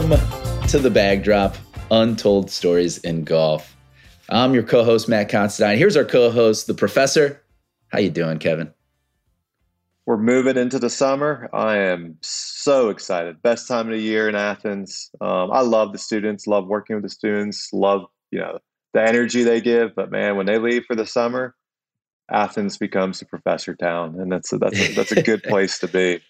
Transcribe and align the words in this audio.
Welcome 0.00 0.66
to 0.68 0.78
the 0.78 0.88
bag 0.88 1.22
drop, 1.22 1.56
Untold 1.90 2.50
Stories 2.50 2.96
in 2.98 3.22
Golf. 3.22 3.76
I'm 4.30 4.54
your 4.54 4.62
co-host 4.62 5.10
Matt 5.10 5.28
Constantine. 5.28 5.76
Here's 5.76 5.94
our 5.94 6.06
co-host, 6.06 6.66
the 6.66 6.72
professor. 6.72 7.42
How 7.88 7.98
you 7.98 8.08
doing, 8.08 8.38
Kevin? 8.38 8.72
We're 10.06 10.16
moving 10.16 10.56
into 10.56 10.78
the 10.78 10.88
summer. 10.88 11.50
I 11.52 11.76
am 11.76 12.16
so 12.22 12.88
excited. 12.88 13.42
Best 13.42 13.68
time 13.68 13.88
of 13.88 13.92
the 13.92 14.00
year 14.00 14.26
in 14.26 14.34
Athens. 14.36 15.10
Um, 15.20 15.50
I 15.52 15.60
love 15.60 15.92
the 15.92 15.98
students. 15.98 16.46
Love 16.46 16.66
working 16.66 16.96
with 16.96 17.02
the 17.02 17.10
students. 17.10 17.70
Love 17.70 18.06
you 18.30 18.38
know 18.38 18.58
the 18.94 19.06
energy 19.06 19.42
they 19.42 19.60
give. 19.60 19.94
But 19.94 20.10
man, 20.10 20.34
when 20.36 20.46
they 20.46 20.56
leave 20.56 20.86
for 20.86 20.96
the 20.96 21.04
summer, 21.04 21.54
Athens 22.30 22.78
becomes 22.78 23.20
a 23.20 23.26
professor 23.26 23.74
town, 23.74 24.18
and 24.18 24.32
that's 24.32 24.50
a, 24.50 24.56
that's 24.56 24.80
a, 24.80 24.94
that's 24.94 25.12
a 25.12 25.22
good 25.22 25.42
place 25.44 25.78
to 25.80 25.88
be 25.88 26.22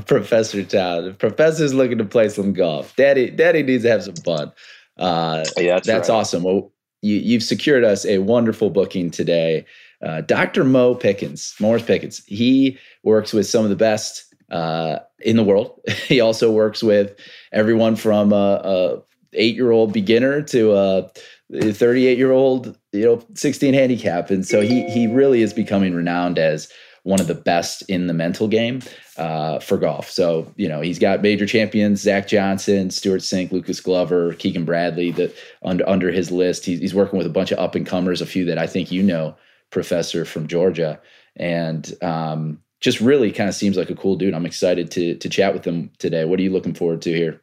professor 0.00 0.64
town. 0.64 1.04
The 1.04 1.12
professor's 1.12 1.74
looking 1.74 1.98
to 1.98 2.04
play 2.04 2.28
some 2.28 2.52
golf. 2.52 2.96
Daddy, 2.96 3.30
Daddy 3.30 3.62
needs 3.62 3.84
to 3.84 3.90
have 3.90 4.04
some 4.04 4.16
fun. 4.16 4.52
Uh, 4.98 5.44
yeah, 5.56 5.74
that's, 5.74 5.86
that's 5.86 6.08
right. 6.08 6.16
awesome. 6.16 6.42
Well, 6.42 6.72
you, 7.02 7.34
have 7.34 7.42
secured 7.42 7.84
us 7.84 8.06
a 8.06 8.18
wonderful 8.18 8.70
booking 8.70 9.10
today. 9.10 9.66
Uh, 10.02 10.20
Dr. 10.20 10.64
Mo 10.64 10.94
Pickens, 10.94 11.54
Morris 11.60 11.82
Pickens. 11.82 12.24
He 12.26 12.78
works 13.02 13.32
with 13.32 13.46
some 13.46 13.64
of 13.64 13.70
the 13.70 13.76
best 13.76 14.34
uh, 14.50 14.98
in 15.20 15.36
the 15.36 15.44
world. 15.44 15.80
he 16.06 16.20
also 16.20 16.50
works 16.50 16.82
with 16.82 17.18
everyone 17.52 17.96
from 17.96 18.32
a, 18.32 18.60
a 18.64 19.02
eight-year-old 19.34 19.92
beginner 19.92 20.42
to 20.42 20.72
a 20.72 21.10
38-year-old, 21.52 22.78
you 22.92 23.04
know, 23.04 23.24
16 23.34 23.74
handicap, 23.74 24.30
and 24.30 24.46
so 24.46 24.60
he 24.60 24.88
he 24.90 25.06
really 25.06 25.42
is 25.42 25.52
becoming 25.52 25.94
renowned 25.94 26.38
as 26.38 26.68
one 27.04 27.20
of 27.20 27.26
the 27.26 27.34
best 27.34 27.82
in 27.88 28.06
the 28.06 28.14
mental 28.14 28.46
game 28.48 28.80
uh, 29.16 29.58
for 29.58 29.76
golf. 29.76 30.10
So, 30.10 30.52
you 30.56 30.68
know, 30.68 30.80
he's 30.80 30.98
got 30.98 31.22
major 31.22 31.46
champions, 31.46 32.00
Zach 32.00 32.26
Johnson, 32.26 32.90
Stewart 32.90 33.20
Cink, 33.20 33.52
Lucas 33.52 33.80
Glover, 33.80 34.34
Keegan 34.34 34.64
Bradley, 34.64 35.10
that 35.12 35.34
under, 35.62 35.88
under 35.88 36.10
his 36.10 36.30
list. 36.30 36.64
He's, 36.64 36.80
he's 36.80 36.94
working 36.94 37.18
with 37.18 37.26
a 37.26 37.30
bunch 37.30 37.52
of 37.52 37.58
up 37.58 37.74
and 37.74 37.86
comers, 37.86 38.20
a 38.20 38.26
few 38.26 38.44
that 38.46 38.58
I 38.58 38.66
think 38.66 38.90
you 38.90 39.02
know, 39.02 39.36
professor 39.70 40.24
from 40.24 40.46
Georgia. 40.46 41.00
And 41.36 41.92
um, 42.02 42.62
just 42.80 43.00
really 43.00 43.32
kind 43.32 43.48
of 43.48 43.54
seems 43.54 43.76
like 43.76 43.90
a 43.90 43.94
cool 43.94 44.16
dude. 44.16 44.34
I'm 44.34 44.46
excited 44.46 44.90
to, 44.92 45.16
to 45.16 45.28
chat 45.28 45.52
with 45.52 45.64
him 45.64 45.90
today. 45.98 46.24
What 46.24 46.38
are 46.38 46.42
you 46.42 46.52
looking 46.52 46.74
forward 46.74 47.02
to 47.02 47.12
here? 47.12 47.42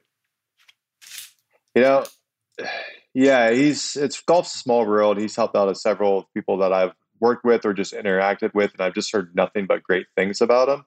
You 1.75 1.83
know, 1.83 2.05
yeah, 3.13 3.51
he's 3.51 3.95
it's 3.95 4.21
golf's 4.21 4.55
a 4.55 4.57
small 4.57 4.85
world. 4.85 5.17
He's 5.17 5.35
helped 5.35 5.55
out 5.55 5.75
several 5.77 6.29
people 6.33 6.57
that 6.57 6.73
I've 6.73 6.93
worked 7.19 7.45
with 7.45 7.65
or 7.65 7.73
just 7.73 7.93
interacted 7.93 8.53
with, 8.53 8.71
and 8.73 8.81
I've 8.81 8.93
just 8.93 9.11
heard 9.11 9.35
nothing 9.35 9.65
but 9.65 9.83
great 9.83 10.07
things 10.15 10.41
about 10.41 10.69
him. 10.69 10.85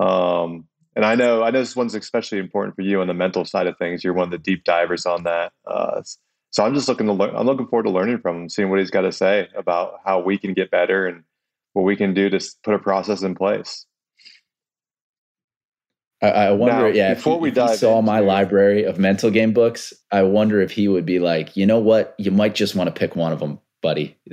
Um, 0.00 0.66
and 0.96 1.04
I 1.04 1.14
know 1.14 1.42
I 1.42 1.50
know 1.50 1.60
this 1.60 1.76
one's 1.76 1.94
especially 1.94 2.38
important 2.38 2.74
for 2.74 2.82
you 2.82 3.00
on 3.00 3.06
the 3.06 3.14
mental 3.14 3.44
side 3.44 3.66
of 3.66 3.76
things. 3.78 4.02
You're 4.02 4.14
one 4.14 4.24
of 4.24 4.30
the 4.30 4.38
deep 4.38 4.64
divers 4.64 5.06
on 5.06 5.24
that. 5.24 5.52
Uh, 5.66 6.02
so 6.50 6.64
I'm 6.64 6.74
just 6.74 6.88
looking 6.88 7.06
to 7.06 7.12
learn. 7.12 7.34
I'm 7.36 7.46
looking 7.46 7.66
forward 7.66 7.84
to 7.84 7.90
learning 7.90 8.18
from 8.18 8.42
him, 8.42 8.48
seeing 8.48 8.70
what 8.70 8.80
he's 8.80 8.90
got 8.90 9.02
to 9.02 9.12
say 9.12 9.48
about 9.56 10.00
how 10.04 10.20
we 10.20 10.36
can 10.36 10.52
get 10.52 10.70
better 10.70 11.06
and 11.06 11.22
what 11.74 11.82
we 11.82 11.96
can 11.96 12.12
do 12.12 12.28
to 12.28 12.40
put 12.64 12.74
a 12.74 12.78
process 12.78 13.22
in 13.22 13.34
place. 13.34 13.86
I, 16.22 16.28
I 16.28 16.50
wonder, 16.52 16.82
now, 16.82 16.86
yeah, 16.88 17.14
before 17.14 17.36
if 17.36 17.40
we 17.40 17.48
if 17.50 17.56
he 17.70 17.76
saw 17.76 18.02
my 18.02 18.18
library 18.18 18.84
of 18.84 18.98
mental 18.98 19.30
game 19.30 19.54
books, 19.54 19.92
I 20.10 20.22
wonder 20.22 20.60
if 20.60 20.72
he 20.72 20.88
would 20.88 21.06
be 21.06 21.18
like, 21.18 21.56
you 21.56 21.64
know 21.64 21.78
what, 21.78 22.14
you 22.18 22.30
might 22.30 22.54
just 22.54 22.74
want 22.74 22.88
to 22.88 22.98
pick 22.98 23.16
one 23.16 23.32
of 23.32 23.40
them 23.40 23.60
buddy. 23.80 24.18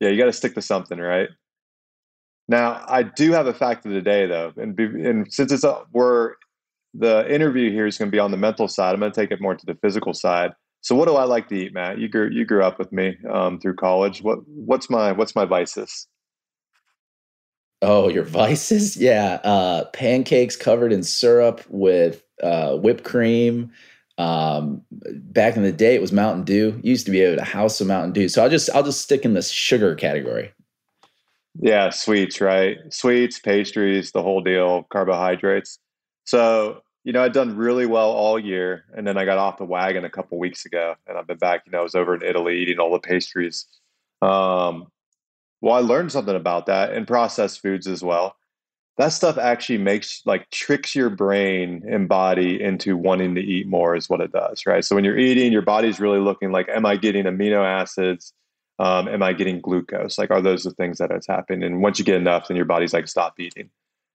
yeah, 0.00 0.08
you 0.08 0.18
got 0.18 0.26
to 0.26 0.32
stick 0.32 0.54
to 0.54 0.62
something, 0.62 0.98
right? 0.98 1.28
Now, 2.48 2.84
I 2.88 3.02
do 3.02 3.32
have 3.32 3.46
a 3.46 3.52
fact 3.52 3.84
of 3.84 3.92
the 3.92 4.00
day, 4.00 4.26
though, 4.26 4.52
and, 4.56 4.74
be, 4.74 4.84
and 4.84 5.32
since 5.32 5.52
it's 5.52 5.64
a, 5.64 5.82
we're 5.92 6.34
the 6.94 7.32
interview 7.32 7.70
here 7.70 7.86
is 7.86 7.98
going 7.98 8.10
to 8.10 8.14
be 8.14 8.18
on 8.18 8.30
the 8.30 8.36
mental 8.36 8.68
side, 8.68 8.94
I'm 8.94 9.00
going 9.00 9.12
to 9.12 9.20
take 9.20 9.30
it 9.30 9.40
more 9.40 9.54
to 9.54 9.66
the 9.66 9.74
physical 9.74 10.14
side. 10.14 10.52
So, 10.80 10.94
what 10.94 11.08
do 11.08 11.16
I 11.16 11.24
like 11.24 11.48
to 11.48 11.56
eat, 11.56 11.74
Matt? 11.74 11.98
You 11.98 12.08
grew 12.08 12.30
you 12.30 12.44
grew 12.44 12.62
up 12.62 12.78
with 12.78 12.92
me 12.92 13.16
um, 13.30 13.58
through 13.58 13.74
college. 13.74 14.22
What 14.22 14.38
what's 14.46 14.88
my 14.88 15.12
what's 15.12 15.34
my 15.34 15.44
vices? 15.44 16.06
Oh, 17.82 18.08
your 18.08 18.24
vices? 18.24 18.96
Yeah, 18.96 19.40
uh, 19.44 19.84
pancakes 19.86 20.56
covered 20.56 20.92
in 20.92 21.02
syrup 21.02 21.62
with 21.68 22.22
uh, 22.42 22.76
whipped 22.76 23.04
cream, 23.04 23.72
um, 24.18 24.82
back 24.90 25.56
in 25.56 25.62
the 25.62 25.72
day, 25.72 25.94
it 25.94 26.00
was 26.00 26.12
Mountain 26.12 26.44
Dew. 26.44 26.80
You 26.82 26.90
used 26.90 27.06
to 27.06 27.12
be 27.12 27.20
able 27.20 27.36
to 27.36 27.44
house 27.44 27.80
a 27.80 27.84
Mountain 27.84 28.12
Dew. 28.12 28.28
So 28.28 28.42
I'll 28.42 28.50
just 28.50 28.68
I'll 28.74 28.82
just 28.82 29.00
stick 29.00 29.24
in 29.24 29.34
the 29.34 29.42
sugar 29.42 29.94
category. 29.94 30.52
Yeah, 31.60 31.90
sweets, 31.90 32.40
right? 32.40 32.78
Sweets, 32.90 33.38
pastries, 33.38 34.12
the 34.12 34.22
whole 34.22 34.40
deal, 34.40 34.84
carbohydrates. 34.90 35.78
So 36.24 36.82
you 37.04 37.12
know, 37.12 37.22
I'd 37.22 37.32
done 37.32 37.56
really 37.56 37.86
well 37.86 38.10
all 38.10 38.38
year, 38.38 38.84
and 38.94 39.06
then 39.06 39.16
I 39.16 39.24
got 39.24 39.38
off 39.38 39.56
the 39.56 39.64
wagon 39.64 40.04
a 40.04 40.10
couple 40.10 40.36
weeks 40.38 40.66
ago, 40.66 40.96
and 41.06 41.16
I've 41.16 41.26
been 41.26 41.38
back. 41.38 41.62
You 41.64 41.72
know, 41.72 41.78
I 41.78 41.82
was 41.82 41.94
over 41.94 42.14
in 42.14 42.22
Italy 42.22 42.58
eating 42.58 42.78
all 42.78 42.92
the 42.92 42.98
pastries. 42.98 43.66
Um, 44.20 44.88
well, 45.60 45.74
I 45.74 45.80
learned 45.80 46.12
something 46.12 46.36
about 46.36 46.66
that 46.66 46.92
and 46.92 47.06
processed 47.06 47.62
foods 47.62 47.86
as 47.86 48.02
well 48.02 48.36
that 48.98 49.12
stuff 49.12 49.38
actually 49.38 49.78
makes 49.78 50.22
like 50.26 50.50
tricks 50.50 50.94
your 50.94 51.08
brain 51.08 51.84
and 51.88 52.08
body 52.08 52.60
into 52.60 52.96
wanting 52.96 53.36
to 53.36 53.40
eat 53.40 53.66
more 53.66 53.94
is 53.94 54.10
what 54.10 54.20
it 54.20 54.32
does 54.32 54.66
right? 54.66 54.84
So 54.84 54.94
when 54.94 55.04
you're 55.04 55.18
eating 55.18 55.52
your 55.52 55.62
body's 55.62 56.00
really 56.00 56.18
looking 56.18 56.52
like 56.52 56.68
am 56.68 56.84
i 56.84 56.96
getting 56.96 57.24
amino 57.24 57.64
acids? 57.64 58.34
Um, 58.80 59.08
am 59.08 59.22
i 59.22 59.32
getting 59.32 59.60
glucose? 59.60 60.18
Like 60.18 60.30
are 60.30 60.42
those 60.42 60.64
the 60.64 60.72
things 60.72 60.98
that 60.98 61.10
it's 61.10 61.26
happening 61.26 61.62
and 61.62 61.82
once 61.82 61.98
you 61.98 62.04
get 62.04 62.16
enough 62.16 62.48
then 62.48 62.56
your 62.56 62.66
body's 62.66 62.92
like 62.92 63.08
stop 63.08 63.38
eating. 63.40 63.70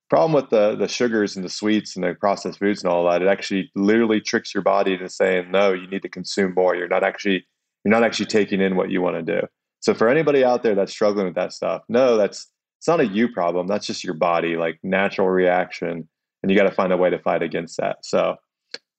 Problem 0.10 0.34
with 0.34 0.50
the 0.50 0.76
the 0.76 0.88
sugars 0.88 1.36
and 1.36 1.44
the 1.44 1.50
sweets 1.50 1.96
and 1.96 2.04
the 2.04 2.14
processed 2.14 2.60
foods 2.60 2.84
and 2.84 2.92
all 2.92 3.10
that 3.10 3.22
it 3.22 3.28
actually 3.28 3.72
literally 3.76 4.22
tricks 4.22 4.54
your 4.54 4.64
body 4.64 4.94
into 4.94 5.10
saying 5.10 5.50
no 5.50 5.74
you 5.74 5.88
need 5.88 6.02
to 6.02 6.10
consume 6.10 6.54
more. 6.54 6.76
You're 6.76 6.90
not 6.90 7.04
actually 7.04 7.46
you're 7.84 7.92
not 7.92 8.04
actually 8.04 8.28
taking 8.28 8.62
in 8.62 8.76
what 8.76 8.92
you 8.92 9.02
want 9.02 9.16
to 9.26 9.42
do. 9.42 9.48
So 9.80 9.94
for 9.94 10.08
anybody 10.08 10.46
out 10.46 10.64
there 10.64 10.76
that's 10.76 10.92
struggling 10.92 11.26
with 11.26 11.36
that 11.36 11.54
stuff 11.54 11.84
no 11.88 12.18
that's 12.18 12.53
it's 12.84 12.88
not 12.90 13.00
a 13.00 13.08
you 13.08 13.30
problem. 13.30 13.66
That's 13.66 13.88
just 13.88 14.04
your 14.04 14.14
body, 14.14 14.58
like 14.58 14.78
natural 14.84 15.30
reaction. 15.30 16.06
And 16.42 16.52
you 16.52 16.58
got 16.58 16.64
to 16.68 16.76
find 16.76 16.92
a 16.92 16.98
way 16.98 17.10
to 17.10 17.18
fight 17.18 17.42
against 17.42 17.78
that. 17.78 18.00
So 18.04 18.36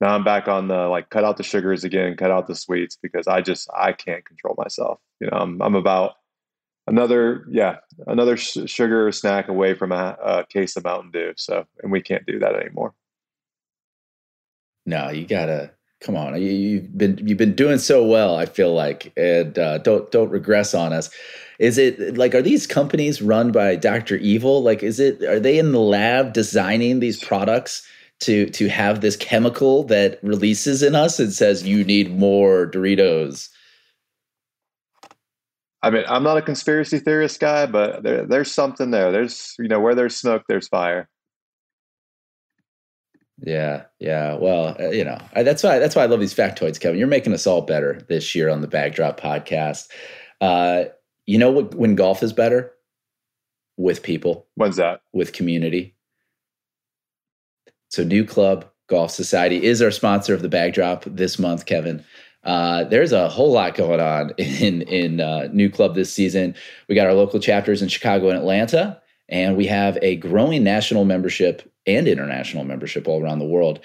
now 0.00 0.14
I'm 0.14 0.24
back 0.24 0.48
on 0.48 0.68
the 0.68 0.88
like 0.88 1.10
cut 1.10 1.22
out 1.22 1.36
the 1.36 1.42
sugars 1.42 1.84
again, 1.84 2.16
cut 2.16 2.30
out 2.30 2.46
the 2.46 2.54
sweets 2.54 2.96
because 3.02 3.26
I 3.28 3.42
just 3.42 3.68
I 3.76 3.92
can't 3.92 4.24
control 4.24 4.54
myself. 4.56 5.00
You 5.20 5.26
know, 5.26 5.36
I'm 5.36 5.60
I'm 5.60 5.74
about 5.74 6.14
another 6.86 7.44
yeah 7.50 7.76
another 8.06 8.38
sh- 8.38 8.64
sugar 8.64 9.12
snack 9.12 9.48
away 9.48 9.74
from 9.74 9.92
a, 9.92 10.16
a 10.24 10.46
case 10.46 10.76
of 10.76 10.84
Mountain 10.84 11.10
Dew. 11.10 11.34
So 11.36 11.66
and 11.82 11.92
we 11.92 12.00
can't 12.00 12.24
do 12.24 12.38
that 12.38 12.56
anymore. 12.56 12.94
No, 14.86 15.10
you 15.10 15.26
gotta 15.26 15.72
come 16.00 16.16
on. 16.16 16.40
You, 16.40 16.80
have 16.80 16.96
been 16.96 17.28
you've 17.28 17.36
been 17.36 17.54
doing 17.54 17.76
so 17.76 18.02
well. 18.02 18.36
I 18.36 18.46
feel 18.46 18.72
like, 18.72 19.12
and 19.14 19.58
uh, 19.58 19.76
don't 19.76 20.10
don't 20.10 20.30
regress 20.30 20.72
on 20.72 20.94
us. 20.94 21.10
Is 21.58 21.78
it 21.78 22.16
like 22.16 22.34
are 22.34 22.42
these 22.42 22.66
companies 22.66 23.22
run 23.22 23.52
by 23.52 23.76
Dr. 23.76 24.16
Evil? 24.16 24.62
Like 24.62 24.82
is 24.82 24.98
it 25.00 25.22
are 25.22 25.40
they 25.40 25.58
in 25.58 25.72
the 25.72 25.80
lab 25.80 26.32
designing 26.32 27.00
these 27.00 27.22
products 27.22 27.86
to 28.20 28.46
to 28.50 28.68
have 28.68 29.00
this 29.00 29.16
chemical 29.16 29.84
that 29.84 30.18
releases 30.22 30.82
in 30.82 30.94
us 30.94 31.20
and 31.20 31.32
says 31.32 31.66
you 31.66 31.84
need 31.84 32.16
more 32.16 32.66
Doritos? 32.70 33.48
I 35.82 35.90
mean, 35.90 36.04
I'm 36.08 36.22
not 36.22 36.38
a 36.38 36.42
conspiracy 36.42 36.98
theorist 36.98 37.40
guy, 37.40 37.66
but 37.66 38.02
there, 38.02 38.24
there's 38.24 38.50
something 38.50 38.90
there. 38.90 39.12
There's 39.12 39.54
you 39.58 39.68
know 39.68 39.80
where 39.80 39.94
there's 39.94 40.16
smoke, 40.16 40.44
there's 40.48 40.68
fire. 40.68 41.08
Yeah, 43.38 43.84
yeah. 43.98 44.34
Well, 44.36 44.76
uh, 44.80 44.90
you 44.90 45.04
know, 45.04 45.18
I, 45.34 45.42
that's 45.42 45.62
why 45.62 45.78
that's 45.78 45.94
why 45.94 46.02
I 46.02 46.06
love 46.06 46.20
these 46.20 46.34
factoids, 46.34 46.80
Kevin. 46.80 46.98
You're 46.98 47.08
making 47.08 47.34
us 47.34 47.46
all 47.46 47.62
better 47.62 48.00
this 48.08 48.34
year 48.34 48.48
on 48.48 48.60
the 48.60 48.68
Bagdrop 48.68 49.20
podcast. 49.20 49.88
Uh, 50.40 50.84
you 51.26 51.38
know 51.38 51.50
what? 51.50 51.74
When 51.74 51.94
golf 51.94 52.22
is 52.22 52.32
better 52.32 52.72
with 53.76 54.02
people. 54.02 54.46
When's 54.54 54.76
that? 54.76 55.02
With 55.12 55.32
community. 55.32 55.94
So, 57.88 58.04
NewClub 58.04 58.64
Golf 58.88 59.10
Society 59.10 59.64
is 59.64 59.80
our 59.80 59.90
sponsor 59.90 60.34
of 60.34 60.42
the 60.42 60.48
Bagdrop 60.48 61.04
this 61.06 61.38
month, 61.38 61.66
Kevin. 61.66 62.04
Uh, 62.44 62.84
there's 62.84 63.12
a 63.12 63.28
whole 63.28 63.52
lot 63.52 63.74
going 63.74 64.00
on 64.00 64.32
in 64.38 64.82
in 64.82 65.20
uh, 65.20 65.48
NewClub 65.52 65.94
this 65.94 66.12
season. 66.12 66.54
We 66.88 66.94
got 66.94 67.06
our 67.06 67.14
local 67.14 67.40
chapters 67.40 67.82
in 67.82 67.88
Chicago 67.88 68.28
and 68.28 68.38
Atlanta, 68.38 69.00
and 69.28 69.56
we 69.56 69.66
have 69.66 69.98
a 70.02 70.16
growing 70.16 70.62
national 70.62 71.04
membership 71.04 71.70
and 71.86 72.08
international 72.08 72.64
membership 72.64 73.08
all 73.08 73.22
around 73.22 73.38
the 73.38 73.44
world 73.44 73.80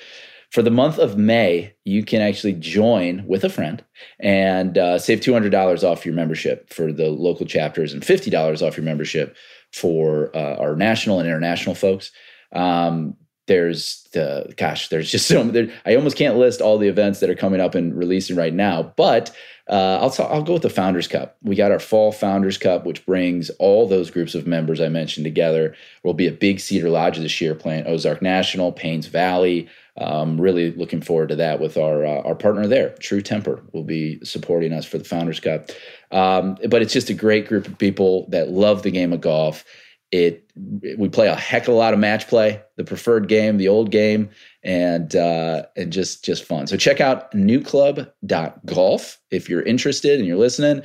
for 0.51 0.63
the 0.63 0.71
month 0.71 0.97
of 0.97 1.17
May, 1.17 1.73
you 1.85 2.03
can 2.03 2.21
actually 2.21 2.53
join 2.53 3.25
with 3.27 3.43
a 3.43 3.49
friend 3.49 3.83
and 4.19 4.77
uh, 4.77 4.97
save 4.97 5.19
$200 5.19 5.83
off 5.83 6.05
your 6.05 6.15
membership 6.15 6.73
for 6.73 6.91
the 6.91 7.09
local 7.09 7.45
chapters 7.45 7.93
and 7.93 8.01
$50 8.01 8.65
off 8.65 8.75
your 8.75 8.83
membership 8.83 9.35
for 9.71 10.35
uh, 10.35 10.55
our 10.55 10.75
national 10.75 11.19
and 11.19 11.27
international 11.27 11.75
folks. 11.75 12.11
Um, 12.51 13.15
there's 13.45 14.07
the 14.13 14.53
gosh, 14.57 14.89
there's 14.89 15.11
just 15.11 15.27
so 15.27 15.43
there, 15.43 15.71
I 15.85 15.95
almost 15.95 16.17
can't 16.17 16.37
list 16.37 16.61
all 16.61 16.77
the 16.77 16.87
events 16.87 17.19
that 17.19 17.29
are 17.29 17.35
coming 17.35 17.59
up 17.59 17.75
and 17.75 17.95
releasing 17.95 18.35
right 18.35 18.53
now. 18.53 18.93
But 18.95 19.35
uh, 19.69 19.99
I'll 20.01 20.27
I'll 20.27 20.41
go 20.41 20.53
with 20.53 20.63
the 20.63 20.69
Founders 20.69 21.07
Cup. 21.07 21.37
We 21.43 21.55
got 21.55 21.71
our 21.71 21.79
fall 21.79 22.11
Founders 22.11 22.57
Cup, 22.57 22.85
which 22.85 23.05
brings 23.05 23.51
all 23.51 23.87
those 23.87 24.09
groups 24.09 24.33
of 24.33 24.47
members 24.47 24.81
I 24.81 24.89
mentioned 24.89 25.25
together. 25.25 25.75
We'll 26.03 26.15
be 26.15 26.27
at 26.27 26.39
Big 26.39 26.59
Cedar 26.59 26.89
Lodge 26.89 27.17
this 27.17 27.39
year, 27.39 27.53
playing 27.53 27.85
Ozark 27.85 28.21
National, 28.21 28.73
Paynes 28.73 29.07
Valley. 29.07 29.69
Um, 29.97 30.39
really 30.39 30.71
looking 30.71 31.01
forward 31.01 31.29
to 31.29 31.35
that 31.35 31.59
with 31.59 31.77
our 31.77 32.03
uh, 32.03 32.21
our 32.21 32.35
partner 32.35 32.65
there, 32.65 32.95
True 32.99 33.21
Temper, 33.21 33.63
will 33.71 33.83
be 33.83 34.19
supporting 34.23 34.73
us 34.73 34.85
for 34.85 34.97
the 34.97 35.03
Founders 35.03 35.39
Cup. 35.39 35.69
Um, 36.11 36.57
but 36.67 36.81
it's 36.81 36.93
just 36.93 37.11
a 37.11 37.13
great 37.13 37.47
group 37.47 37.67
of 37.67 37.77
people 37.77 38.27
that 38.29 38.49
love 38.49 38.81
the 38.81 38.91
game 38.91 39.13
of 39.13 39.21
golf 39.21 39.65
it 40.11 40.49
we 40.97 41.07
play 41.07 41.27
a 41.27 41.35
heck 41.35 41.63
of 41.63 41.73
a 41.73 41.77
lot 41.77 41.93
of 41.93 41.99
match 41.99 42.27
play, 42.27 42.61
the 42.77 42.83
preferred 42.83 43.27
game, 43.27 43.57
the 43.57 43.67
old 43.67 43.91
game, 43.91 44.29
and 44.63 45.15
uh, 45.15 45.63
and 45.75 45.91
just 45.91 46.23
just 46.23 46.43
fun. 46.43 46.67
So 46.67 46.77
check 46.77 47.01
out 47.01 47.31
newclub.golf 47.31 49.19
if 49.31 49.49
you're 49.49 49.61
interested 49.61 50.19
and 50.19 50.27
you're 50.27 50.37
listening, 50.37 50.83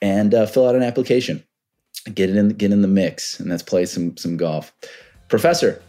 and 0.00 0.34
uh, 0.34 0.46
fill 0.46 0.68
out 0.68 0.74
an 0.74 0.82
application. 0.82 1.44
Get 2.14 2.30
it 2.30 2.36
in 2.36 2.48
get 2.50 2.72
in 2.72 2.82
the 2.82 2.88
mix, 2.88 3.38
and 3.38 3.48
let's 3.50 3.62
play 3.62 3.86
some 3.86 4.16
some 4.16 4.36
golf. 4.36 4.72
Professor, 5.28 5.82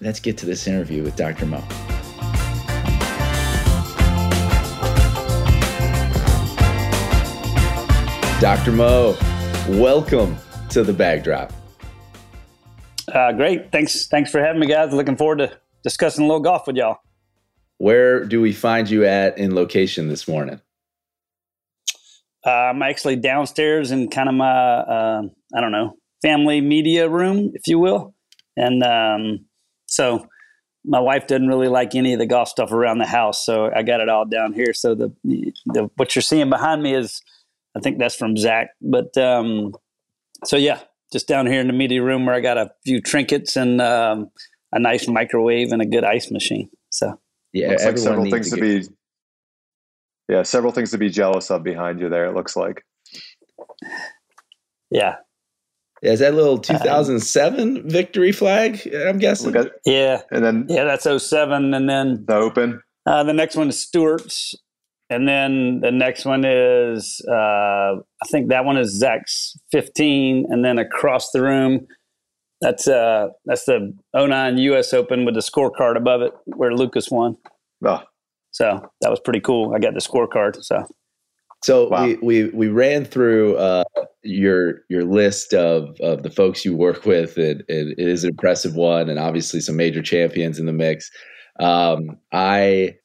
let's 0.00 0.20
get 0.20 0.36
to 0.38 0.46
this 0.46 0.66
interview 0.66 1.02
with 1.02 1.16
Dr. 1.16 1.46
Mo. 1.46 1.62
Dr. 8.40 8.72
Mo, 8.72 9.16
welcome 9.68 10.36
to 10.68 10.82
the 10.82 10.92
bag 10.92 11.22
drop. 11.22 11.52
Uh, 13.12 13.30
great. 13.32 13.70
Thanks. 13.70 14.08
Thanks 14.08 14.30
for 14.30 14.40
having 14.40 14.60
me, 14.60 14.66
guys. 14.66 14.92
Looking 14.92 15.16
forward 15.16 15.38
to 15.38 15.61
discussing 15.82 16.24
a 16.24 16.26
little 16.26 16.40
golf 16.40 16.66
with 16.66 16.76
y'all. 16.76 16.98
Where 17.78 18.24
do 18.24 18.40
we 18.40 18.52
find 18.52 18.88
you 18.88 19.04
at 19.04 19.38
in 19.38 19.54
location 19.54 20.08
this 20.08 20.28
morning? 20.28 20.60
Uh, 22.46 22.50
I'm 22.50 22.82
actually 22.82 23.16
downstairs 23.16 23.90
in 23.90 24.08
kind 24.08 24.28
of 24.28 24.34
my, 24.34 24.50
uh, 24.50 25.22
I 25.54 25.60
don't 25.60 25.72
know, 25.72 25.94
family 26.22 26.60
media 26.60 27.08
room, 27.08 27.52
if 27.54 27.66
you 27.66 27.78
will. 27.78 28.14
And 28.56 28.82
um, 28.82 29.46
so 29.86 30.26
my 30.84 31.00
wife 31.00 31.26
doesn't 31.26 31.46
really 31.46 31.68
like 31.68 31.94
any 31.94 32.12
of 32.12 32.18
the 32.18 32.26
golf 32.26 32.48
stuff 32.48 32.72
around 32.72 32.98
the 32.98 33.06
house. 33.06 33.44
So 33.44 33.70
I 33.74 33.82
got 33.82 34.00
it 34.00 34.08
all 34.08 34.24
down 34.24 34.52
here. 34.52 34.74
So 34.74 34.94
the, 34.94 35.12
the 35.24 35.88
what 35.96 36.14
you're 36.14 36.22
seeing 36.22 36.50
behind 36.50 36.82
me 36.82 36.94
is, 36.94 37.20
I 37.76 37.80
think 37.80 37.98
that's 37.98 38.16
from 38.16 38.36
Zach. 38.36 38.70
But 38.80 39.16
um, 39.16 39.74
so 40.44 40.56
yeah, 40.56 40.80
just 41.12 41.28
down 41.28 41.46
here 41.46 41.60
in 41.60 41.68
the 41.68 41.72
media 41.72 42.02
room 42.02 42.26
where 42.26 42.34
I 42.34 42.40
got 42.40 42.58
a 42.58 42.70
few 42.84 43.00
trinkets 43.00 43.56
and 43.56 43.80
um, 43.80 44.30
a 44.72 44.78
nice 44.78 45.08
microwave 45.08 45.72
and 45.72 45.82
a 45.82 45.86
good 45.86 46.04
ice 46.04 46.30
machine. 46.30 46.70
So 46.90 47.18
yeah, 47.52 47.70
looks 47.70 47.84
like 47.84 47.98
several 47.98 48.30
things 48.30 48.50
to, 48.50 48.56
to 48.56 48.62
be. 48.62 48.88
Yeah, 50.28 50.42
several 50.42 50.72
things 50.72 50.90
to 50.92 50.98
be 50.98 51.10
jealous 51.10 51.50
of 51.50 51.62
behind 51.62 52.00
you 52.00 52.08
there. 52.08 52.26
It 52.26 52.34
looks 52.34 52.56
like. 52.56 52.84
Yeah. 54.90 55.16
Is 56.02 56.18
that 56.18 56.34
little 56.34 56.58
2007 56.58 57.60
um, 57.60 57.88
victory 57.88 58.32
flag? 58.32 58.80
I'm 58.92 59.18
guessing. 59.18 59.54
At, 59.54 59.70
yeah, 59.84 60.22
and 60.32 60.44
then 60.44 60.66
yeah, 60.68 60.84
that's 60.84 61.04
07, 61.04 61.72
and 61.72 61.88
then 61.88 62.24
the 62.26 62.34
Open. 62.34 62.82
Uh, 63.06 63.22
the 63.22 63.32
next 63.32 63.54
one 63.54 63.68
is 63.68 63.80
Stewart's, 63.80 64.54
and 65.10 65.28
then 65.28 65.78
the 65.80 65.92
next 65.92 66.24
one 66.24 66.44
is 66.44 67.24
uh, 67.30 67.32
I 67.94 68.28
think 68.32 68.48
that 68.48 68.64
one 68.64 68.78
is 68.78 68.98
Zach's 68.98 69.56
15, 69.70 70.46
and 70.48 70.64
then 70.64 70.78
across 70.78 71.30
the 71.30 71.40
room, 71.40 71.86
that's 72.62 72.88
uh 72.88 73.28
that's 73.44 73.64
the 73.66 73.92
09 74.14 74.56
U.S. 74.58 74.94
Open 74.94 75.24
with 75.24 75.34
the 75.34 75.40
scorecard 75.40 75.96
above 75.96 76.22
it 76.22 76.32
where 76.46 76.72
Lucas 76.74 77.10
won. 77.10 77.36
Oh. 77.84 78.02
So 78.52 78.80
that 79.00 79.10
was 79.10 79.20
pretty 79.20 79.40
cool. 79.40 79.74
I 79.74 79.78
got 79.78 79.94
the 79.94 80.00
scorecard. 80.00 80.62
So. 80.62 80.86
So 81.64 81.88
wow. 81.88 82.06
we, 82.06 82.14
we 82.16 82.44
we 82.46 82.68
ran 82.68 83.04
through 83.04 83.56
uh, 83.56 83.84
your 84.22 84.80
your 84.88 85.04
list 85.04 85.54
of, 85.54 85.96
of 86.00 86.24
the 86.24 86.30
folks 86.30 86.64
you 86.64 86.74
work 86.74 87.04
with, 87.04 87.36
and, 87.36 87.62
and, 87.68 87.92
it 87.92 88.08
is 88.08 88.24
an 88.24 88.30
impressive 88.30 88.74
one, 88.74 89.08
and 89.08 89.16
obviously 89.16 89.60
some 89.60 89.76
major 89.76 90.02
champions 90.02 90.58
in 90.58 90.66
the 90.66 90.72
mix. 90.72 91.08
Um, 91.60 92.18
I 92.32 92.96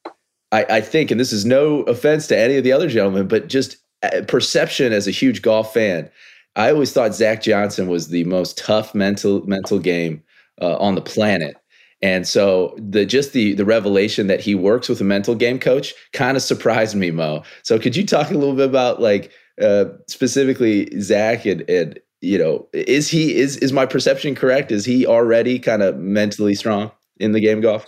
I, 0.51 0.65
I 0.69 0.81
think, 0.81 1.11
and 1.11 1.19
this 1.19 1.33
is 1.33 1.45
no 1.45 1.81
offense 1.83 2.25
to 2.27 2.37
any 2.37 2.57
of 2.57 2.63
the 2.63 2.71
other 2.71 2.89
gentlemen, 2.89 3.27
but 3.27 3.47
just 3.47 3.77
uh, 4.01 4.21
perception 4.27 4.93
as 4.93 5.07
a 5.07 5.11
huge 5.11 5.41
golf 5.41 5.73
fan, 5.73 6.09
I 6.57 6.71
always 6.71 6.91
thought 6.91 7.13
Zach 7.13 7.43
Johnson 7.43 7.87
was 7.87 8.09
the 8.09 8.23
most 8.25 8.57
tough 8.57 8.93
mental 8.93 9.45
mental 9.47 9.79
game 9.79 10.23
uh, 10.61 10.75
on 10.77 10.95
the 10.95 11.01
planet. 11.01 11.55
And 12.01 12.27
so 12.27 12.75
the 12.77 13.05
just 13.05 13.33
the 13.33 13.53
the 13.53 13.65
revelation 13.65 14.27
that 14.27 14.41
he 14.41 14.55
works 14.55 14.89
with 14.89 14.99
a 14.99 15.03
mental 15.03 15.35
game 15.35 15.59
coach 15.59 15.93
kind 16.13 16.35
of 16.35 16.43
surprised 16.43 16.95
me, 16.95 17.11
Mo. 17.11 17.43
So 17.63 17.79
could 17.79 17.95
you 17.95 18.05
talk 18.05 18.31
a 18.31 18.33
little 18.33 18.55
bit 18.55 18.67
about 18.67 19.01
like 19.01 19.31
uh, 19.61 19.85
specifically 20.07 20.89
Zach 20.99 21.45
and, 21.45 21.67
and 21.69 21.99
you 22.21 22.37
know 22.37 22.67
is 22.73 23.07
he 23.07 23.35
is 23.35 23.57
is 23.57 23.71
my 23.71 23.85
perception 23.85 24.35
correct? 24.35 24.71
Is 24.71 24.83
he 24.83 25.05
already 25.05 25.59
kind 25.59 25.83
of 25.83 25.97
mentally 25.97 26.55
strong 26.55 26.91
in 27.19 27.31
the 27.31 27.39
game 27.39 27.61
golf? 27.61 27.85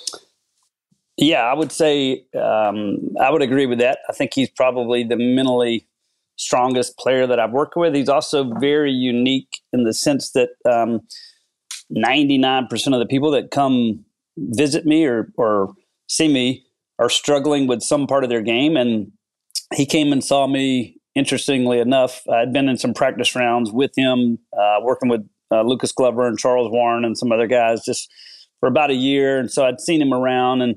Yeah, 1.18 1.42
I 1.42 1.54
would 1.54 1.72
say 1.72 2.24
um, 2.36 2.98
I 3.20 3.30
would 3.30 3.42
agree 3.42 3.66
with 3.66 3.80
that. 3.80 4.00
I 4.08 4.14
think 4.14 4.34
he's 4.34 4.50
probably 4.50 5.04
the 5.04 5.18
mentally 5.18 5.89
strongest 6.40 6.98
player 6.98 7.28
that 7.28 7.40
I've 7.40 7.52
worked 7.52 7.76
with. 7.76 7.94
He's 7.94 8.10
also 8.10 8.52
very 8.60 8.92
unique 8.92 9.60
in 9.74 9.84
the 9.84 9.94
sense 9.94 10.32
that 10.32 10.50
um, 10.70 11.02
99% 11.96 12.94
of 12.94 13.00
the 13.00 13.06
people 13.06 13.32
that 13.32 13.52
come 13.52 14.06
visit 14.38 14.86
me 14.86 15.06
or, 15.06 15.32
or 15.36 15.74
see 16.08 16.28
me 16.28 16.66
are 16.98 17.10
struggling 17.10 17.68
with 17.68 17.82
some 17.82 18.08
part 18.08 18.24
of 18.24 18.30
their 18.30 18.42
game. 18.42 18.78
And 18.78 19.12
he 19.76 19.86
came 19.86 20.12
and 20.12 20.24
saw 20.24 20.48
me, 20.48 20.96
interestingly 21.16 21.80
enough. 21.80 22.22
I'd 22.32 22.54
been 22.54 22.70
in 22.70 22.78
some 22.78 22.94
practice 22.94 23.36
rounds 23.36 23.72
with 23.72 23.92
him, 23.98 24.40
uh, 24.58 24.78
working 24.82 25.10
with 25.10 25.28
uh, 25.52 25.64
Lucas 25.64 25.92
Glover 25.92 26.28
and 26.28 26.38
Charles 26.38 26.72
Warren 26.72 27.04
and 27.04 27.18
some 27.18 27.32
other 27.32 27.48
guys 27.48 27.84
just 27.84 28.10
for 28.60 28.70
about 28.70 28.92
a 28.92 28.96
year. 28.96 29.40
And 29.40 29.52
so 29.52 29.66
I'd 29.66 29.82
seen 29.82 30.02
him 30.02 30.14
around 30.14 30.62
and 30.62 30.76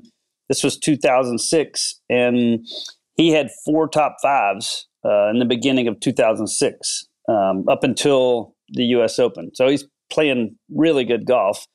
this 0.49 0.63
was 0.63 0.77
2006, 0.77 2.01
and 2.09 2.67
he 3.15 3.31
had 3.31 3.49
four 3.65 3.87
top 3.87 4.17
fives 4.21 4.87
uh, 5.05 5.29
in 5.29 5.39
the 5.39 5.45
beginning 5.45 5.87
of 5.87 5.99
2006 5.99 7.07
um, 7.29 7.65
up 7.67 7.83
until 7.83 8.55
the 8.69 8.83
U.S. 8.85 9.19
Open. 9.19 9.51
So 9.53 9.67
he's 9.67 9.85
playing 10.11 10.57
really 10.73 11.03
good 11.03 11.25
golf, 11.25 11.65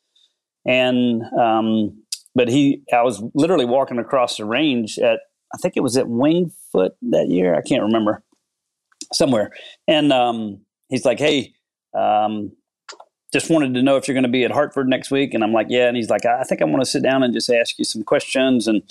and 0.66 1.22
um, 1.38 2.02
but 2.34 2.48
he, 2.48 2.82
I 2.92 3.02
was 3.02 3.22
literally 3.34 3.64
walking 3.64 3.98
across 3.98 4.36
the 4.36 4.44
range 4.44 4.98
at 4.98 5.20
I 5.54 5.58
think 5.58 5.76
it 5.76 5.82
was 5.82 5.96
at 5.96 6.08
Winged 6.08 6.52
Foot 6.72 6.92
that 7.10 7.28
year. 7.28 7.54
I 7.54 7.62
can't 7.62 7.82
remember 7.82 8.22
somewhere, 9.12 9.50
and 9.86 10.12
um, 10.12 10.60
he's 10.88 11.04
like, 11.04 11.18
"Hey, 11.18 11.54
um, 11.96 12.52
just 13.32 13.50
wanted 13.50 13.74
to 13.74 13.82
know 13.82 13.96
if 13.96 14.08
you're 14.08 14.14
going 14.14 14.22
to 14.22 14.28
be 14.28 14.44
at 14.44 14.50
Hartford 14.50 14.88
next 14.88 15.10
week. 15.10 15.34
And 15.34 15.44
I'm 15.44 15.52
like, 15.52 15.66
yeah. 15.68 15.86
And 15.86 15.96
he's 15.96 16.10
like, 16.10 16.24
I 16.24 16.42
think 16.44 16.62
I 16.62 16.64
want 16.64 16.80
to 16.80 16.90
sit 16.90 17.02
down 17.02 17.22
and 17.22 17.34
just 17.34 17.50
ask 17.50 17.78
you 17.78 17.84
some 17.84 18.02
questions 18.02 18.66
and 18.66 18.82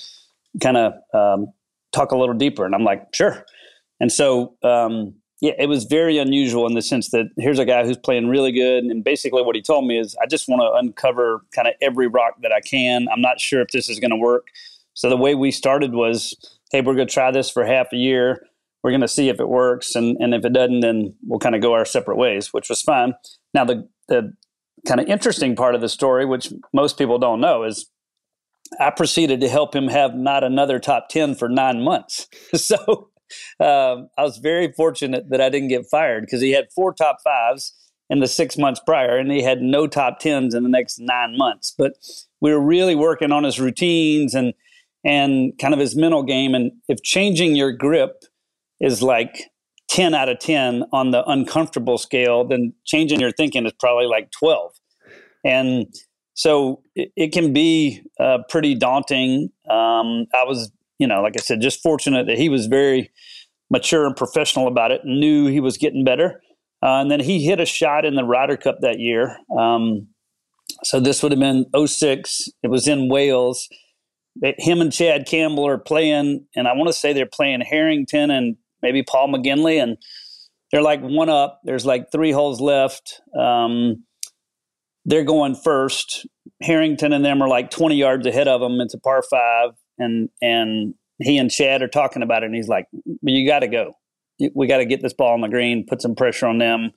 kind 0.62 0.78
of 0.78 0.94
um, 1.14 1.54
talk 1.92 2.12
a 2.12 2.18
little 2.18 2.36
deeper. 2.36 2.66
And 2.66 2.76
I'm 2.76 2.84
like, 2.84 3.08
sure. 3.14 3.46
And 4.00 4.12
so, 4.12 4.56
um, 4.64 5.16
yeah, 5.42 5.54
it 5.60 5.68
was 5.68 5.84
very 5.86 6.18
unusual 6.18 6.66
in 6.68 6.74
the 6.74 6.82
sense 6.82 7.12
that 7.12 7.30
here's 7.38 7.60
a 7.60 7.66
guy 7.66 7.86
who's 7.86 7.98
playing 7.98 8.28
really 8.28 8.52
good. 8.52 8.86
And 8.86 9.04
basically, 9.04 9.44
what 9.44 9.56
he 9.56 9.62
told 9.62 9.86
me 9.86 10.00
is, 10.00 10.16
I 10.22 10.26
just 10.26 10.48
want 10.48 10.62
to 10.62 10.72
uncover 10.74 11.42
kind 11.54 11.68
of 11.68 11.76
every 11.82 12.08
rock 12.08 12.36
that 12.42 12.52
I 12.52 12.62
can. 12.62 13.08
I'm 13.12 13.22
not 13.22 13.40
sure 13.40 13.62
if 13.62 13.70
this 13.70 13.90
is 13.90 14.00
going 14.00 14.12
to 14.12 14.18
work. 14.18 14.48
So, 14.94 15.10
the 15.10 15.18
way 15.18 15.36
we 15.36 15.52
started 15.52 15.94
was, 15.94 16.36
hey, 16.72 16.82
we're 16.82 16.96
going 16.96 17.08
to 17.08 17.14
try 17.14 17.32
this 17.32 17.52
for 17.52 17.66
half 17.66 17.88
a 17.94 17.98
year. 17.98 18.48
We're 18.84 18.92
going 18.92 19.02
to 19.02 19.08
see 19.08 19.30
if 19.30 19.40
it 19.40 19.50
works. 19.50 19.96
And, 19.96 20.18
and 20.20 20.34
if 20.34 20.46
it 20.46 20.54
doesn't, 20.54 20.80
then 20.80 21.16
we'll 21.26 21.40
kind 21.40 21.56
of 21.56 21.62
go 21.62 21.74
our 21.74 21.86
separate 21.86 22.18
ways, 22.18 22.54
which 22.54 22.70
was 22.70 22.82
fine. 22.82 23.14
Now, 23.54 23.66
the 23.66 23.88
the 24.08 24.34
kind 24.88 25.00
of 25.00 25.08
interesting 25.08 25.56
part 25.56 25.76
of 25.76 25.82
the 25.82 25.90
story, 25.90 26.26
which 26.26 26.52
most 26.74 26.98
people 26.98 27.20
don't 27.20 27.42
know, 27.42 27.64
is 27.64 27.90
I 28.80 28.90
proceeded 28.90 29.42
to 29.42 29.50
help 29.50 29.76
him 29.76 29.88
have 29.88 30.16
not 30.16 30.44
another 30.44 30.80
top 30.80 31.10
10 31.10 31.36
for 31.36 31.50
nine 31.50 31.84
months. 31.84 32.28
so 32.56 33.10
um, 33.60 34.10
I 34.18 34.24
was 34.24 34.38
very 34.38 34.72
fortunate 34.72 35.30
that 35.30 35.42
I 35.42 35.50
didn't 35.50 35.70
get 35.70 35.86
fired 35.86 36.22
because 36.22 36.42
he 36.42 36.52
had 36.52 36.72
four 36.72 36.94
top 36.94 37.18
fives 37.24 37.74
in 38.10 38.20
the 38.20 38.28
six 38.28 38.58
months 38.58 38.80
prior 38.86 39.18
and 39.18 39.32
he 39.32 39.44
had 39.44 39.62
no 39.62 39.86
top 39.86 40.22
10s 40.22 40.56
in 40.56 40.64
the 40.64 40.70
next 40.70 41.00
nine 41.00 41.38
months. 41.38 41.74
But 41.78 41.94
we 42.40 42.52
were 42.52 42.62
really 42.62 42.96
working 42.96 43.32
on 43.32 43.44
his 43.44 43.60
routines 43.60 44.34
and 44.34 44.54
and 45.04 45.58
kind 45.60 45.74
of 45.74 45.80
his 45.80 45.96
mental 45.96 46.24
game. 46.24 46.54
And 46.54 46.72
if 46.90 47.02
changing 47.02 47.56
your 47.56 47.72
grip 47.72 48.24
is 48.82 49.02
like 49.02 49.50
10 49.90 50.14
out 50.14 50.28
of 50.28 50.40
10 50.40 50.84
on 50.92 51.12
the 51.12 51.24
uncomfortable 51.30 51.98
scale, 51.98 52.46
then 52.46 52.74
changing 52.86 53.20
your 53.20 53.32
thinking 53.32 53.66
is 53.66 53.74
probably 53.80 54.06
like 54.06 54.32
12. 54.32 54.72
And 55.46 55.88
so 56.34 56.82
it, 56.96 57.12
it 57.16 57.32
can 57.32 57.54
be 57.54 58.02
uh, 58.20 58.40
pretty 58.50 58.76
daunting. 58.76 59.50
Um, 59.70 60.26
I 60.34 60.44
was, 60.44 60.72
you 61.00 61.08
know, 61.08 61.22
like 61.22 61.34
I 61.38 61.42
said, 61.42 61.62
just 61.62 61.82
fortunate 61.82 62.28
that 62.28 62.38
he 62.38 62.50
was 62.50 62.68
very 62.68 63.12
mature 63.70 64.06
and 64.06 64.16
professional 64.16 64.68
about 64.68 64.92
it 64.92 65.02
knew 65.04 65.48
he 65.48 65.60
was 65.60 65.78
getting 65.78 66.04
better. 66.04 66.42
Uh, 66.84 67.02
and 67.02 67.12
then 67.12 67.20
he 67.20 67.44
hit 67.44 67.60
a 67.60 67.66
shot 67.66 68.06
in 68.06 68.16
the 68.16 68.24
Ryder 68.24 68.58
Cup 68.58 68.78
that 68.82 69.00
year. 69.00 69.38
Um, 69.58 70.08
So 70.84 71.00
this 71.00 71.24
would 71.24 71.32
have 71.32 71.40
been 71.40 71.66
06. 71.88 72.50
It 72.64 72.70
was 72.70 72.88
in 72.88 73.10
Wales. 73.10 73.68
Him 74.60 74.82
and 74.82 74.94
Chad 74.94 75.26
Campbell 75.28 75.68
are 75.68 75.80
playing, 75.80 76.46
and 76.56 76.68
I 76.68 76.74
want 76.74 76.88
to 76.88 76.94
say 76.94 77.12
they're 77.14 77.26
playing 77.26 77.62
Harrington 77.62 78.30
and 78.30 78.56
maybe 78.84 79.02
Paul 79.02 79.30
McGinley, 79.30 79.82
and 79.82 79.98
they're 80.72 80.84
like 80.84 81.02
one 81.02 81.30
up. 81.30 81.62
There's 81.64 81.86
like 81.86 82.12
three 82.12 82.32
holes 82.32 82.62
left. 82.62 83.22
Um, 83.38 84.04
they're 85.06 85.24
going 85.24 85.56
first. 85.56 86.28
Harrington 86.62 87.14
and 87.14 87.26
them 87.26 87.42
are 87.42 87.48
like 87.48 87.72
20 87.72 87.96
yards 87.96 88.28
ahead 88.28 88.48
of 88.48 88.62
them. 88.62 88.80
It's 88.82 88.94
a 88.94 89.00
par 89.00 89.24
five, 89.30 89.72
and 89.98 90.30
and 90.42 90.94
he 91.20 91.38
and 91.38 91.50
Chad 91.50 91.82
are 91.82 91.88
talking 91.88 92.22
about 92.22 92.44
it, 92.44 92.48
and 92.48 92.56
he's 92.56 92.68
like, 92.68 92.88
"You 93.22 93.48
got 93.48 93.60
to 93.60 93.68
go. 93.68 93.98
We 94.54 94.68
got 94.68 94.78
to 94.78 94.86
get 94.86 95.02
this 95.02 95.14
ball 95.14 95.34
on 95.34 95.42
the 95.42 95.48
green, 95.48 95.86
put 95.88 96.02
some 96.02 96.16
pressure 96.16 96.48
on 96.48 96.60
them." 96.60 96.92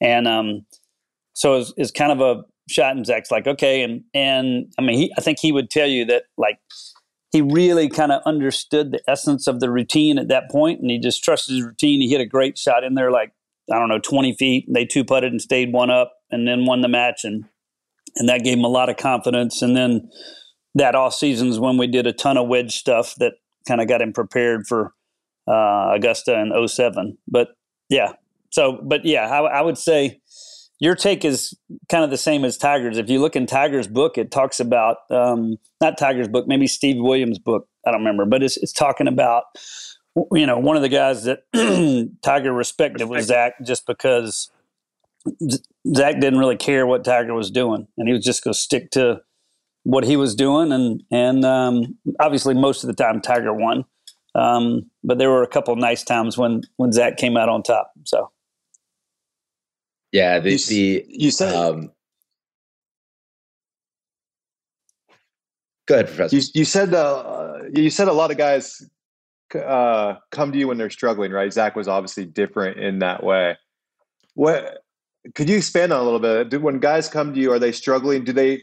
And 0.00 0.26
um, 0.26 0.66
so 1.34 1.56
it's, 1.56 1.72
it's 1.76 1.90
kind 1.90 2.12
of 2.12 2.20
a 2.20 2.42
shot, 2.68 2.96
and 2.96 3.04
Zach's 3.04 3.30
like, 3.30 3.46
"Okay," 3.46 3.82
and 3.82 4.02
and 4.14 4.72
I 4.78 4.82
mean, 4.82 4.96
he, 4.96 5.12
I 5.16 5.20
think 5.20 5.38
he 5.40 5.52
would 5.52 5.70
tell 5.70 5.88
you 5.88 6.04
that 6.06 6.24
like 6.36 6.58
he 7.30 7.42
really 7.42 7.88
kind 7.88 8.12
of 8.12 8.22
understood 8.24 8.90
the 8.90 9.02
essence 9.08 9.46
of 9.46 9.60
the 9.60 9.70
routine 9.70 10.18
at 10.18 10.28
that 10.28 10.50
point, 10.50 10.80
and 10.80 10.90
he 10.90 10.98
just 10.98 11.22
trusted 11.22 11.56
his 11.56 11.64
routine. 11.64 12.00
He 12.00 12.08
hit 12.08 12.20
a 12.20 12.26
great 12.26 12.56
shot 12.56 12.84
in 12.84 12.94
there, 12.94 13.10
like 13.10 13.32
I 13.72 13.78
don't 13.78 13.88
know, 13.88 13.98
twenty 13.98 14.34
feet. 14.34 14.66
They 14.72 14.86
two 14.86 15.04
putted 15.04 15.32
and 15.32 15.42
stayed 15.42 15.72
one 15.72 15.90
up, 15.90 16.14
and 16.30 16.48
then 16.48 16.64
won 16.64 16.80
the 16.80 16.88
match, 16.88 17.20
and 17.24 17.44
and 18.16 18.28
that 18.28 18.44
gave 18.44 18.56
him 18.58 18.64
a 18.64 18.68
lot 18.68 18.88
of 18.88 18.96
confidence. 18.96 19.62
And 19.62 19.76
then 19.76 20.10
that 20.74 20.94
off 20.94 21.14
seasons 21.14 21.58
when 21.58 21.76
we 21.76 21.86
did 21.86 22.06
a 22.06 22.12
ton 22.12 22.36
of 22.36 22.48
wedge 22.48 22.76
stuff 22.76 23.14
that 23.16 23.34
kind 23.66 23.80
of 23.80 23.88
got 23.88 24.02
him 24.02 24.12
prepared 24.12 24.66
for 24.66 24.92
uh, 25.46 25.92
Augusta 25.94 26.38
in 26.38 26.68
07. 26.68 27.18
But 27.26 27.48
yeah, 27.88 28.12
so 28.50 28.80
but 28.82 29.04
yeah, 29.04 29.28
I, 29.28 29.58
I 29.58 29.62
would 29.62 29.78
say 29.78 30.20
your 30.80 30.94
take 30.94 31.24
is 31.24 31.54
kind 31.88 32.04
of 32.04 32.10
the 32.10 32.16
same 32.16 32.44
as 32.44 32.56
Tiger's. 32.56 32.98
If 32.98 33.10
you 33.10 33.20
look 33.20 33.36
in 33.36 33.46
Tiger's 33.46 33.88
book, 33.88 34.16
it 34.16 34.30
talks 34.30 34.60
about 34.60 34.98
um, 35.10 35.56
not 35.80 35.98
Tiger's 35.98 36.28
book, 36.28 36.46
maybe 36.46 36.66
Steve 36.66 36.96
Williams' 36.98 37.38
book. 37.38 37.68
I 37.86 37.90
don't 37.90 38.00
remember, 38.00 38.24
but 38.26 38.42
it's, 38.42 38.56
it's 38.58 38.72
talking 38.72 39.08
about 39.08 39.44
you 40.32 40.46
know 40.46 40.58
one 40.58 40.76
of 40.76 40.82
the 40.82 40.88
guys 40.88 41.24
that 41.24 41.40
Tiger 42.22 42.52
respected 42.52 43.06
was 43.06 43.26
Zach, 43.26 43.54
just 43.64 43.86
because 43.86 44.50
Zach 45.94 46.20
didn't 46.20 46.38
really 46.38 46.56
care 46.56 46.86
what 46.86 47.04
Tiger 47.04 47.34
was 47.34 47.50
doing, 47.50 47.88
and 47.96 48.08
he 48.08 48.14
was 48.14 48.24
just 48.24 48.44
going 48.44 48.54
to 48.54 48.58
stick 48.58 48.90
to 48.92 49.20
what 49.88 50.04
he 50.04 50.18
was 50.18 50.34
doing, 50.34 50.70
and 50.70 51.02
and 51.10 51.46
um, 51.46 51.96
obviously 52.20 52.52
most 52.52 52.84
of 52.84 52.88
the 52.88 52.94
time 52.94 53.22
Tiger 53.22 53.54
won, 53.54 53.86
um, 54.34 54.90
but 55.02 55.16
there 55.16 55.30
were 55.30 55.42
a 55.42 55.48
couple 55.48 55.74
nice 55.76 56.04
times 56.04 56.36
when 56.36 56.60
when 56.76 56.92
Zach 56.92 57.16
came 57.16 57.38
out 57.38 57.48
on 57.48 57.62
top. 57.62 57.92
So. 58.04 58.30
Yeah, 60.12 60.40
the 60.40 60.52
you, 60.52 60.58
the 60.58 61.06
you 61.08 61.30
said 61.30 61.54
um, 61.54 61.90
Go 65.86 65.94
ahead, 65.94 66.06
Professor. 66.06 66.36
You, 66.36 66.42
you 66.52 66.64
said 66.66 66.92
uh, 66.92 67.60
you 67.74 67.88
said 67.88 68.08
a 68.08 68.12
lot 68.12 68.30
of 68.30 68.36
guys 68.36 68.86
uh, 69.54 70.16
come 70.30 70.52
to 70.52 70.58
you 70.58 70.68
when 70.68 70.76
they're 70.76 70.90
struggling, 70.90 71.32
right? 71.32 71.50
Zach 71.50 71.74
was 71.74 71.88
obviously 71.88 72.26
different 72.26 72.78
in 72.78 72.98
that 72.98 73.24
way. 73.24 73.56
What 74.34 74.82
could 75.34 75.48
you 75.48 75.56
expand 75.56 75.94
on 75.94 76.00
a 76.00 76.04
little 76.04 76.20
bit? 76.20 76.50
Do, 76.50 76.60
when 76.60 76.78
guys 76.78 77.08
come 77.08 77.32
to 77.32 77.40
you, 77.40 77.52
are 77.52 77.58
they 77.58 77.72
struggling? 77.72 78.22
Do 78.24 78.34
they 78.34 78.62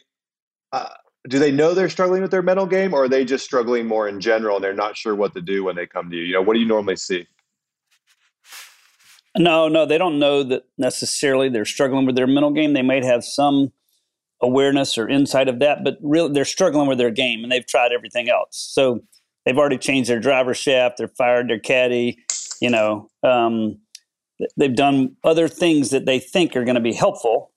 uh, 0.72 0.90
do 1.28 1.40
they 1.40 1.52
know 1.52 1.74
they're 1.74 1.90
struggling 1.90 2.22
with 2.22 2.32
their 2.32 2.42
mental 2.42 2.66
game, 2.66 2.94
or 2.94 3.04
are 3.04 3.10
they 3.10 3.26
just 3.26 3.46
struggling 3.46 3.88
more 3.88 4.08
in 4.08 4.20
general 4.20 4.58
and 4.58 4.64
they're 4.64 4.74
not 4.74 4.96
sure 4.96 5.16
what 5.16 5.34
to 5.34 5.42
do 5.42 5.64
when 5.64 5.76
they 5.76 5.88
come 5.88 6.10
to 6.10 6.16
you? 6.16 6.24
You 6.24 6.34
know, 6.34 6.42
what 6.42 6.54
do 6.54 6.60
you 6.60 6.68
normally 6.68 6.96
see? 6.96 7.28
No, 9.38 9.68
no, 9.68 9.86
they 9.86 9.98
don't 9.98 10.20
know 10.20 10.44
that 10.44 10.64
necessarily 10.78 11.50
they're 11.50 11.66
struggling 11.66 12.06
with 12.06 12.16
their 12.16 12.28
mental 12.28 12.52
game. 12.52 12.74
They 12.74 12.82
might 12.82 13.04
have 13.04 13.24
some 13.24 13.74
awareness 14.42 14.98
or 14.98 15.10
insight 15.10 15.50
of 15.50 15.60
that, 15.60 15.84
but 15.84 15.98
really 16.02 16.32
they're 16.32 16.46
struggling 16.46 16.88
with 16.88 16.98
their 16.98 17.12
game 17.12 17.44
and 17.44 17.52
they've 17.52 17.66
tried 17.66 17.92
everything 17.92 18.30
else. 18.30 18.52
So 18.52 19.04
they've 19.46 19.58
already 19.58 19.78
changed 19.78 20.10
their 20.10 20.20
driver 20.20 20.54
shaft, 20.54 20.98
they're 20.98 21.08
fired 21.08 21.50
their 21.50 21.60
caddy, 21.60 22.18
you 22.62 22.70
know, 22.70 23.10
um, 23.24 23.78
they've 24.58 24.76
done 24.76 25.16
other 25.24 25.48
things 25.48 25.90
that 25.90 26.06
they 26.06 26.20
think 26.20 26.56
are 26.56 26.64
going 26.64 26.76
to 26.76 26.82
be 26.82 26.94
helpful. 26.94 27.52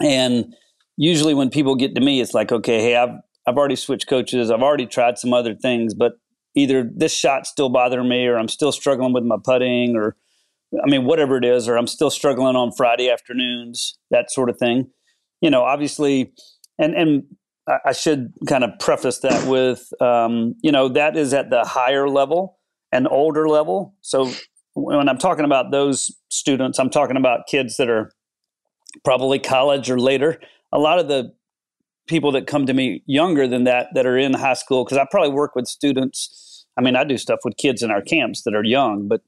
And 0.00 0.54
usually 0.96 1.34
when 1.34 1.50
people 1.50 1.74
get 1.74 1.94
to 1.94 2.00
me, 2.00 2.20
it's 2.20 2.34
like, 2.34 2.52
okay, 2.52 2.80
hey, 2.80 2.96
I've 2.96 3.20
I've 3.46 3.56
already 3.56 3.76
switched 3.76 4.08
coaches, 4.08 4.50
I've 4.50 4.62
already 4.62 4.86
tried 4.86 5.18
some 5.18 5.32
other 5.32 5.54
things, 5.54 5.94
but 5.94 6.14
either 6.56 6.90
this 6.92 7.12
shot's 7.12 7.48
still 7.48 7.68
bothering 7.68 8.08
me 8.08 8.26
or 8.26 8.38
I'm 8.38 8.48
still 8.48 8.72
struggling 8.72 9.12
with 9.12 9.22
my 9.22 9.36
putting 9.42 9.94
or 9.94 10.16
I 10.84 10.90
mean, 10.90 11.04
whatever 11.04 11.36
it 11.36 11.44
is, 11.44 11.68
or 11.68 11.78
I'm 11.78 11.86
still 11.86 12.10
struggling 12.10 12.56
on 12.56 12.72
Friday 12.72 13.08
afternoons, 13.08 13.98
that 14.10 14.30
sort 14.30 14.50
of 14.50 14.58
thing. 14.58 14.90
You 15.40 15.50
know, 15.50 15.62
obviously, 15.62 16.32
and 16.78 16.94
and 16.94 17.24
I 17.84 17.92
should 17.92 18.32
kind 18.48 18.64
of 18.64 18.70
preface 18.78 19.18
that 19.20 19.48
with, 19.48 19.92
um, 20.00 20.54
you 20.62 20.70
know, 20.70 20.88
that 20.88 21.16
is 21.16 21.34
at 21.34 21.50
the 21.50 21.64
higher 21.64 22.08
level 22.08 22.58
and 22.92 23.08
older 23.08 23.48
level. 23.48 23.94
So 24.02 24.30
when 24.74 25.08
I'm 25.08 25.18
talking 25.18 25.44
about 25.44 25.72
those 25.72 26.14
students, 26.28 26.78
I'm 26.78 26.90
talking 26.90 27.16
about 27.16 27.46
kids 27.48 27.76
that 27.76 27.88
are 27.88 28.12
probably 29.04 29.38
college 29.38 29.90
or 29.90 29.98
later. 29.98 30.40
A 30.76 30.78
lot 30.78 30.98
of 30.98 31.08
the 31.08 31.32
people 32.06 32.30
that 32.32 32.46
come 32.46 32.66
to 32.66 32.74
me 32.74 33.02
younger 33.06 33.48
than 33.48 33.64
that, 33.64 33.88
that 33.94 34.06
are 34.06 34.16
in 34.16 34.34
high 34.34 34.54
school, 34.54 34.84
because 34.84 34.98
I 34.98 35.06
probably 35.10 35.32
work 35.32 35.56
with 35.56 35.66
students. 35.66 36.66
I 36.76 36.82
mean, 36.82 36.94
I 36.94 37.04
do 37.04 37.16
stuff 37.16 37.40
with 37.44 37.56
kids 37.56 37.82
in 37.82 37.90
our 37.90 38.02
camps 38.02 38.42
that 38.42 38.54
are 38.54 38.62
young, 38.62 39.08
but 39.08 39.22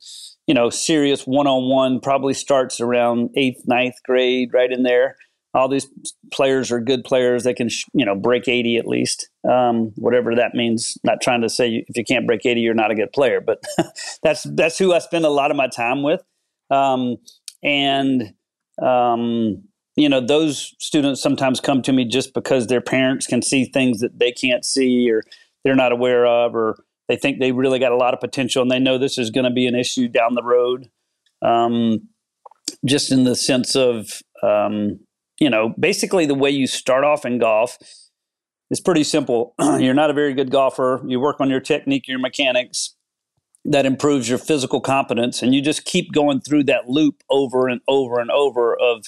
you 0.46 0.54
know, 0.54 0.70
serious 0.70 1.24
one 1.24 1.46
on 1.46 1.68
one 1.68 2.00
probably 2.00 2.34
starts 2.34 2.80
around 2.80 3.30
eighth, 3.36 3.62
ninth 3.66 3.96
grade, 4.04 4.50
right 4.52 4.70
in 4.70 4.82
there. 4.82 5.16
All 5.54 5.68
these 5.68 5.88
players 6.30 6.70
are 6.70 6.80
good 6.80 7.04
players. 7.04 7.44
They 7.44 7.54
can, 7.54 7.70
you 7.94 8.04
know, 8.04 8.14
break 8.14 8.48
80 8.48 8.76
at 8.76 8.86
least, 8.86 9.28
um, 9.48 9.92
whatever 9.96 10.34
that 10.34 10.54
means. 10.54 10.96
Not 11.04 11.20
trying 11.22 11.40
to 11.40 11.48
say 11.48 11.84
if 11.88 11.96
you 11.96 12.04
can't 12.04 12.26
break 12.26 12.44
80, 12.44 12.60
you're 12.60 12.74
not 12.74 12.90
a 12.90 12.94
good 12.94 13.12
player, 13.12 13.40
but 13.40 13.62
that's 14.22 14.42
that's 14.54 14.78
who 14.78 14.92
I 14.92 14.98
spend 14.98 15.24
a 15.24 15.30
lot 15.30 15.50
of 15.50 15.56
my 15.56 15.68
time 15.68 16.02
with. 16.02 16.22
Um, 16.70 17.16
and 17.62 18.34
um, 18.80 19.64
you 19.98 20.08
know, 20.08 20.20
those 20.20 20.74
students 20.78 21.20
sometimes 21.20 21.60
come 21.60 21.82
to 21.82 21.92
me 21.92 22.04
just 22.04 22.32
because 22.32 22.68
their 22.68 22.80
parents 22.80 23.26
can 23.26 23.42
see 23.42 23.64
things 23.64 23.98
that 24.00 24.18
they 24.18 24.30
can't 24.30 24.64
see, 24.64 25.10
or 25.10 25.22
they're 25.64 25.74
not 25.74 25.90
aware 25.90 26.24
of, 26.24 26.54
or 26.54 26.76
they 27.08 27.16
think 27.16 27.40
they 27.40 27.50
really 27.50 27.80
got 27.80 27.90
a 27.90 27.96
lot 27.96 28.14
of 28.14 28.20
potential 28.20 28.62
and 28.62 28.70
they 28.70 28.78
know 28.78 28.96
this 28.96 29.18
is 29.18 29.30
going 29.30 29.44
to 29.44 29.50
be 29.50 29.66
an 29.66 29.74
issue 29.74 30.06
down 30.06 30.34
the 30.34 30.42
road. 30.42 30.88
Um, 31.42 32.08
just 32.86 33.10
in 33.10 33.24
the 33.24 33.34
sense 33.34 33.74
of, 33.74 34.22
um, 34.42 35.00
you 35.40 35.50
know, 35.50 35.74
basically 35.78 36.26
the 36.26 36.34
way 36.34 36.50
you 36.50 36.68
start 36.68 37.02
off 37.02 37.24
in 37.24 37.38
golf 37.38 37.76
is 38.70 38.80
pretty 38.80 39.04
simple. 39.04 39.54
You're 39.78 39.94
not 39.94 40.10
a 40.10 40.14
very 40.14 40.34
good 40.34 40.50
golfer. 40.50 41.02
You 41.06 41.18
work 41.18 41.40
on 41.40 41.50
your 41.50 41.60
technique, 41.60 42.06
your 42.06 42.20
mechanics. 42.20 42.94
That 43.64 43.84
improves 43.84 44.28
your 44.28 44.38
physical 44.38 44.80
competence, 44.80 45.42
and 45.42 45.54
you 45.54 45.60
just 45.60 45.84
keep 45.84 46.12
going 46.12 46.40
through 46.40 46.64
that 46.64 46.88
loop 46.88 47.22
over 47.28 47.68
and 47.68 47.80
over 47.88 48.18
and 48.18 48.30
over 48.30 48.74
of 48.74 49.04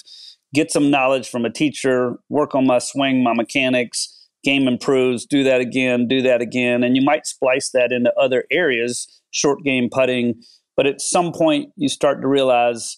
get 0.53 0.71
some 0.71 0.89
knowledge 0.89 1.29
from 1.29 1.45
a 1.45 1.49
teacher, 1.49 2.15
work 2.29 2.55
on 2.55 2.65
my 2.65 2.79
swing, 2.79 3.23
my 3.23 3.33
mechanics, 3.33 4.17
game 4.43 4.67
improves, 4.67 5.25
do 5.25 5.43
that 5.43 5.61
again, 5.61 6.07
do 6.07 6.21
that 6.21 6.41
again. 6.41 6.83
And 6.83 6.95
you 6.95 7.03
might 7.03 7.25
splice 7.25 7.69
that 7.71 7.91
into 7.91 8.11
other 8.19 8.45
areas, 8.51 9.21
short 9.31 9.63
game 9.63 9.89
putting. 9.91 10.41
But 10.75 10.87
at 10.87 11.01
some 11.01 11.31
point, 11.31 11.71
you 11.75 11.89
start 11.89 12.21
to 12.21 12.27
realize, 12.27 12.97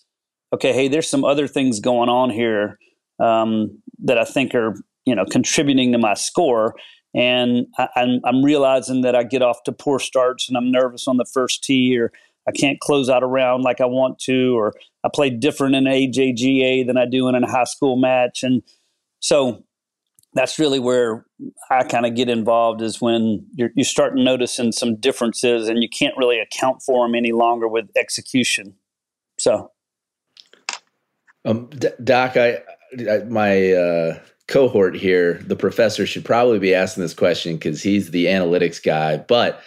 okay, 0.53 0.74
hey, 0.74 0.88
there's 0.88 1.10
some 1.10 1.25
other 1.25 1.48
things 1.48 1.79
going 1.79 2.10
on 2.10 2.29
here 2.29 2.77
um, 3.22 3.81
that 4.03 4.17
I 4.17 4.24
think 4.24 4.55
are, 4.55 4.75
you 5.05 5.15
know, 5.15 5.25
contributing 5.25 5.91
to 5.91 5.98
my 5.98 6.13
score. 6.13 6.75
And 7.15 7.67
I, 7.77 7.88
I'm, 7.95 8.19
I'm 8.25 8.43
realizing 8.43 9.01
that 9.01 9.15
I 9.15 9.24
get 9.24 9.41
off 9.41 9.63
to 9.65 9.72
poor 9.72 10.00
starts 10.00 10.48
and 10.48 10.57
I'm 10.57 10.72
nervous 10.72 11.07
on 11.07 11.17
the 11.17 11.25
first 11.31 11.63
tee 11.63 11.98
or 11.98 12.12
I 12.47 12.51
can't 12.51 12.79
close 12.79 13.09
out 13.09 13.23
a 13.23 13.27
round 13.27 13.63
like 13.63 13.81
I 13.81 13.85
want 13.85 14.19
to, 14.19 14.57
or 14.57 14.73
I 15.03 15.09
play 15.13 15.29
different 15.29 15.75
in 15.75 15.85
AJGA 15.85 16.85
than 16.85 16.97
I 16.97 17.05
do 17.05 17.27
in 17.27 17.35
a 17.35 17.50
high 17.50 17.63
school 17.63 17.95
match. 17.95 18.43
And 18.43 18.62
so 19.19 19.63
that's 20.33 20.59
really 20.59 20.79
where 20.79 21.25
I 21.69 21.83
kind 21.83 22.05
of 22.05 22.15
get 22.15 22.29
involved 22.29 22.81
is 22.81 23.00
when 23.00 23.45
you 23.55 23.83
start 23.83 24.15
noticing 24.15 24.71
some 24.71 24.95
differences 24.95 25.69
and 25.69 25.81
you 25.81 25.89
can't 25.89 26.17
really 26.17 26.39
account 26.39 26.81
for 26.81 27.05
them 27.05 27.15
any 27.15 27.31
longer 27.31 27.67
with 27.67 27.89
execution. 27.95 28.75
So, 29.38 29.71
um, 31.45 31.69
Doc, 32.03 32.35
I, 32.35 32.59
I 33.09 33.19
my 33.29 33.73
uh, 33.73 34.19
cohort 34.47 34.95
here, 34.95 35.35
the 35.45 35.55
professor 35.55 36.05
should 36.05 36.25
probably 36.25 36.59
be 36.59 36.73
asking 36.73 37.03
this 37.03 37.13
question 37.13 37.55
because 37.55 37.81
he's 37.81 38.12
the 38.12 38.25
analytics 38.25 38.83
guy. 38.83 39.17
But 39.17 39.62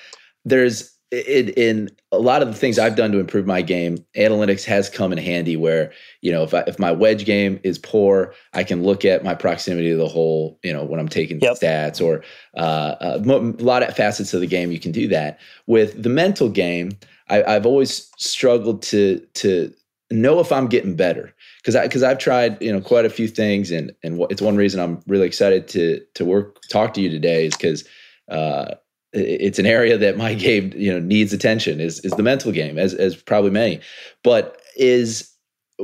there's 0.45 0.96
in, 1.11 1.51
in 1.51 1.91
a 2.11 2.19
lot 2.19 2.43
of 2.43 2.49
the 2.49 2.55
things 2.55 2.79
I've 2.79 2.97
done 2.97 3.13
to 3.13 3.21
improve 3.21 3.47
my 3.47 3.63
game, 3.63 3.99
analytics 4.17 4.65
has 4.65 4.91
come 4.91 5.13
in 5.13 5.19
handy. 5.19 5.57
Where 5.57 5.93
you 6.21 6.33
know, 6.33 6.43
if 6.43 6.53
I, 6.53 6.65
if 6.67 6.79
my 6.79 6.93
wedge 6.93 7.25
game 7.25 7.61
is 7.63 7.79
poor, 7.79 8.35
I 8.53 8.65
can 8.65 8.83
look 8.83 9.05
at 9.05 9.23
my 9.23 9.35
proximity 9.35 9.91
to 9.91 9.97
the 9.97 10.09
hole. 10.09 10.59
You 10.63 10.73
know, 10.73 10.85
when 10.85 10.99
I'm 10.99 11.09
taking 11.09 11.41
yep. 11.41 11.55
stats 11.55 12.05
or 12.05 12.23
uh, 12.57 12.97
a, 13.01 13.05
uh, 13.05 13.19
a 13.19 13.63
lot 13.63 13.83
of 13.83 13.95
facets 13.95 14.35
of 14.35 14.41
the 14.41 14.47
game, 14.47 14.73
you 14.73 14.81
can 14.81 14.93
do 14.93 15.07
that. 15.09 15.39
With 15.67 16.03
the 16.03 16.09
mental 16.09 16.49
game, 16.49 16.93
I, 17.29 17.43
I've 17.45 17.67
always 17.67 18.11
struggled 18.17 18.83
to 18.83 19.21
to 19.35 19.73
know 20.11 20.41
if 20.41 20.53
I'm 20.53 20.69
getting 20.69 20.95
better 20.95 21.35
because 21.59 21.77
I 21.77 21.87
because 21.87 22.03
I've 22.03 22.19
tried 22.19 22.61
you 22.61 22.73
know 22.73 22.81
quite 22.81 23.05
a 23.05 23.11
few 23.11 23.29
things, 23.29 23.71
and 23.71 23.95
and 24.03 24.21
it's 24.31 24.43
one 24.43 24.57
reason 24.57 24.81
I'm 24.81 25.03
really 25.07 25.27
excited 25.27 25.69
to 25.69 26.01
to 26.15 26.25
work 26.25 26.59
talk 26.69 26.95
to 26.95 27.01
you 27.01 27.11
today 27.11 27.47
is 27.47 27.57
because 27.57 27.85
uh, 28.29 28.75
it's 29.17 29.59
an 29.59 29.67
area 29.67 29.99
that 29.99 30.17
my 30.17 30.35
game 30.47 30.73
you 30.77 30.93
know 30.93 31.01
needs 31.01 31.33
attention 31.33 31.81
is 31.81 32.01
is 32.01 32.13
the 32.13 32.23
mental 32.23 32.53
game 32.53 32.79
as 32.79 32.95
as 32.95 33.17
probably 33.17 33.51
many, 33.51 33.81
but 34.23 34.61
is 34.77 35.31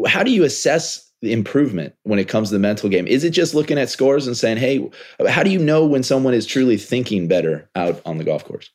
how 0.07 0.23
do 0.23 0.31
you 0.31 0.45
assess 0.45 1.09
improvement 1.23 1.95
when 2.03 2.19
it 2.19 2.29
comes 2.29 2.49
to 2.49 2.55
the 2.55 2.59
mental 2.59 2.89
game? 2.89 3.07
Is 3.07 3.25
it 3.25 3.31
just 3.31 3.55
looking 3.55 3.79
at 3.79 3.89
scores 3.89 4.27
and 4.27 4.37
saying, 4.37 4.57
hey, 4.57 4.89
how 5.29 5.43
do 5.43 5.51
you 5.51 5.59
know 5.59 5.87
when 5.87 6.03
someone 6.03 6.35
is 6.35 6.47
truly 6.47 6.77
thinking 6.77 7.29
better 7.29 7.69
out 7.77 8.01
on 8.05 8.19
the 8.19 8.25
golf 8.25 8.45
course? 8.45 8.71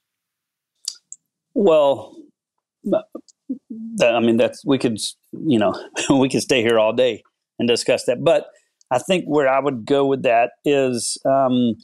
Well, 1.53 2.15
I 4.01 4.19
mean, 4.19 4.37
that's 4.37 4.63
we 4.65 4.77
could, 4.77 4.97
you 5.33 5.59
know, 5.59 5.73
we 6.09 6.29
could 6.29 6.41
stay 6.41 6.61
here 6.61 6.79
all 6.79 6.93
day 6.93 7.23
and 7.59 7.67
discuss 7.67 8.05
that. 8.05 8.23
But 8.23 8.47
I 8.91 8.99
think 8.99 9.25
where 9.25 9.49
I 9.49 9.59
would 9.59 9.85
go 9.85 10.05
with 10.05 10.23
that 10.23 10.51
is, 10.63 11.17
um, 11.25 11.75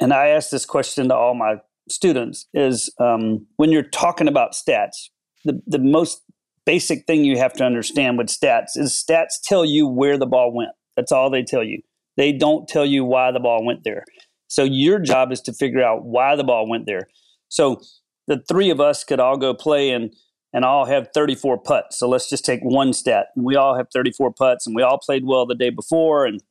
and 0.00 0.12
I 0.12 0.28
ask 0.28 0.50
this 0.50 0.64
question 0.64 1.08
to 1.08 1.14
all 1.14 1.34
my 1.34 1.56
students: 1.88 2.46
is 2.54 2.92
um, 3.00 3.46
when 3.56 3.70
you're 3.70 3.82
talking 3.82 4.28
about 4.28 4.52
stats, 4.52 5.08
the 5.44 5.60
the 5.66 5.78
most 5.78 6.22
basic 6.66 7.06
thing 7.06 7.24
you 7.24 7.38
have 7.38 7.54
to 7.54 7.64
understand 7.64 8.18
with 8.18 8.26
stats 8.26 8.76
is 8.76 8.92
stats 8.92 9.40
tell 9.42 9.64
you 9.64 9.86
where 9.86 10.18
the 10.18 10.26
ball 10.26 10.52
went. 10.54 10.72
That's 10.96 11.12
all 11.12 11.30
they 11.30 11.42
tell 11.42 11.64
you. 11.64 11.80
They 12.18 12.32
don't 12.32 12.68
tell 12.68 12.84
you 12.84 13.04
why 13.04 13.30
the 13.30 13.40
ball 13.40 13.64
went 13.64 13.84
there. 13.84 14.04
So 14.48 14.64
your 14.64 14.98
job 14.98 15.30
is 15.32 15.40
to 15.42 15.52
figure 15.52 15.82
out 15.82 16.04
why 16.04 16.36
the 16.36 16.44
ball 16.44 16.68
went 16.68 16.86
there. 16.86 17.08
So 17.48 17.80
the 18.26 18.42
three 18.48 18.70
of 18.70 18.80
us 18.80 19.04
could 19.04 19.20
all 19.20 19.36
go 19.36 19.54
play 19.54 19.90
and 19.90 20.14
and 20.52 20.64
all 20.64 20.86
have 20.86 21.08
34 21.14 21.58
putts. 21.58 21.98
So 21.98 22.08
let's 22.08 22.28
just 22.28 22.44
take 22.44 22.60
one 22.62 22.92
stat. 22.92 23.26
We 23.36 23.56
all 23.56 23.76
have 23.76 23.88
34 23.92 24.32
putts 24.32 24.66
and 24.66 24.74
we 24.74 24.82
all 24.82 24.98
played 24.98 25.24
well 25.24 25.46
the 25.46 25.54
day 25.54 25.70
before 25.70 26.24
and 26.24 26.42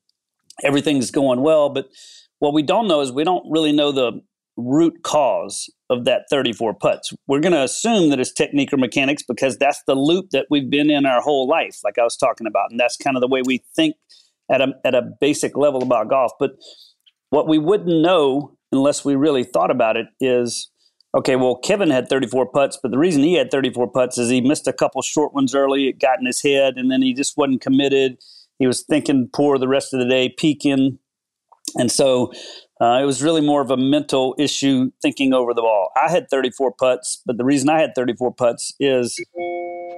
everything's 0.64 1.12
going 1.12 1.42
well, 1.42 1.70
but 1.70 1.90
what 2.40 2.54
we 2.54 2.62
don't 2.62 2.88
know 2.88 3.02
is 3.02 3.12
we 3.12 3.24
don't 3.24 3.46
really 3.50 3.72
know 3.72 3.92
the 3.92 4.22
root 4.58 5.04
cause 5.04 5.70
of 5.90 6.06
that 6.06 6.24
34 6.30 6.74
putts. 6.74 7.14
We're 7.28 7.40
going 7.40 7.54
to 7.54 7.64
assume 7.64 8.10
that 8.10 8.20
it's 8.20 8.34
technique 8.34 8.74
or 8.74 8.78
mechanics 8.78 9.24
because 9.28 9.58
that's 9.58 9.82
the 9.88 9.96
loop 9.96 10.32
that 10.32 10.48
we've 10.50 10.70
been 10.70 10.90
in 10.90 11.06
our 11.06 11.22
whole 11.22 11.48
life, 11.48 11.80
like 11.84 11.98
I 12.00 12.04
was 12.04 12.18
talking 12.18 12.48
about. 12.48 12.72
And 12.72 12.80
that's 12.80 12.98
kind 12.98 13.16
of 13.16 13.22
the 13.22 13.28
way 13.28 13.42
we 13.46 13.64
think 13.76 13.96
at 14.52 14.62
a, 14.62 14.74
at 14.84 14.96
a 14.96 15.04
basic 15.22 15.56
level 15.56 15.84
about 15.84 16.10
golf. 16.10 16.32
But 16.40 16.52
what 17.30 17.48
we 17.48 17.60
wouldn't 17.60 18.02
know 18.02 18.58
unless 18.72 19.06
we 19.06 19.16
really 19.16 19.44
thought 19.44 19.72
about 19.72 19.96
it 19.96 20.08
is 20.20 20.70
okay, 21.16 21.36
well, 21.36 21.56
Kevin 21.56 21.90
had 21.90 22.08
34 22.10 22.48
putts, 22.52 22.78
but 22.82 22.92
the 22.92 22.98
reason 22.98 23.24
he 23.24 23.34
had 23.34 23.50
34 23.50 23.90
putts 23.92 24.18
is 24.18 24.30
he 24.30 24.42
missed 24.42 24.68
a 24.68 24.74
couple 24.74 25.02
short 25.02 25.34
ones 25.34 25.56
early. 25.56 25.88
It 25.88 26.00
got 26.00 26.20
in 26.20 26.26
his 26.26 26.42
head, 26.44 26.76
and 26.78 26.92
then 26.92 27.02
he 27.02 27.14
just 27.14 27.38
wasn't 27.38 27.62
committed. 27.62 28.18
He 28.60 28.68
was 28.68 28.84
thinking 28.84 29.30
poor 29.34 29.58
the 29.58 29.68
rest 29.68 29.94
of 29.94 30.00
the 30.00 30.08
day, 30.08 30.34
peaking. 30.38 31.00
And 31.78 31.92
so 31.92 32.32
uh, 32.82 33.00
it 33.02 33.06
was 33.06 33.24
really 33.24 33.42
more 33.42 33.62
of 33.62 33.72
a 33.72 33.78
mental 33.78 34.36
issue 34.38 34.92
thinking 35.02 35.34
over 35.34 35.54
the 35.54 35.62
ball. 35.62 35.90
I 35.96 36.10
had 36.10 36.30
34 36.30 36.74
putts, 36.74 37.22
but 37.26 37.38
the 37.38 37.46
reason 37.46 37.70
I 37.70 37.80
had 37.80 37.92
34 37.96 38.34
putts 38.34 38.74
is 38.80 39.20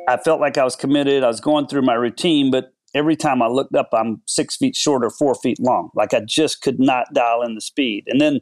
I 0.08 0.18
felt 0.18 0.40
like 0.40 0.58
I 0.58 0.64
was 0.64 0.76
committed. 0.76 1.24
I 1.24 1.28
was 1.28 1.42
going 1.42 1.68
through 1.68 1.82
my 1.82 1.94
routine, 1.94 2.52
but 2.52 2.74
every 2.96 3.16
time 3.16 3.42
I 3.42 3.48
looked 3.48 3.76
up, 3.76 3.90
I'm 3.94 4.22
six 4.26 4.56
feet 4.56 4.76
short 4.76 5.04
or 5.04 5.10
four 5.10 5.36
feet 5.36 5.60
long. 5.60 5.90
Like 5.94 6.14
I 6.14 6.22
just 6.22 6.62
could 6.62 6.80
not 6.80 7.08
dial 7.14 7.42
in 7.42 7.56
the 7.56 7.62
speed. 7.62 8.06
And 8.08 8.20
then, 8.22 8.40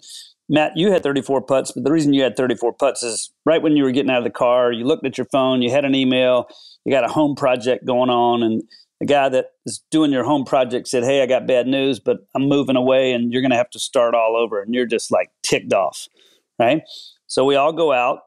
Matt, 0.49 0.73
you 0.75 0.91
had 0.91 1.03
34 1.03 1.41
putts, 1.41 1.71
but 1.71 1.83
the 1.83 1.91
reason 1.91 2.13
you 2.13 2.23
had 2.23 2.37
34 2.37 2.73
putts 2.73 3.03
is 3.03 3.31
right 3.45 3.61
when 3.61 3.75
you 3.75 3.83
were 3.83 3.91
getting 3.91 4.11
out 4.11 4.19
of 4.19 4.23
the 4.23 4.29
car, 4.29 4.71
you 4.71 4.85
looked 4.85 5.05
at 5.05 5.17
your 5.17 5.27
phone, 5.31 5.61
you 5.61 5.71
had 5.71 5.83
an 5.83 5.95
email, 5.95 6.47
you 6.85 6.91
got 6.91 7.03
a 7.03 7.11
home 7.11 7.35
project 7.35 7.85
going 7.85 8.09
on, 8.09 8.43
and 8.43 8.63
the 8.99 9.05
guy 9.05 9.29
that 9.29 9.51
is 9.65 9.83
doing 9.91 10.11
your 10.11 10.23
home 10.23 10.43
project 10.43 10.87
said, 10.87 11.03
Hey, 11.03 11.21
I 11.21 11.25
got 11.25 11.47
bad 11.47 11.67
news, 11.67 11.99
but 11.99 12.17
I'm 12.35 12.47
moving 12.47 12.75
away 12.75 13.13
and 13.13 13.31
you're 13.31 13.41
going 13.41 13.51
to 13.51 13.57
have 13.57 13.69
to 13.71 13.79
start 13.79 14.15
all 14.15 14.35
over. 14.35 14.61
And 14.61 14.73
you're 14.73 14.85
just 14.85 15.11
like 15.11 15.29
ticked 15.43 15.73
off. 15.73 16.07
Right. 16.59 16.81
So 17.27 17.45
we 17.45 17.55
all 17.55 17.73
go 17.73 17.91
out, 17.91 18.21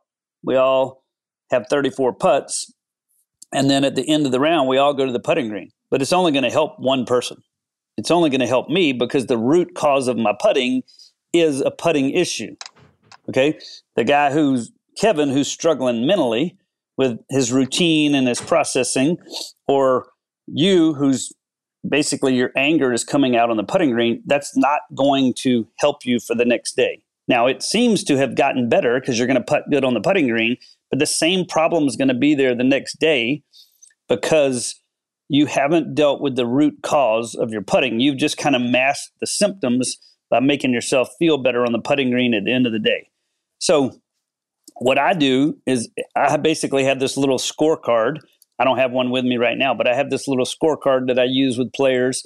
we 0.45 0.57
all 0.57 1.05
have 1.51 1.67
34 1.69 2.13
putts. 2.15 2.73
And 3.53 3.69
then 3.69 3.85
at 3.85 3.97
the 3.97 4.09
end 4.09 4.27
of 4.27 4.33
the 4.33 4.39
round, 4.39 4.69
we 4.69 4.79
all 4.79 4.95
go 4.95 5.05
to 5.05 5.13
the 5.13 5.19
putting 5.19 5.49
green. 5.49 5.71
But 5.91 6.03
it's 6.03 6.13
only 6.13 6.31
going 6.31 6.45
to 6.45 6.51
help 6.51 6.79
one 6.79 7.05
person. 7.05 7.43
It's 7.97 8.13
only 8.13 8.31
going 8.31 8.41
to 8.41 8.47
help 8.47 8.69
me 8.69 8.93
because 8.93 9.27
the 9.27 9.37
root 9.37 9.75
cause 9.75 10.07
of 10.07 10.17
my 10.17 10.33
putting 10.41 10.83
is 11.33 11.61
a 11.61 11.73
putting 11.73 12.11
issue. 12.11 12.55
Okay. 13.29 13.59
The 13.97 14.05
guy 14.05 14.31
who's 14.31 14.71
Kevin, 14.97 15.31
who's 15.31 15.49
struggling 15.49 16.07
mentally 16.07 16.57
with 16.97 17.19
his 17.31 17.51
routine 17.51 18.15
and 18.15 18.29
his 18.29 18.41
processing, 18.41 19.17
or 19.67 20.07
you 20.53 20.95
who's 20.95 21.33
basically 21.89 22.35
your 22.35 22.53
anger 22.57 22.93
is 22.93 23.05
coming 23.05 23.37
out 23.37 23.51
on 23.51 23.57
the 23.57 23.65
putting 23.65 23.91
green, 23.91 24.23
that's 24.27 24.57
not 24.57 24.81
going 24.95 25.35
to 25.35 25.67
help 25.79 26.05
you 26.05 26.21
for 26.21 26.35
the 26.35 26.45
next 26.45 26.77
day. 26.77 27.03
Now, 27.29 27.47
it 27.47 27.63
seems 27.63 28.03
to 28.05 28.17
have 28.17 28.35
gotten 28.35 28.69
better 28.69 28.99
because 29.01 29.19
you're 29.19 29.27
going 29.27 29.37
to 29.37 29.43
putt 29.43 29.65
good 29.71 29.85
on 29.85 29.95
the 29.95 30.01
putting 30.01 30.29
green, 30.29 30.57
but 30.91 30.99
the 30.99 31.07
same 31.07 31.47
problem 31.47 31.87
is 31.87 31.97
going 31.97 32.09
to 32.09 32.15
be 32.15 32.35
there 32.35 32.55
the 32.55 32.65
next 32.65 32.99
day 32.99 33.43
because 34.09 34.75
you 35.29 35.47
haven't 35.47 35.95
dealt 35.95 36.21
with 36.21 36.35
the 36.35 36.47
root 36.47 36.79
cause 36.83 37.37
of 37.37 37.51
your 37.51 37.63
putting. 37.63 38.01
You've 38.01 38.19
just 38.19 38.37
kind 38.37 38.57
of 38.57 38.63
masked 38.63 39.13
the 39.21 39.29
symptoms 39.29 39.97
by 40.29 40.41
making 40.41 40.73
yourself 40.73 41.09
feel 41.19 41.39
better 41.39 41.65
on 41.65 41.73
the 41.73 41.79
putting 41.79 42.11
green 42.11 42.35
at 42.35 42.45
the 42.45 42.53
end 42.53 42.67
of 42.67 42.73
the 42.73 42.79
day. 42.79 43.09
So, 43.59 43.93
what 44.77 44.99
I 44.99 45.13
do 45.13 45.59
is 45.67 45.91
I 46.17 46.37
basically 46.37 46.85
have 46.85 47.01
this 47.01 47.17
little 47.17 47.39
scorecard 47.39 48.19
I 48.61 48.65
don't 48.65 48.77
have 48.77 48.93
one 48.93 49.11
with 49.11 49.25
me 49.25 49.39
right 49.39 49.57
now, 49.57 49.73
but 49.73 49.89
I 49.89 49.95
have 49.95 50.11
this 50.11 50.29
little 50.29 50.45
scorecard 50.45 51.07
that 51.07 51.19
I 51.19 51.25
use 51.25 51.57
with 51.57 51.73
players 51.73 52.23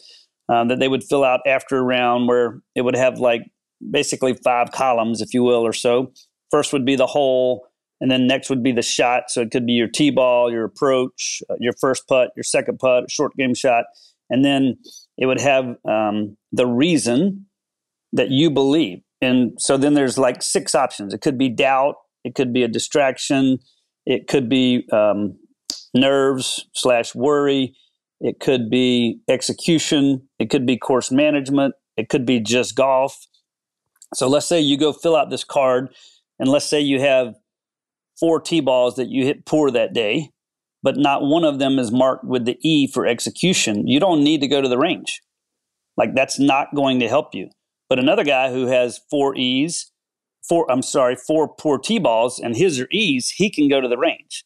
um, 0.48 0.66
that 0.66 0.80
they 0.80 0.88
would 0.88 1.04
fill 1.04 1.22
out 1.22 1.40
after 1.46 1.78
a 1.78 1.82
round 1.82 2.26
where 2.26 2.60
it 2.74 2.82
would 2.82 2.96
have 2.96 3.18
like 3.18 3.42
basically 3.90 4.34
five 4.34 4.72
columns, 4.72 5.20
if 5.20 5.32
you 5.32 5.44
will, 5.44 5.64
or 5.64 5.72
so. 5.72 6.12
First 6.50 6.72
would 6.72 6.84
be 6.84 6.96
the 6.96 7.06
hole, 7.06 7.68
and 8.00 8.10
then 8.10 8.26
next 8.26 8.50
would 8.50 8.64
be 8.64 8.72
the 8.72 8.82
shot. 8.82 9.30
So 9.30 9.42
it 9.42 9.52
could 9.52 9.64
be 9.64 9.74
your 9.74 9.86
tee 9.86 10.10
ball, 10.10 10.50
your 10.50 10.64
approach, 10.64 11.40
uh, 11.48 11.54
your 11.60 11.72
first 11.80 12.08
putt, 12.08 12.30
your 12.36 12.42
second 12.42 12.78
putt, 12.80 13.10
short 13.12 13.32
game 13.36 13.54
shot. 13.54 13.84
And 14.28 14.44
then 14.44 14.76
it 15.16 15.26
would 15.26 15.40
have 15.40 15.76
um, 15.88 16.36
the 16.50 16.66
reason 16.66 17.46
that 18.12 18.30
you 18.30 18.50
believe. 18.50 19.02
And 19.20 19.52
so 19.58 19.76
then 19.76 19.94
there's 19.94 20.18
like 20.18 20.42
six 20.42 20.74
options. 20.74 21.14
It 21.14 21.20
could 21.20 21.38
be 21.38 21.48
doubt, 21.48 21.94
it 22.24 22.34
could 22.34 22.52
be 22.52 22.64
a 22.64 22.68
distraction, 22.68 23.58
it 24.04 24.26
could 24.26 24.48
be 24.48 24.86
um, 24.92 25.36
nerves 25.94 26.66
slash 26.74 27.14
worry. 27.14 27.74
It 28.20 28.40
could 28.40 28.70
be 28.70 29.20
execution. 29.28 30.28
It 30.38 30.50
could 30.50 30.66
be 30.66 30.76
course 30.76 31.10
management. 31.10 31.74
It 31.96 32.08
could 32.08 32.26
be 32.26 32.40
just 32.40 32.74
golf. 32.74 33.26
So 34.14 34.28
let's 34.28 34.46
say 34.46 34.60
you 34.60 34.76
go 34.76 34.92
fill 34.92 35.16
out 35.16 35.30
this 35.30 35.44
card, 35.44 35.88
and 36.38 36.48
let's 36.48 36.66
say 36.66 36.80
you 36.80 37.00
have 37.00 37.34
four 38.18 38.40
tee 38.40 38.60
balls 38.60 38.96
that 38.96 39.08
you 39.08 39.24
hit 39.24 39.44
poor 39.44 39.70
that 39.70 39.92
day, 39.92 40.30
but 40.82 40.96
not 40.96 41.22
one 41.22 41.44
of 41.44 41.58
them 41.58 41.78
is 41.78 41.90
marked 41.90 42.24
with 42.24 42.44
the 42.44 42.58
E 42.60 42.86
for 42.86 43.06
execution. 43.06 43.88
You 43.88 43.98
don't 43.98 44.22
need 44.22 44.40
to 44.40 44.48
go 44.48 44.60
to 44.60 44.68
the 44.68 44.78
range. 44.78 45.20
Like 45.96 46.14
that's 46.14 46.38
not 46.38 46.74
going 46.74 47.00
to 47.00 47.08
help 47.08 47.34
you. 47.34 47.50
But 47.88 47.98
another 47.98 48.24
guy 48.24 48.52
who 48.52 48.66
has 48.66 49.00
four 49.10 49.36
E's, 49.36 49.90
four, 50.48 50.70
I'm 50.70 50.82
sorry, 50.82 51.16
four 51.16 51.48
poor 51.48 51.78
tee 51.78 51.98
balls, 51.98 52.38
and 52.38 52.56
his 52.56 52.80
are 52.80 52.88
E's, 52.90 53.30
he 53.30 53.50
can 53.50 53.68
go 53.68 53.80
to 53.80 53.88
the 53.88 53.98
range. 53.98 54.44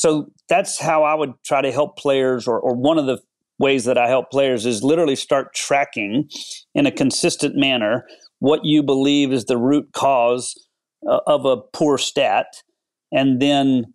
So 0.00 0.32
that's 0.48 0.80
how 0.80 1.02
I 1.02 1.14
would 1.14 1.34
try 1.44 1.60
to 1.60 1.70
help 1.70 1.98
players, 1.98 2.48
or, 2.48 2.58
or 2.58 2.74
one 2.74 2.96
of 2.96 3.04
the 3.04 3.18
ways 3.58 3.84
that 3.84 3.98
I 3.98 4.08
help 4.08 4.30
players 4.30 4.64
is 4.64 4.82
literally 4.82 5.14
start 5.14 5.52
tracking 5.54 6.30
in 6.74 6.86
a 6.86 6.90
consistent 6.90 7.54
manner 7.54 8.06
what 8.38 8.64
you 8.64 8.82
believe 8.82 9.30
is 9.30 9.44
the 9.44 9.58
root 9.58 9.92
cause 9.92 10.54
uh, 11.06 11.20
of 11.26 11.44
a 11.44 11.58
poor 11.58 11.98
stat. 11.98 12.46
And 13.12 13.42
then 13.42 13.92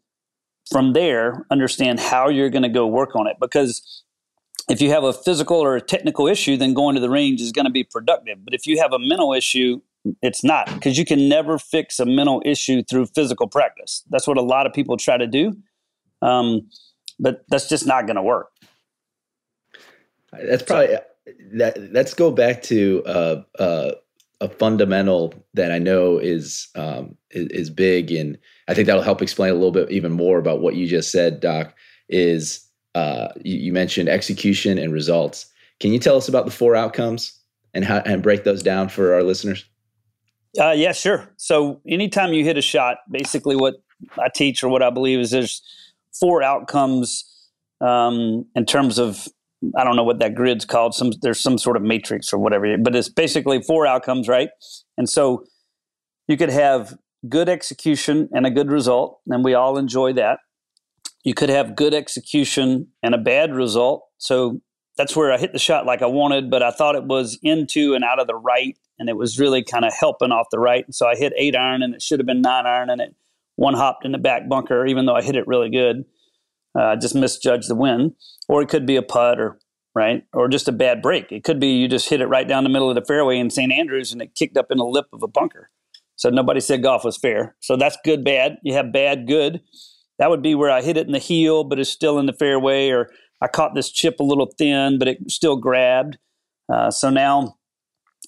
from 0.69 0.93
there, 0.93 1.47
understand 1.49 1.99
how 1.99 2.29
you're 2.29 2.51
going 2.51 2.61
to 2.61 2.69
go 2.69 2.85
work 2.85 3.15
on 3.15 3.25
it. 3.25 3.37
Because 3.41 4.03
if 4.69 4.81
you 4.81 4.91
have 4.91 5.03
a 5.03 5.11
physical 5.11 5.57
or 5.57 5.75
a 5.75 5.81
technical 5.81 6.27
issue, 6.27 6.55
then 6.55 6.75
going 6.75 6.93
to 6.93 7.01
the 7.01 7.09
range 7.09 7.41
is 7.41 7.51
going 7.51 7.65
to 7.65 7.71
be 7.71 7.83
productive. 7.83 8.45
But 8.45 8.53
if 8.53 8.67
you 8.67 8.79
have 8.79 8.93
a 8.93 8.99
mental 8.99 9.33
issue, 9.33 9.81
it's 10.21 10.43
not 10.43 10.71
because 10.71 10.99
you 10.99 11.05
can 11.05 11.27
never 11.27 11.57
fix 11.57 11.99
a 11.99 12.05
mental 12.05 12.43
issue 12.45 12.83
through 12.83 13.07
physical 13.07 13.47
practice. 13.47 14.03
That's 14.11 14.27
what 14.27 14.37
a 14.37 14.43
lot 14.43 14.67
of 14.67 14.73
people 14.73 14.97
try 14.97 15.17
to 15.17 15.25
do. 15.25 15.57
Um, 16.25 16.69
but 17.19 17.45
that's 17.47 17.69
just 17.69 17.85
not 17.85 18.07
going 18.07 18.15
to 18.15 18.21
work. 18.21 18.47
That's 20.31 20.63
probably 20.63 20.97
that. 21.53 21.77
Let's 21.93 22.13
go 22.13 22.31
back 22.31 22.61
to 22.63 23.03
uh, 23.05 23.43
uh, 23.57 23.91
a 24.41 24.49
fundamental 24.49 25.33
that 25.53 25.71
I 25.71 25.79
know 25.79 26.17
is, 26.17 26.67
um, 26.75 27.15
is, 27.31 27.47
is 27.47 27.69
big, 27.69 28.11
and 28.11 28.37
I 28.67 28.73
think 28.73 28.87
that'll 28.87 29.01
help 29.01 29.21
explain 29.21 29.51
a 29.51 29.53
little 29.53 29.71
bit 29.71 29.89
even 29.91 30.11
more 30.11 30.37
about 30.37 30.61
what 30.61 30.75
you 30.75 30.87
just 30.87 31.11
said, 31.11 31.39
Doc. 31.39 31.73
Is 32.09 32.67
uh, 32.95 33.29
you, 33.43 33.57
you 33.57 33.73
mentioned 33.73 34.09
execution 34.09 34.77
and 34.77 34.91
results. 34.91 35.45
Can 35.79 35.93
you 35.93 35.99
tell 35.99 36.17
us 36.17 36.27
about 36.27 36.45
the 36.45 36.51
four 36.51 36.75
outcomes 36.75 37.39
and 37.73 37.85
how 37.85 37.99
and 37.99 38.21
break 38.21 38.43
those 38.43 38.63
down 38.63 38.89
for 38.89 39.13
our 39.13 39.23
listeners? 39.23 39.63
Uh, 40.59 40.71
yeah, 40.71 40.91
sure. 40.93 41.29
So 41.37 41.81
anytime 41.87 42.33
you 42.33 42.43
hit 42.43 42.57
a 42.57 42.61
shot, 42.61 42.97
basically 43.09 43.55
what 43.55 43.75
I 44.17 44.29
teach 44.33 44.63
or 44.63 44.69
what 44.69 44.81
I 44.81 44.89
believe 44.89 45.19
is 45.19 45.31
there's 45.31 45.61
four 46.19 46.43
outcomes 46.43 47.23
um, 47.81 48.45
in 48.55 48.65
terms 48.65 48.97
of 48.97 49.27
I 49.77 49.83
don't 49.83 49.95
know 49.95 50.03
what 50.03 50.19
that 50.19 50.35
grid's 50.35 50.65
called. 50.65 50.93
Some 50.93 51.11
there's 51.21 51.41
some 51.41 51.57
sort 51.57 51.77
of 51.77 51.83
matrix 51.83 52.31
or 52.31 52.39
whatever, 52.39 52.77
but 52.77 52.95
it's 52.95 53.09
basically 53.09 53.61
four 53.61 53.87
outcomes, 53.87 54.27
right? 54.27 54.49
And 54.97 55.09
so 55.09 55.45
you 56.27 56.37
could 56.37 56.49
have 56.49 56.97
good 57.27 57.49
execution 57.49 58.29
and 58.33 58.45
a 58.45 58.51
good 58.51 58.69
result, 58.69 59.19
and 59.27 59.43
we 59.43 59.53
all 59.53 59.77
enjoy 59.77 60.13
that. 60.13 60.39
You 61.23 61.33
could 61.33 61.49
have 61.49 61.75
good 61.75 61.93
execution 61.93 62.87
and 63.01 63.15
a 63.15 63.17
bad 63.17 63.53
result. 63.53 64.03
So 64.17 64.61
that's 64.97 65.15
where 65.15 65.31
I 65.31 65.37
hit 65.37 65.53
the 65.53 65.59
shot 65.59 65.85
like 65.85 66.01
I 66.01 66.07
wanted, 66.07 66.49
but 66.49 66.61
I 66.61 66.71
thought 66.71 66.95
it 66.95 67.05
was 67.05 67.39
into 67.41 67.93
and 67.95 68.03
out 68.03 68.19
of 68.19 68.27
the 68.27 68.35
right, 68.35 68.77
and 68.99 69.09
it 69.09 69.17
was 69.17 69.39
really 69.39 69.63
kind 69.63 69.85
of 69.85 69.93
helping 69.93 70.31
off 70.31 70.47
the 70.51 70.59
right. 70.59 70.85
And 70.85 70.93
So 70.93 71.07
I 71.07 71.15
hit 71.15 71.33
eight 71.37 71.55
iron, 71.55 71.81
and 71.81 71.95
it 71.95 72.01
should 72.01 72.19
have 72.19 72.27
been 72.27 72.41
nine 72.41 72.65
iron, 72.65 72.89
and 72.89 73.01
it 73.01 73.15
one 73.55 73.73
hopped 73.73 74.05
in 74.05 74.11
the 74.11 74.17
back 74.17 74.47
bunker, 74.49 74.85
even 74.85 75.05
though 75.05 75.15
I 75.15 75.21
hit 75.21 75.35
it 75.35 75.47
really 75.47 75.69
good. 75.69 76.05
I 76.77 76.93
uh, 76.93 76.95
just 76.97 77.15
misjudged 77.15 77.69
the 77.69 77.75
wind, 77.75 78.15
or 78.49 78.61
it 78.61 78.67
could 78.67 78.85
be 78.85 78.97
a 78.97 79.01
putt, 79.01 79.39
or 79.39 79.59
right, 79.93 80.23
or 80.33 80.49
just 80.49 80.67
a 80.67 80.73
bad 80.73 81.01
break. 81.01 81.31
It 81.31 81.43
could 81.43 81.59
be 81.59 81.69
you 81.69 81.87
just 81.87 82.09
hit 82.09 82.19
it 82.19 82.27
right 82.27 82.47
down 82.47 82.63
the 82.63 82.69
middle 82.69 82.89
of 82.89 82.95
the 82.95 83.05
fairway 83.05 83.37
in 83.37 83.49
St. 83.49 83.71
Andrews, 83.71 84.11
and 84.11 84.21
it 84.21 84.35
kicked 84.35 84.57
up 84.57 84.71
in 84.71 84.77
the 84.77 84.85
lip 84.85 85.05
of 85.13 85.23
a 85.23 85.27
bunker. 85.27 85.69
So 86.17 86.29
nobody 86.29 86.59
said 86.59 86.83
golf 86.83 87.03
was 87.05 87.17
fair. 87.17 87.55
So 87.61 87.77
that's 87.77 87.97
good, 88.03 88.23
bad. 88.23 88.57
You 88.63 88.73
have 88.73 88.91
bad, 88.91 89.27
good. 89.27 89.61
That 90.19 90.29
would 90.29 90.41
be 90.41 90.55
where 90.55 90.71
I 90.71 90.81
hit 90.81 90.97
it 90.97 91.07
in 91.07 91.13
the 91.13 91.19
heel, 91.19 91.63
but 91.63 91.79
it's 91.79 91.89
still 91.89 92.19
in 92.19 92.25
the 92.25 92.33
fairway, 92.33 92.89
or 92.89 93.09
I 93.41 93.47
caught 93.47 93.75
this 93.75 93.91
chip 93.91 94.19
a 94.19 94.23
little 94.23 94.51
thin, 94.57 94.97
but 94.97 95.07
it 95.07 95.17
still 95.29 95.57
grabbed. 95.57 96.17
Uh, 96.71 96.89
so 96.89 97.09
now 97.09 97.57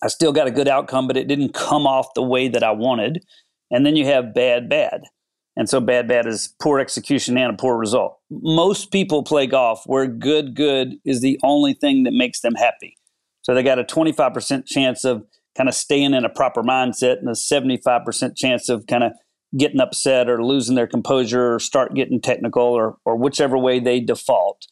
I 0.03 0.07
still 0.07 0.31
got 0.31 0.47
a 0.47 0.51
good 0.51 0.67
outcome, 0.67 1.07
but 1.07 1.17
it 1.17 1.27
didn't 1.27 1.53
come 1.53 1.87
off 1.87 2.13
the 2.13 2.21
way 2.21 2.47
that 2.49 2.63
I 2.63 2.71
wanted. 2.71 3.23
And 3.71 3.85
then 3.85 3.95
you 3.95 4.05
have 4.05 4.33
bad, 4.33 4.69
bad. 4.69 5.03
And 5.57 5.67
so 5.67 5.81
bad, 5.81 6.07
bad 6.07 6.27
is 6.27 6.53
poor 6.61 6.79
execution 6.79 7.35
and 7.35 7.51
a 7.51 7.57
poor 7.57 7.77
result. 7.77 8.19
Most 8.29 8.91
people 8.91 9.23
play 9.23 9.47
golf 9.47 9.81
where 9.87 10.05
good, 10.05 10.55
good 10.55 10.97
is 11.03 11.21
the 11.21 11.39
only 11.43 11.73
thing 11.73 12.03
that 12.03 12.13
makes 12.13 12.41
them 12.41 12.53
happy. 12.53 12.95
So 13.41 13.55
they 13.55 13.63
got 13.63 13.79
a 13.79 13.83
25% 13.83 14.67
chance 14.67 15.03
of 15.03 15.25
kind 15.57 15.67
of 15.67 15.73
staying 15.73 16.13
in 16.13 16.23
a 16.23 16.29
proper 16.29 16.61
mindset 16.61 17.17
and 17.17 17.27
a 17.27 17.31
75% 17.31 18.37
chance 18.37 18.69
of 18.69 18.85
kind 18.85 19.03
of 19.03 19.13
getting 19.57 19.79
upset 19.81 20.29
or 20.29 20.43
losing 20.43 20.75
their 20.75 20.85
composure 20.85 21.55
or 21.55 21.59
start 21.59 21.95
getting 21.95 22.21
technical 22.21 22.61
or, 22.61 22.97
or 23.03 23.15
whichever 23.15 23.57
way 23.57 23.79
they 23.79 23.99
default. 23.99 24.67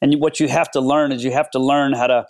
And 0.00 0.14
what 0.20 0.38
you 0.38 0.46
have 0.46 0.70
to 0.70 0.80
learn 0.80 1.10
is 1.10 1.24
you 1.24 1.32
have 1.32 1.50
to 1.50 1.58
learn 1.58 1.92
how 1.92 2.06
to 2.06 2.26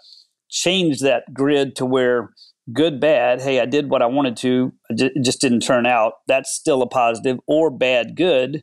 change 0.48 1.00
that 1.00 1.34
grid 1.34 1.76
to 1.76 1.84
where 1.84 2.30
good, 2.72 3.00
bad, 3.00 3.40
hey, 3.40 3.60
I 3.60 3.66
did 3.66 3.90
what 3.90 4.02
I 4.02 4.06
wanted 4.06 4.36
to, 4.38 4.72
it 4.90 5.22
just 5.22 5.40
didn't 5.40 5.60
turn 5.60 5.86
out. 5.86 6.14
That's 6.26 6.52
still 6.52 6.82
a 6.82 6.86
positive. 6.86 7.38
Or 7.46 7.70
bad, 7.70 8.16
good, 8.16 8.62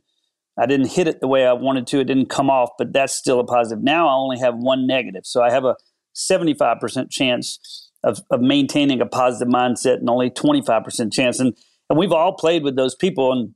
I 0.58 0.66
didn't 0.66 0.88
hit 0.88 1.06
it 1.08 1.20
the 1.20 1.28
way 1.28 1.46
I 1.46 1.52
wanted 1.52 1.86
to, 1.88 2.00
it 2.00 2.04
didn't 2.04 2.30
come 2.30 2.50
off, 2.50 2.70
but 2.78 2.92
that's 2.92 3.14
still 3.14 3.40
a 3.40 3.44
positive. 3.44 3.82
Now 3.82 4.08
I 4.08 4.14
only 4.14 4.38
have 4.38 4.54
one 4.56 4.86
negative. 4.86 5.22
So 5.24 5.42
I 5.42 5.50
have 5.50 5.64
a 5.64 5.76
75% 6.16 7.10
chance 7.10 7.90
of, 8.02 8.20
of 8.30 8.40
maintaining 8.40 9.00
a 9.00 9.06
positive 9.06 9.52
mindset 9.52 9.98
and 9.98 10.10
only 10.10 10.30
25% 10.30 11.12
chance. 11.12 11.38
And, 11.38 11.56
and 11.88 11.98
we've 11.98 12.12
all 12.12 12.32
played 12.32 12.64
with 12.64 12.76
those 12.76 12.94
people 12.94 13.32
and 13.32 13.54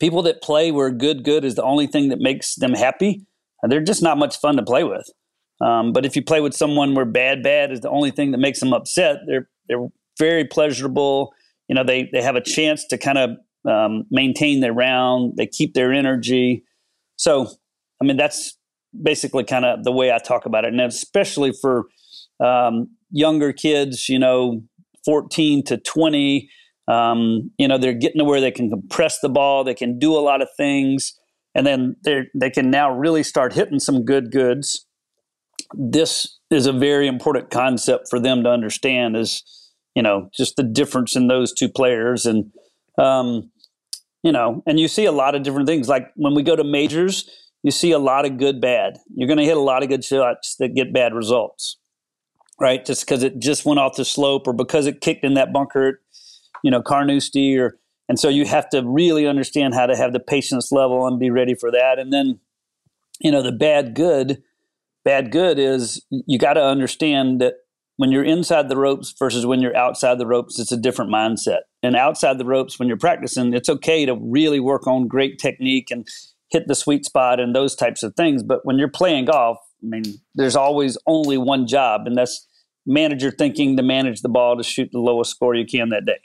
people 0.00 0.22
that 0.22 0.42
play 0.42 0.72
where 0.72 0.90
good, 0.90 1.24
good 1.24 1.44
is 1.44 1.54
the 1.54 1.62
only 1.62 1.86
thing 1.86 2.08
that 2.08 2.18
makes 2.18 2.56
them 2.56 2.74
happy. 2.74 3.26
They're 3.62 3.80
just 3.80 4.02
not 4.02 4.18
much 4.18 4.38
fun 4.38 4.56
to 4.56 4.62
play 4.62 4.84
with. 4.84 5.08
Um, 5.60 5.92
but 5.92 6.04
if 6.04 6.16
you 6.16 6.22
play 6.22 6.40
with 6.40 6.54
someone 6.54 6.94
where 6.94 7.04
bad, 7.04 7.42
bad 7.42 7.70
is 7.70 7.80
the 7.80 7.90
only 7.90 8.10
thing 8.10 8.32
that 8.32 8.38
makes 8.38 8.60
them 8.60 8.72
upset, 8.72 9.18
they're 9.26 9.48
they're 9.68 9.86
very 10.18 10.44
pleasurable. 10.44 11.32
You 11.68 11.74
know, 11.74 11.84
they 11.84 12.08
they 12.12 12.22
have 12.22 12.36
a 12.36 12.40
chance 12.40 12.86
to 12.88 12.98
kind 12.98 13.18
of 13.18 13.30
um, 13.68 14.04
maintain 14.10 14.60
their 14.60 14.72
round. 14.72 15.34
They 15.36 15.46
keep 15.46 15.74
their 15.74 15.92
energy. 15.92 16.64
So, 17.16 17.48
I 18.02 18.04
mean, 18.04 18.16
that's 18.16 18.56
basically 19.02 19.44
kind 19.44 19.64
of 19.64 19.84
the 19.84 19.92
way 19.92 20.12
I 20.12 20.18
talk 20.18 20.46
about 20.46 20.64
it, 20.64 20.72
and 20.72 20.80
especially 20.80 21.52
for 21.60 21.86
um, 22.44 22.88
younger 23.10 23.52
kids, 23.52 24.08
you 24.08 24.18
know, 24.18 24.62
14 25.04 25.64
to 25.64 25.78
20, 25.78 26.48
um, 26.88 27.50
you 27.58 27.68
know, 27.68 27.78
they're 27.78 27.92
getting 27.92 28.18
to 28.18 28.24
where 28.24 28.40
they 28.40 28.50
can 28.50 28.70
compress 28.70 29.20
the 29.20 29.28
ball, 29.28 29.64
they 29.64 29.74
can 29.74 29.98
do 29.98 30.16
a 30.16 30.20
lot 30.20 30.42
of 30.42 30.48
things, 30.56 31.14
and 31.54 31.66
then 31.66 31.96
they 32.04 32.22
they 32.34 32.50
can 32.50 32.70
now 32.70 32.90
really 32.90 33.22
start 33.22 33.52
hitting 33.52 33.78
some 33.78 34.04
good 34.04 34.30
goods. 34.30 34.86
This 35.76 36.38
is 36.50 36.66
a 36.66 36.72
very 36.72 37.06
important 37.06 37.50
concept 37.50 38.08
for 38.08 38.20
them 38.20 38.42
to 38.44 38.50
understand. 38.50 39.16
Is 39.16 39.42
you 39.94 40.02
know 40.02 40.30
just 40.34 40.56
the 40.56 40.62
difference 40.62 41.16
in 41.16 41.28
those 41.28 41.52
two 41.52 41.68
players, 41.68 42.26
and 42.26 42.52
um, 42.98 43.50
you 44.22 44.32
know, 44.32 44.62
and 44.66 44.78
you 44.78 44.88
see 44.88 45.04
a 45.04 45.12
lot 45.12 45.34
of 45.34 45.42
different 45.42 45.66
things. 45.66 45.88
Like 45.88 46.10
when 46.16 46.34
we 46.34 46.42
go 46.42 46.56
to 46.56 46.64
majors, 46.64 47.28
you 47.62 47.70
see 47.70 47.92
a 47.92 47.98
lot 47.98 48.24
of 48.24 48.38
good 48.38 48.60
bad. 48.60 48.98
You're 49.14 49.28
going 49.28 49.38
to 49.38 49.44
hit 49.44 49.56
a 49.56 49.60
lot 49.60 49.82
of 49.82 49.88
good 49.88 50.04
shots 50.04 50.56
that 50.58 50.74
get 50.74 50.92
bad 50.92 51.14
results 51.14 51.78
right? 52.60 52.84
Just 52.84 53.04
because 53.04 53.22
it 53.22 53.38
just 53.38 53.64
went 53.64 53.80
off 53.80 53.96
the 53.96 54.04
slope 54.04 54.46
or 54.46 54.52
because 54.52 54.86
it 54.86 55.00
kicked 55.00 55.24
in 55.24 55.34
that 55.34 55.52
bunker, 55.52 56.00
you 56.62 56.70
know, 56.70 56.82
Carnoustie 56.82 57.58
or 57.58 57.78
and 58.08 58.18
so 58.18 58.28
you 58.28 58.44
have 58.44 58.68
to 58.68 58.82
really 58.84 59.26
understand 59.26 59.74
how 59.74 59.86
to 59.86 59.96
have 59.96 60.12
the 60.12 60.20
patience 60.20 60.70
level 60.70 61.06
and 61.06 61.18
be 61.18 61.30
ready 61.30 61.54
for 61.54 61.70
that. 61.70 61.98
And 61.98 62.12
then, 62.12 62.38
you 63.18 63.30
know, 63.30 63.42
the 63.42 63.50
bad 63.50 63.94
good, 63.94 64.42
bad 65.04 65.30
good 65.30 65.58
is 65.58 66.04
you 66.10 66.38
got 66.38 66.54
to 66.54 66.64
understand 66.64 67.40
that 67.40 67.54
when 67.96 68.10
you're 68.10 68.24
inside 68.24 68.68
the 68.68 68.76
ropes 68.76 69.14
versus 69.18 69.46
when 69.46 69.60
you're 69.60 69.76
outside 69.76 70.18
the 70.18 70.26
ropes, 70.26 70.58
it's 70.58 70.72
a 70.72 70.76
different 70.76 71.12
mindset. 71.12 71.60
And 71.82 71.94
outside 71.94 72.38
the 72.38 72.44
ropes, 72.44 72.78
when 72.78 72.88
you're 72.88 72.96
practicing, 72.96 73.54
it's 73.54 73.68
okay 73.68 74.04
to 74.06 74.16
really 74.20 74.58
work 74.58 74.86
on 74.86 75.06
great 75.06 75.38
technique 75.38 75.90
and 75.90 76.06
hit 76.50 76.66
the 76.66 76.74
sweet 76.74 77.04
spot 77.04 77.38
and 77.38 77.54
those 77.54 77.74
types 77.74 78.02
of 78.02 78.14
things. 78.16 78.42
But 78.42 78.60
when 78.64 78.78
you're 78.78 78.88
playing 78.88 79.26
golf, 79.26 79.58
I 79.82 79.86
mean, 79.86 80.04
there's 80.34 80.56
always 80.56 80.98
only 81.06 81.38
one 81.38 81.66
job, 81.66 82.02
and 82.06 82.16
that's 82.16 82.48
manager 82.86 83.30
thinking 83.30 83.76
to 83.76 83.82
manage 83.82 84.22
the 84.22 84.28
ball 84.28 84.56
to 84.56 84.62
shoot 84.62 84.88
the 84.92 84.98
lowest 84.98 85.30
score 85.30 85.54
you 85.54 85.66
can 85.66 85.90
that 85.90 86.06
day. 86.06 86.20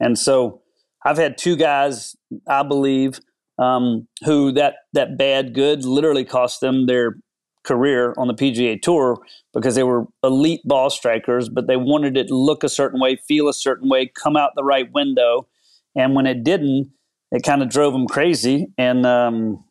And 0.00 0.18
so 0.18 0.62
I've 1.04 1.18
had 1.18 1.36
two 1.36 1.56
guys, 1.56 2.16
I 2.48 2.62
believe, 2.62 3.20
um, 3.58 4.08
who 4.24 4.52
that 4.52 4.74
that 4.94 5.16
bad 5.16 5.54
good 5.54 5.84
literally 5.84 6.24
cost 6.24 6.60
them 6.60 6.86
their 6.86 7.16
career 7.64 8.14
on 8.16 8.28
the 8.28 8.34
PGA 8.34 8.80
Tour 8.80 9.18
because 9.52 9.74
they 9.74 9.82
were 9.82 10.06
elite 10.22 10.60
ball 10.64 10.90
strikers, 10.90 11.48
but 11.48 11.66
they 11.66 11.76
wanted 11.76 12.16
it 12.16 12.28
to 12.28 12.34
look 12.34 12.62
a 12.62 12.68
certain 12.68 13.00
way, 13.00 13.16
feel 13.16 13.48
a 13.48 13.54
certain 13.54 13.88
way, 13.88 14.06
come 14.06 14.36
out 14.36 14.52
the 14.54 14.64
right 14.64 14.90
window, 14.92 15.48
and 15.96 16.14
when 16.14 16.26
it 16.26 16.44
didn't, 16.44 16.90
it 17.32 17.42
kind 17.42 17.62
of 17.62 17.68
drove 17.68 17.92
them 17.92 18.06
crazy, 18.06 18.68
and 18.78 19.04
um, 19.04 19.64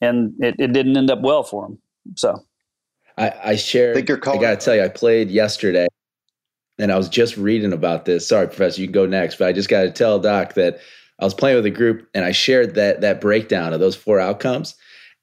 and 0.00 0.34
it, 0.38 0.54
it 0.58 0.72
didn't 0.72 0.96
end 0.96 1.10
up 1.10 1.20
well 1.22 1.42
for 1.42 1.66
them. 1.66 1.78
So 2.16 2.44
I, 3.18 3.32
I 3.44 3.56
shared. 3.56 3.96
I, 3.96 4.00
I 4.00 4.38
got 4.38 4.50
to 4.50 4.56
tell 4.56 4.74
you, 4.74 4.84
I 4.84 4.88
played 4.88 5.30
yesterday, 5.30 5.88
and 6.78 6.92
I 6.92 6.96
was 6.96 7.08
just 7.08 7.36
reading 7.36 7.72
about 7.72 8.04
this. 8.04 8.28
Sorry, 8.28 8.46
Professor, 8.46 8.80
you 8.80 8.86
can 8.86 8.92
go 8.92 9.06
next, 9.06 9.36
but 9.36 9.48
I 9.48 9.52
just 9.52 9.68
got 9.68 9.82
to 9.82 9.90
tell 9.90 10.18
Doc 10.18 10.54
that 10.54 10.80
I 11.18 11.24
was 11.24 11.34
playing 11.34 11.56
with 11.56 11.66
a 11.66 11.70
group, 11.70 12.08
and 12.14 12.24
I 12.24 12.32
shared 12.32 12.74
that 12.76 13.00
that 13.00 13.20
breakdown 13.20 13.72
of 13.72 13.80
those 13.80 13.96
four 13.96 14.20
outcomes. 14.20 14.74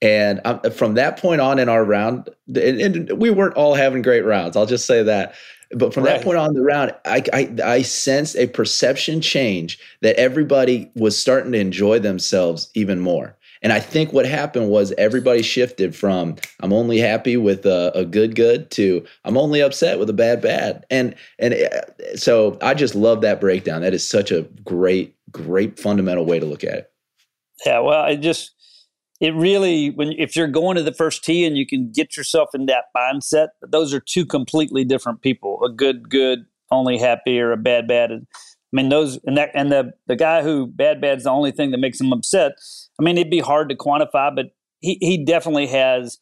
And 0.01 0.41
um, 0.45 0.61
from 0.71 0.93
that 0.93 1.17
point 1.17 1.41
on 1.41 1.57
in 1.57 1.69
our 1.69 1.83
round, 1.83 2.29
and, 2.47 2.81
and, 2.81 3.11
we 3.19 3.29
weren't 3.29 3.55
all 3.55 3.73
having 3.73 4.01
great 4.01 4.25
rounds. 4.25 4.55
I'll 4.55 4.67
just 4.67 4.85
say 4.85 5.01
that. 5.03 5.33
But 5.71 5.93
from 5.93 6.03
right. 6.03 6.17
that 6.17 6.23
point 6.23 6.37
on 6.37 6.53
the 6.53 6.61
round, 6.61 6.93
I, 7.05 7.23
I, 7.33 7.55
I 7.63 7.81
sensed 7.81 8.35
a 8.37 8.47
perception 8.47 9.21
change 9.21 9.79
that 10.01 10.15
everybody 10.17 10.91
was 10.95 11.17
starting 11.17 11.51
to 11.51 11.59
enjoy 11.59 11.99
themselves 11.99 12.69
even 12.73 12.99
more. 12.99 13.35
And 13.61 13.73
I 13.73 13.79
think 13.79 14.13
what 14.13 14.25
happened 14.25 14.69
was 14.69 14.93
everybody 14.97 15.41
shifted 15.41 15.95
from 15.95 16.35
I'm 16.61 16.73
only 16.73 16.99
happy 16.99 17.37
with 17.37 17.65
a, 17.65 17.91
a, 17.95 18.05
good 18.05 18.35
good 18.35 18.69
to 18.71 19.05
I'm 19.25 19.35
only 19.35 19.61
upset 19.61 19.99
with 19.99 20.09
a 20.09 20.13
bad 20.13 20.41
bad. 20.41 20.85
And 20.89 21.15
and 21.39 21.53
uh, 21.53 22.15
so 22.15 22.57
I 22.61 22.73
just 22.73 22.95
love 22.95 23.21
that 23.21 23.41
breakdown. 23.41 23.81
That 23.81 23.93
is 23.93 24.07
such 24.07 24.31
a 24.31 24.43
great 24.63 25.15
great 25.31 25.79
fundamental 25.79 26.25
way 26.25 26.39
to 26.39 26.45
look 26.45 26.63
at 26.63 26.73
it. 26.73 26.91
Yeah, 27.65 27.79
well, 27.79 28.03
I 28.03 28.15
just 28.15 28.51
it 29.19 29.33
really 29.33 29.89
when 29.89 30.13
if 30.13 30.35
you're 30.35 30.47
going 30.47 30.77
to 30.77 30.83
the 30.83 30.93
first 30.93 31.23
tee 31.23 31.45
and 31.45 31.57
you 31.57 31.65
can 31.65 31.91
get 31.91 32.15
yourself 32.17 32.49
in 32.53 32.65
that 32.67 32.85
mindset, 32.95 33.47
those 33.67 33.93
are 33.93 33.99
two 33.99 34.25
completely 34.25 34.83
different 34.83 35.21
people. 35.21 35.63
A 35.63 35.71
good 35.71 36.09
good 36.09 36.45
only 36.71 36.97
happy 36.97 37.39
or 37.39 37.51
a 37.51 37.57
bad 37.57 37.87
bad. 37.87 38.11
I 38.11 38.19
mean 38.71 38.89
those 38.89 39.19
and 39.25 39.37
that 39.37 39.51
and 39.53 39.71
the 39.71 39.93
the 40.07 40.15
guy 40.15 40.43
who 40.43 40.67
bad 40.67 41.01
bad's 41.01 41.23
the 41.23 41.31
only 41.31 41.51
thing 41.51 41.71
that 41.71 41.79
makes 41.79 41.99
him 41.99 42.11
upset 42.11 42.53
I 42.99 43.03
mean, 43.03 43.17
it'd 43.17 43.31
be 43.31 43.39
hard 43.39 43.69
to 43.69 43.75
quantify, 43.75 44.35
but 44.35 44.47
he, 44.79 44.97
he 44.99 45.23
definitely 45.23 45.67
has, 45.67 46.19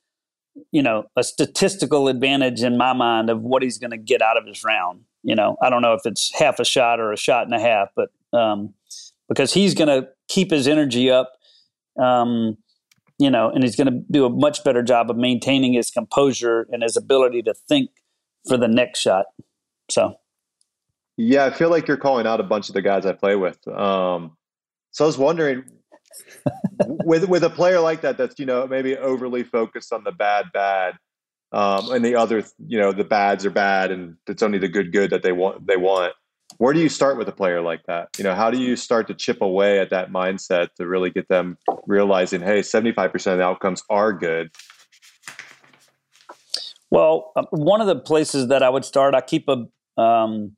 you 0.71 0.81
know, 0.81 1.05
a 1.15 1.23
statistical 1.23 2.07
advantage 2.07 2.63
in 2.63 2.77
my 2.77 2.93
mind 2.93 3.29
of 3.29 3.41
what 3.41 3.63
he's 3.63 3.77
going 3.77 3.91
to 3.91 3.97
get 3.97 4.21
out 4.21 4.37
of 4.37 4.45
his 4.45 4.63
round. 4.63 5.01
You 5.23 5.35
know, 5.35 5.57
I 5.61 5.69
don't 5.69 5.81
know 5.81 5.93
if 5.93 6.01
it's 6.05 6.33
half 6.37 6.59
a 6.59 6.65
shot 6.65 6.99
or 6.99 7.11
a 7.11 7.17
shot 7.17 7.45
and 7.45 7.55
a 7.55 7.59
half, 7.59 7.89
but 7.95 8.09
um, 8.37 8.73
because 9.27 9.53
he's 9.53 9.73
going 9.73 9.87
to 9.87 10.09
keep 10.27 10.51
his 10.51 10.67
energy 10.67 11.09
up, 11.09 11.31
um, 11.99 12.57
you 13.17 13.29
know, 13.29 13.49
and 13.49 13.63
he's 13.63 13.75
going 13.75 13.87
to 13.87 14.03
do 14.11 14.25
a 14.25 14.29
much 14.29 14.63
better 14.63 14.83
job 14.83 15.09
of 15.09 15.17
maintaining 15.17 15.73
his 15.73 15.89
composure 15.89 16.67
and 16.71 16.83
his 16.83 16.97
ability 16.97 17.41
to 17.43 17.53
think 17.67 17.89
for 18.47 18.57
the 18.57 18.67
next 18.67 18.99
shot. 18.99 19.25
So, 19.89 20.15
yeah, 21.17 21.45
I 21.45 21.51
feel 21.51 21.69
like 21.69 21.87
you're 21.87 21.97
calling 21.97 22.27
out 22.27 22.39
a 22.39 22.43
bunch 22.43 22.69
of 22.69 22.73
the 22.73 22.81
guys 22.81 23.05
I 23.05 23.13
play 23.13 23.35
with. 23.35 23.65
Um, 23.67 24.35
so 24.91 25.05
I 25.05 25.07
was 25.07 25.17
wondering, 25.17 25.63
with 27.05 27.27
with 27.29 27.43
a 27.43 27.49
player 27.49 27.79
like 27.79 28.01
that, 28.01 28.17
that's 28.17 28.39
you 28.39 28.45
know 28.45 28.67
maybe 28.67 28.97
overly 28.97 29.43
focused 29.43 29.93
on 29.93 30.03
the 30.03 30.11
bad 30.11 30.45
bad, 30.53 30.95
um, 31.51 31.91
and 31.91 32.03
the 32.03 32.15
other 32.15 32.43
you 32.65 32.79
know 32.79 32.91
the 32.91 33.03
bads 33.03 33.45
are 33.45 33.51
bad, 33.51 33.91
and 33.91 34.15
it's 34.27 34.43
only 34.43 34.57
the 34.57 34.67
good 34.67 34.91
good 34.91 35.09
that 35.11 35.23
they 35.23 35.31
want 35.31 35.67
they 35.67 35.77
want. 35.77 36.13
Where 36.57 36.73
do 36.73 36.79
you 36.79 36.89
start 36.89 37.17
with 37.17 37.27
a 37.27 37.33
player 37.33 37.61
like 37.61 37.83
that? 37.87 38.09
You 38.17 38.23
know, 38.23 38.33
how 38.33 38.49
do 38.49 38.59
you 38.59 38.75
start 38.75 39.07
to 39.07 39.13
chip 39.13 39.41
away 39.41 39.79
at 39.79 39.89
that 39.89 40.11
mindset 40.11 40.73
to 40.75 40.87
really 40.87 41.09
get 41.09 41.27
them 41.27 41.57
realizing, 41.85 42.41
hey, 42.41 42.61
seventy 42.61 42.91
five 42.91 43.11
percent 43.11 43.33
of 43.33 43.39
the 43.39 43.45
outcomes 43.45 43.83
are 43.89 44.13
good. 44.13 44.51
Well, 46.91 47.31
uh, 47.35 47.43
one 47.49 47.81
of 47.81 47.87
the 47.87 47.99
places 47.99 48.47
that 48.47 48.63
I 48.63 48.69
would 48.69 48.85
start, 48.85 49.15
I 49.15 49.21
keep 49.21 49.49
a 49.49 49.65
um, 50.01 50.55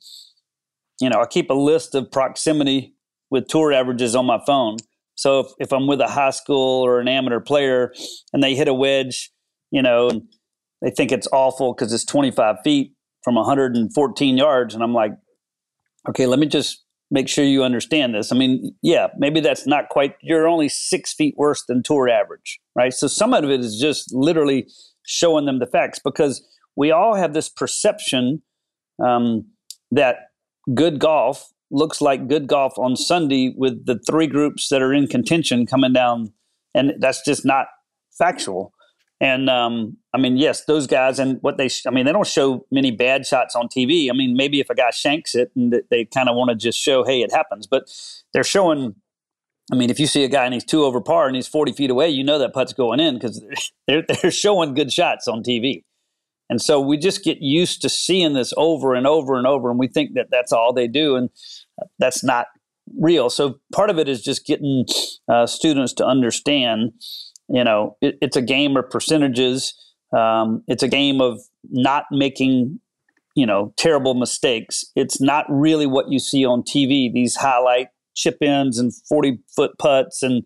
you 0.99 1.09
know, 1.09 1.21
I 1.21 1.25
keep 1.25 1.49
a 1.49 1.55
list 1.55 1.95
of 1.95 2.11
proximity 2.11 2.93
with 3.29 3.47
tour 3.47 3.73
averages 3.73 4.15
on 4.15 4.25
my 4.25 4.39
phone. 4.45 4.77
So 5.15 5.39
if, 5.39 5.47
if 5.59 5.73
I'm 5.73 5.87
with 5.87 5.99
a 6.01 6.07
high 6.07 6.29
school 6.29 6.85
or 6.85 6.99
an 6.99 7.07
amateur 7.07 7.39
player 7.39 7.93
and 8.33 8.41
they 8.41 8.55
hit 8.55 8.67
a 8.67 8.73
wedge, 8.73 9.31
you 9.71 9.81
know, 9.81 10.09
they 10.81 10.91
think 10.91 11.11
it's 11.11 11.27
awful 11.31 11.73
because 11.73 11.91
it's 11.91 12.05
25 12.05 12.57
feet 12.63 12.93
from 13.23 13.35
114 13.35 14.37
yards. 14.37 14.73
And 14.73 14.83
I'm 14.83 14.93
like, 14.93 15.11
okay, 16.09 16.25
let 16.25 16.39
me 16.39 16.47
just 16.47 16.83
make 17.09 17.29
sure 17.29 17.45
you 17.45 17.63
understand 17.63 18.13
this. 18.13 18.31
I 18.31 18.35
mean, 18.35 18.75
yeah, 18.81 19.07
maybe 19.17 19.39
that's 19.39 19.65
not 19.65 19.89
quite, 19.89 20.15
you're 20.21 20.47
only 20.47 20.69
six 20.69 21.13
feet 21.13 21.35
worse 21.37 21.63
than 21.67 21.83
tour 21.83 22.09
average, 22.09 22.59
right? 22.75 22.93
So 22.93 23.07
some 23.07 23.33
of 23.33 23.45
it 23.45 23.59
is 23.61 23.77
just 23.79 24.13
literally 24.13 24.67
showing 25.05 25.45
them 25.45 25.59
the 25.59 25.67
facts 25.67 25.99
because 26.03 26.45
we 26.75 26.91
all 26.91 27.15
have 27.15 27.33
this 27.33 27.49
perception 27.49 28.41
um, 29.03 29.45
that 29.91 30.17
good 30.73 30.99
golf 30.99 31.49
looks 31.71 32.01
like 32.01 32.27
good 32.27 32.47
golf 32.47 32.77
on 32.77 32.95
Sunday 32.95 33.53
with 33.57 33.85
the 33.85 33.99
three 34.07 34.27
groups 34.27 34.69
that 34.69 34.81
are 34.81 34.93
in 34.93 35.07
contention 35.07 35.65
coming 35.65 35.93
down, 35.93 36.31
and 36.73 36.93
that's 36.99 37.23
just 37.25 37.45
not 37.45 37.67
factual. 38.17 38.73
And 39.19 39.49
um, 39.49 39.97
I 40.13 40.19
mean, 40.19 40.37
yes, 40.37 40.65
those 40.65 40.85
guys 40.85 41.17
and 41.17 41.39
what 41.41 41.57
they, 41.57 41.69
I 41.87 41.89
mean, 41.89 42.05
they 42.05 42.11
don't 42.11 42.27
show 42.27 42.65
many 42.71 42.91
bad 42.91 43.25
shots 43.25 43.55
on 43.55 43.67
TV. 43.67 44.09
I 44.11 44.13
mean, 44.13 44.35
maybe 44.37 44.59
if 44.59 44.69
a 44.69 44.75
guy 44.75 44.91
shanks 44.91 45.33
it 45.33 45.51
and 45.55 45.73
they 45.89 46.05
kind 46.05 46.29
of 46.29 46.35
want 46.35 46.49
to 46.49 46.55
just 46.55 46.79
show, 46.79 47.03
hey, 47.03 47.21
it 47.21 47.31
happens, 47.31 47.67
but 47.67 47.89
they're 48.33 48.43
showing. 48.43 48.95
I 49.69 49.75
mean, 49.75 49.89
if 49.89 49.99
you 49.99 50.07
see 50.07 50.23
a 50.23 50.29
guy 50.29 50.45
and 50.45 50.53
he's 50.53 50.63
two 50.63 50.85
over 50.85 51.01
par 51.01 51.27
and 51.27 51.35
he's 51.35 51.47
40 51.47 51.73
feet 51.73 51.89
away, 51.89 52.09
you 52.09 52.23
know 52.23 52.39
that 52.39 52.53
putt's 52.53 52.71
going 52.71 53.01
in 53.01 53.15
because 53.15 53.43
they're, 53.87 54.01
they're 54.01 54.31
showing 54.31 54.73
good 54.73 54.93
shots 54.93 55.27
on 55.27 55.43
TV. 55.43 55.83
And 56.49 56.61
so 56.61 56.79
we 56.79 56.97
just 56.97 57.23
get 57.23 57.41
used 57.41 57.81
to 57.81 57.89
seeing 57.89 58.33
this 58.33 58.53
over 58.55 58.93
and 58.93 59.05
over 59.05 59.35
and 59.35 59.45
over, 59.45 59.69
and 59.69 59.77
we 59.77 59.87
think 59.87 60.13
that 60.13 60.27
that's 60.31 60.53
all 60.53 60.71
they 60.71 60.87
do, 60.87 61.15
and 61.15 61.29
that's 61.99 62.23
not 62.23 62.47
real. 62.97 63.29
So 63.29 63.59
part 63.73 63.89
of 63.89 63.99
it 63.99 64.07
is 64.07 64.21
just 64.21 64.45
getting 64.45 64.85
uh, 65.27 65.45
students 65.45 65.93
to 65.93 66.05
understand, 66.05 66.93
you 67.49 67.63
know, 67.63 67.97
it, 68.01 68.17
it's 68.21 68.35
a 68.35 68.41
game 68.41 68.77
of 68.77 68.89
percentages. 68.89 69.73
Um, 70.15 70.63
it's 70.67 70.83
a 70.83 70.87
game 70.87 71.21
of 71.21 71.39
not 71.69 72.05
making, 72.11 72.79
you 73.35 73.45
know, 73.45 73.73
terrible 73.77 74.13
mistakes. 74.13 74.85
It's 74.95 75.21
not 75.21 75.45
really 75.49 75.85
what 75.85 76.09
you 76.09 76.19
see 76.19 76.45
on 76.45 76.63
TV. 76.63 77.11
These 77.11 77.35
highlight 77.35 77.87
chip 78.15 78.37
ins 78.41 78.79
and 78.79 78.91
forty 79.07 79.39
foot 79.55 79.77
putts 79.77 80.23
and 80.23 80.43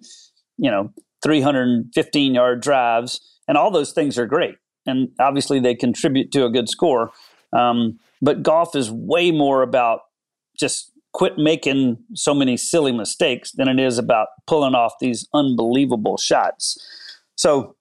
you 0.58 0.70
know 0.70 0.92
315 1.24 2.34
yard 2.34 2.62
drives, 2.62 3.22
and 3.48 3.58
all 3.58 3.72
those 3.72 3.92
things 3.92 4.18
are 4.18 4.26
great 4.26 4.56
and 4.86 5.10
obviously 5.20 5.60
they 5.60 5.76
contribute 5.76 6.32
to 6.32 6.46
a 6.46 6.50
good 6.50 6.70
score. 6.70 7.12
Um, 7.54 8.00
but 8.22 8.44
golf 8.44 8.76
is 8.76 8.92
way 8.92 9.32
more 9.32 9.62
about 9.62 10.02
just 10.58 10.91
quit 11.14 11.38
making 11.38 11.98
so 12.14 12.34
many 12.34 12.58
silly 12.58 12.92
mistakes 12.92 13.52
than 13.52 13.68
it 13.68 13.80
is 13.80 13.98
about 13.98 14.28
pulling 14.48 14.76
off 14.76 14.94
these 15.00 15.28
unbelievable 15.34 16.18
shots. 16.18 16.78
So, 17.36 17.76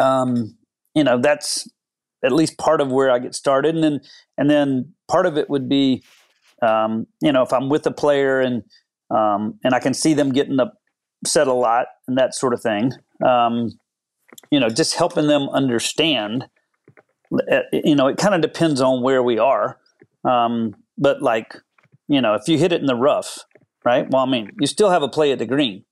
um, 0.00 0.56
you 0.94 1.02
know, 1.02 1.18
that's 1.18 1.68
at 2.24 2.32
least 2.32 2.58
part 2.58 2.80
of 2.80 2.90
where 2.90 3.10
I 3.10 3.18
get 3.18 3.34
started, 3.34 3.74
and 3.74 3.84
then 3.84 4.00
and 4.38 4.50
then 4.50 4.94
part 5.08 5.26
of 5.26 5.36
it 5.36 5.50
would 5.50 5.68
be, 5.68 6.02
um, 6.62 7.06
you 7.20 7.32
know, 7.32 7.42
if 7.42 7.52
I'm 7.52 7.68
with 7.68 7.86
a 7.86 7.90
player 7.90 8.40
and 8.40 8.62
um, 9.10 9.58
and 9.64 9.74
I 9.74 9.80
can 9.80 9.94
see 9.94 10.14
them 10.14 10.32
getting 10.32 10.58
upset 10.60 11.46
a 11.46 11.52
lot 11.52 11.86
and 12.08 12.16
that 12.18 12.34
sort 12.34 12.54
of 12.54 12.60
thing. 12.60 12.92
Um, 13.24 13.72
you 14.50 14.60
know, 14.60 14.68
just 14.68 14.94
helping 14.94 15.26
them 15.26 15.48
understand. 15.50 16.46
Uh, 17.50 17.60
you 17.72 17.94
know, 17.94 18.06
it 18.08 18.18
kind 18.18 18.34
of 18.34 18.40
depends 18.40 18.80
on 18.80 19.02
where 19.02 19.22
we 19.22 19.38
are. 19.38 19.78
Um, 20.24 20.76
but 20.98 21.22
like, 21.22 21.56
you 22.08 22.20
know, 22.20 22.34
if 22.34 22.48
you 22.48 22.58
hit 22.58 22.72
it 22.72 22.80
in 22.80 22.86
the 22.86 22.94
rough, 22.94 23.38
right? 23.84 24.08
Well, 24.10 24.22
I 24.22 24.26
mean, 24.26 24.50
you 24.60 24.66
still 24.66 24.90
have 24.90 25.02
a 25.02 25.08
play 25.08 25.32
at 25.32 25.38
the 25.38 25.46
green. 25.46 25.84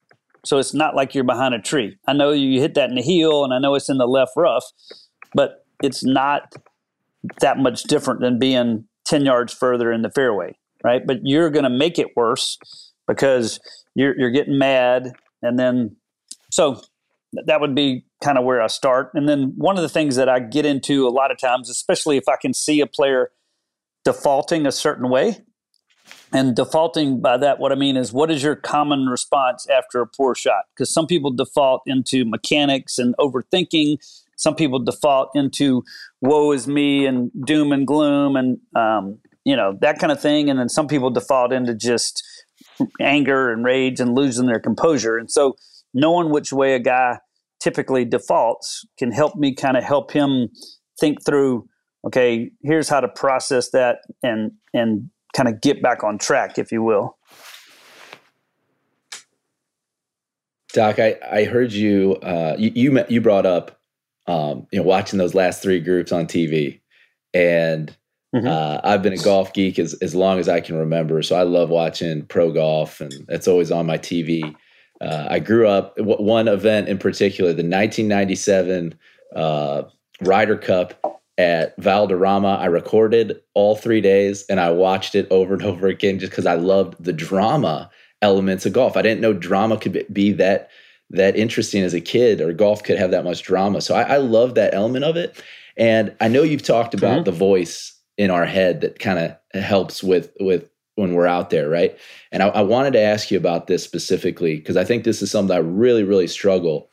So 0.45 0.59
it's 0.59 0.75
not 0.75 0.97
like 0.97 1.15
you're 1.15 1.25
behind 1.25 1.55
a 1.55 1.61
tree. 1.61 1.97
I 2.07 2.13
know 2.13 2.33
you 2.33 2.61
hit 2.61 2.75
that 2.75 2.91
in 2.91 2.97
the 2.97 3.03
heel 3.03 3.45
and 3.45 3.55
I 3.55 3.59
know 3.59 3.75
it's 3.75 3.89
in 3.89 3.99
the 3.99 4.07
left 4.07 4.33
rough, 4.37 4.65
but 5.35 5.65
it's 5.83 6.05
not 6.05 6.55
that 7.41 7.59
much 7.59 7.85
different 7.85 8.21
than 8.21 8.39
being 8.39 8.87
10 9.07 9.25
yards 9.25 9.53
further 9.53 9.93
in 9.93 10.03
the 10.03 10.11
fairway, 10.11 10.57
right? 10.83 11.07
But 11.07 11.19
you're 11.23 11.51
going 11.51 11.65
to 11.65 11.71
make 11.71 11.99
it 11.99 12.09
worse 12.17 12.59
because 13.07 13.61
you're, 13.95 14.19
you're 14.19 14.31
getting 14.31 14.59
mad. 14.59 15.13
And 15.43 15.59
then, 15.59 15.97
so 16.51 16.81
that 17.33 17.61
would 17.61 17.75
be 17.75 18.05
kind 18.23 18.37
of 18.37 18.45
where 18.45 18.61
I 18.61 18.67
start. 18.67 19.11
And 19.15 19.29
then 19.29 19.53
one 19.57 19.77
of 19.77 19.83
the 19.83 19.89
things 19.89 20.17
that 20.17 20.29
I 20.29 20.41
get 20.41 20.67
into 20.67 21.07
a 21.07 21.11
lot 21.11 21.31
of 21.31 21.39
times, 21.39 21.71
especially 21.71 22.17
if 22.17 22.29
I 22.29 22.37
can 22.41 22.53
see 22.53 22.81
a 22.81 22.87
player 22.87 23.31
defaulting 24.05 24.67
a 24.67 24.73
certain 24.73 25.09
way, 25.09 25.39
and 26.33 26.57
defaulting 26.57 27.21
by 27.21 27.37
that, 27.37 27.59
what 27.59 27.73
I 27.73 27.75
mean 27.75 27.97
is, 27.97 28.13
what 28.13 28.31
is 28.31 28.43
your 28.43 28.57
common 28.57 29.07
response 29.07 29.67
after 29.69 30.01
a 30.01 30.07
poor 30.07 30.35
shot? 30.35 30.65
Because 30.75 30.93
some 30.93 31.07
people 31.07 31.31
default 31.31 31.83
into 31.87 32.25
mechanics 32.25 32.99
and 32.99 33.15
overthinking. 33.19 33.99
Some 34.37 34.55
people 34.55 34.79
default 34.79 35.31
into 35.35 35.85
woe 36.21 36.53
is 36.53 36.67
me 36.67 37.07
and 37.07 37.31
doom 37.45 37.71
and 37.73 37.87
gloom 37.87 38.37
and 38.37 38.59
um, 38.75 39.19
you 39.45 39.55
know 39.57 39.77
that 39.81 39.99
kind 39.99 40.11
of 40.11 40.21
thing. 40.21 40.49
And 40.49 40.59
then 40.59 40.69
some 40.69 40.89
people 40.89 41.11
default 41.11 41.53
into 41.53 41.75
just 41.75 42.25
anger 43.01 43.53
and 43.53 43.65
rage 43.65 44.01
and 44.01 44.15
losing 44.15 44.47
their 44.47 44.61
composure. 44.61 45.19
And 45.19 45.31
so 45.31 45.57
knowing 45.95 46.31
which 46.31 46.53
way 46.53 46.75
a 46.75 46.81
guy 46.81 47.19
typically 47.61 48.05
defaults 48.05 48.87
can 48.99 49.13
help 49.13 49.37
me 49.37 49.55
kind 49.55 49.77
of 49.77 49.85
help 49.85 50.13
him 50.13 50.49
think 50.99 51.25
through 51.25 51.69
okay 52.05 52.51
here's 52.63 52.89
how 52.89 53.01
to 53.01 53.09
process 53.09 53.71
that 53.71 53.99
and 54.23 54.51
and 54.75 55.09
kind 55.33 55.49
of 55.49 55.61
get 55.61 55.83
back 55.83 56.05
on 56.05 56.19
track 56.19 56.59
if 56.59 56.73
you 56.73 56.83
will 56.83 57.17
doc 60.73 60.99
i 60.99 61.17
i 61.31 61.45
heard 61.45 61.73
you 61.73 62.15
uh 62.23 62.55
you 62.59 62.73
you, 62.75 63.05
you 63.09 63.21
brought 63.21 63.47
up 63.47 63.81
um 64.27 64.67
you 64.71 64.79
know 64.79 64.85
watching 64.85 65.19
those 65.19 65.35
last 65.35 65.63
three 65.63 65.81
groups 65.81 66.13
on 66.13 66.27
tv 66.27 66.81
and 67.35 67.97
mm-hmm. 68.35 68.47
uh, 68.47 68.81
I've 68.85 69.03
been 69.03 69.13
a 69.13 69.19
golf 69.19 69.53
geek 69.53 69.79
as, 69.79 69.95
as 69.95 70.15
long 70.15 70.39
as 70.39 70.49
I 70.49 70.61
can 70.61 70.77
remember. 70.77 71.23
So 71.23 71.37
I 71.37 71.43
love 71.43 71.71
watching 71.71 72.25
pro 72.27 72.53
golf, 72.53 73.01
and 73.01 73.13
it's 73.29 73.49
always 73.49 73.71
on 73.71 73.87
my 73.87 73.99
TV. 73.99 74.55
Uh, 75.01 75.27
I 75.31 75.39
grew 75.39 75.67
up 75.67 75.99
one 75.99 76.49
event 76.49 76.89
in 76.89 76.99
particular, 76.99 77.51
the 77.51 77.65
1997 77.65 78.95
uh, 79.35 79.83
Ryder 80.21 80.59
Cup 80.59 81.22
at 81.43 81.77
Valderrama. 81.77 82.55
I 82.55 82.67
recorded 82.67 83.41
all 83.55 83.75
three 83.75 84.01
days 84.01 84.45
and 84.49 84.61
I 84.61 84.71
watched 84.71 85.17
it 85.17 85.27
over 85.33 85.55
and 85.55 85.63
over 85.65 85.89
again 85.89 86.21
just 86.21 86.31
because 86.31 86.47
I 86.47 86.55
loved 86.55 87.03
the 87.03 87.13
drama 87.13 87.91
elements 88.23 88.65
of 88.65 88.73
golf. 88.73 88.97
I 88.97 89.03
didn't 89.03 89.21
know 89.21 89.33
drama 89.33 89.77
could 89.77 90.07
be 90.13 90.31
that 90.35 90.71
that 91.11 91.37
interesting 91.37 91.83
as 91.83 91.93
a 91.93 92.01
kid, 92.01 92.41
or 92.41 92.55
golf 92.55 92.83
could 92.85 92.97
have 92.97 93.11
that 93.11 93.25
much 93.25 93.43
drama. 93.43 93.83
So 93.83 93.95
I, 93.95 94.15
I 94.15 94.17
love 94.17 94.55
that 94.55 94.73
element 94.73 95.05
of 95.05 95.17
it. 95.17 95.43
And 95.77 96.15
I 96.23 96.29
know 96.29 96.43
you've 96.43 96.63
talked 96.63 96.95
about 96.95 97.17
mm-hmm. 97.17 97.25
the 97.25 97.33
voice 97.33 97.99
in 98.17 98.31
our 98.31 98.47
head 98.47 98.81
that 98.81 98.99
kind 98.99 99.19
of 99.19 99.63
helps 99.63 100.03
with 100.03 100.31
with 100.41 100.71
when 100.95 101.13
we're 101.15 101.27
out 101.27 101.51
there, 101.51 101.69
right? 101.69 101.99
And 102.31 102.43
I, 102.43 102.49
I 102.49 102.63
wanted 102.63 102.93
to 102.93 103.01
ask 103.01 103.31
you 103.31 103.37
about 103.37 103.67
this 103.67 103.83
specifically 103.83 104.57
because 104.57 104.77
I 104.77 104.85
think 104.85 105.03
this 105.03 105.23
is 105.23 105.31
something 105.31 105.55
I 105.55 105.59
really, 105.59 106.05
really 106.05 106.29
struggle. 106.29 106.89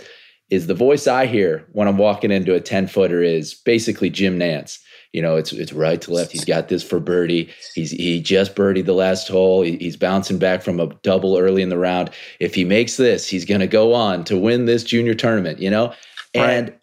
Is 0.49 0.67
the 0.67 0.73
voice 0.73 1.07
I 1.07 1.27
hear 1.27 1.67
when 1.73 1.87
I'm 1.87 1.97
walking 1.97 2.31
into 2.31 2.55
a 2.55 2.59
10 2.59 2.87
footer 2.87 3.21
is 3.21 3.53
basically 3.53 4.09
Jim 4.09 4.39
Nantz. 4.39 4.79
You 5.13 5.23
know, 5.23 5.37
it's 5.37 5.51
it's 5.51 5.73
right 5.73 5.99
to 6.01 6.11
left. 6.11 6.31
He's 6.31 6.45
got 6.45 6.67
this 6.67 6.83
for 6.83 6.99
birdie. 6.99 7.49
He's 7.73 7.89
he 7.89 8.21
just 8.21 8.55
birdied 8.55 8.85
the 8.85 8.93
last 8.93 9.27
hole. 9.27 9.63
He, 9.63 9.75
he's 9.77 9.97
bouncing 9.97 10.37
back 10.37 10.61
from 10.61 10.79
a 10.79 10.87
double 11.01 11.37
early 11.37 11.63
in 11.63 11.69
the 11.69 11.79
round. 11.79 12.11
If 12.39 12.53
he 12.53 12.63
makes 12.63 12.97
this, 12.97 13.27
he's 13.27 13.43
going 13.43 13.61
to 13.61 13.67
go 13.67 13.93
on 13.93 14.23
to 14.25 14.37
win 14.37 14.65
this 14.65 14.83
junior 14.83 15.15
tournament. 15.15 15.59
You 15.59 15.71
know, 15.71 15.93
and 16.35 16.73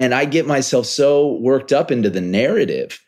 and 0.00 0.14
I 0.14 0.24
get 0.24 0.46
myself 0.46 0.86
so 0.86 1.34
worked 1.34 1.72
up 1.72 1.90
into 1.90 2.08
the 2.08 2.22
narrative, 2.22 2.98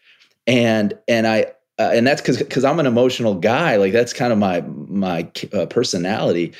and 0.46 0.92
and 1.08 1.26
I 1.26 1.46
uh, 1.78 1.90
and 1.92 2.06
that's 2.06 2.20
because 2.20 2.38
because 2.38 2.64
I'm 2.64 2.80
an 2.80 2.86
emotional 2.86 3.34
guy. 3.34 3.76
Like 3.76 3.92
that's 3.92 4.12
kind 4.12 4.32
of 4.32 4.38
my 4.38 4.62
my 4.62 5.28
uh, 5.52 5.66
personality. 5.66 6.52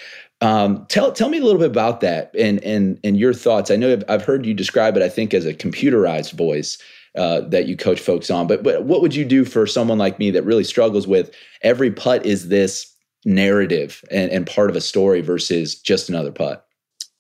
Um, 0.43 0.85
tell 0.89 1.13
tell 1.13 1.31
me 1.31 1.39
a 1.39 1.43
little 1.43 1.61
bit 1.61 1.71
about 1.71 2.01
that 2.03 2.31
and 2.39 2.63
and 2.63 3.01
and 3.03 3.17
your 3.17 3.33
thoughts. 3.33 3.71
I 3.71 3.77
know 3.77 3.93
I've, 3.93 4.05
I've 4.09 4.25
heard 4.25 4.45
you 4.45 4.53
describe 4.53 4.97
it. 4.97 5.03
I 5.03 5.09
think 5.09 5.33
as 5.33 5.47
a 5.47 5.55
computerized 5.55 6.33
voice 6.33 6.79
uh, 7.17 7.41
that 7.41 7.67
you 7.67 7.77
coach 7.77 8.01
folks 8.01 8.31
on. 8.31 8.47
But 8.47 8.63
but 8.63 8.85
what 8.85 9.01
would 9.01 9.15
you 9.15 9.25
do 9.25 9.45
for 9.45 9.67
someone 9.67 9.99
like 9.99 10.19
me 10.19 10.31
that 10.33 10.45
really 10.45 10.65
struggles 10.65 11.07
with 11.07 11.35
every 11.63 11.91
putt 11.91 12.27
is 12.27 12.49
this 12.49 12.93
narrative 13.25 14.05
and, 14.11 14.31
and 14.31 14.47
part 14.47 14.71
of 14.71 14.77
a 14.77 14.81
story 14.81 15.23
versus 15.23 15.75
just 15.75 16.09
another 16.09 16.31
putt? 16.31 16.67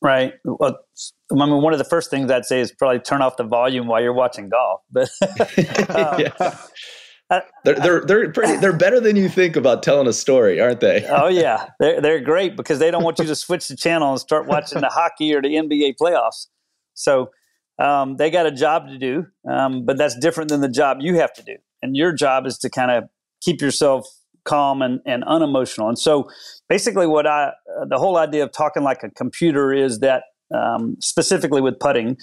Right. 0.03 0.35
Well, 0.45 0.79
I 1.33 1.35
mean, 1.35 1.63
one 1.63 1.73
of 1.73 1.79
the 1.79 1.85
first 1.85 2.11
things 2.11 2.31
I'd 2.31 2.45
say 2.45 2.61
is 2.61 2.71
probably 2.71 2.99
turn 2.99 3.23
off 3.23 3.39
the 3.39 3.45
volume 3.45 3.87
while 3.87 4.03
you're 4.03 4.13
watching 4.13 4.51
golf. 4.51 4.83
But 4.93 5.09
um, 5.91 6.21
yeah. 6.21 6.59
They're 7.29 7.75
they're 7.75 8.01
they're 8.05 8.33
pretty 8.33 8.57
they're 8.61 8.77
better 8.77 9.01
than 9.01 9.17
you 9.17 9.29
think 9.29 9.57
about 9.57 9.83
telling 9.83 10.07
a 10.07 10.13
story, 10.13 10.61
aren't 10.61 10.81
they? 10.81 11.07
oh 11.09 11.29
yeah, 11.29 11.69
they're 11.81 12.01
they're 12.01 12.21
great 12.21 12.57
because 12.57 12.79
they 12.79 12.91
don't 12.91 13.03
want 13.03 13.19
you 13.19 13.27
to 13.27 13.37
switch 13.37 13.69
the 13.69 13.77
channel 13.77 14.11
and 14.11 14.21
start 14.21 14.47
watching 14.47 14.81
the 14.81 14.89
hockey 14.89 15.35
or 15.35 15.43
the 15.43 15.55
NBA 15.55 15.95
playoffs. 16.01 16.47
So 16.95 17.31
um, 17.79 18.17
they 18.17 18.31
got 18.31 18.47
a 18.47 18.53
job 18.53 18.89
to 18.89 18.99
do, 18.99 19.27
um, 19.51 19.85
but 19.85 19.99
that's 19.99 20.17
different 20.19 20.51
than 20.51 20.61
the 20.61 20.69
job 20.69 20.99
you 21.01 21.17
have 21.17 21.33
to 21.35 21.43
do. 21.43 21.57
And 21.83 21.97
your 21.97 22.13
job 22.13 22.47
is 22.47 22.59
to 22.59 22.71
kind 22.71 22.91
of 22.91 23.05
keep 23.43 23.61
yourself 23.61 24.07
calm 24.45 24.81
and, 24.81 25.01
and 25.05 25.25
unemotional. 25.25 25.89
And 25.89 25.99
so 25.99 26.31
basically, 26.69 27.07
what 27.07 27.27
I 27.27 27.49
uh, 27.81 27.85
the 27.89 27.99
whole 27.99 28.17
idea 28.17 28.45
of 28.45 28.53
talking 28.53 28.83
like 28.83 29.03
a 29.03 29.11
computer 29.11 29.73
is 29.73 29.99
that 29.99 30.23
um, 30.55 30.97
specifically 31.01 31.61
with 31.61 31.79
putting, 31.79 32.17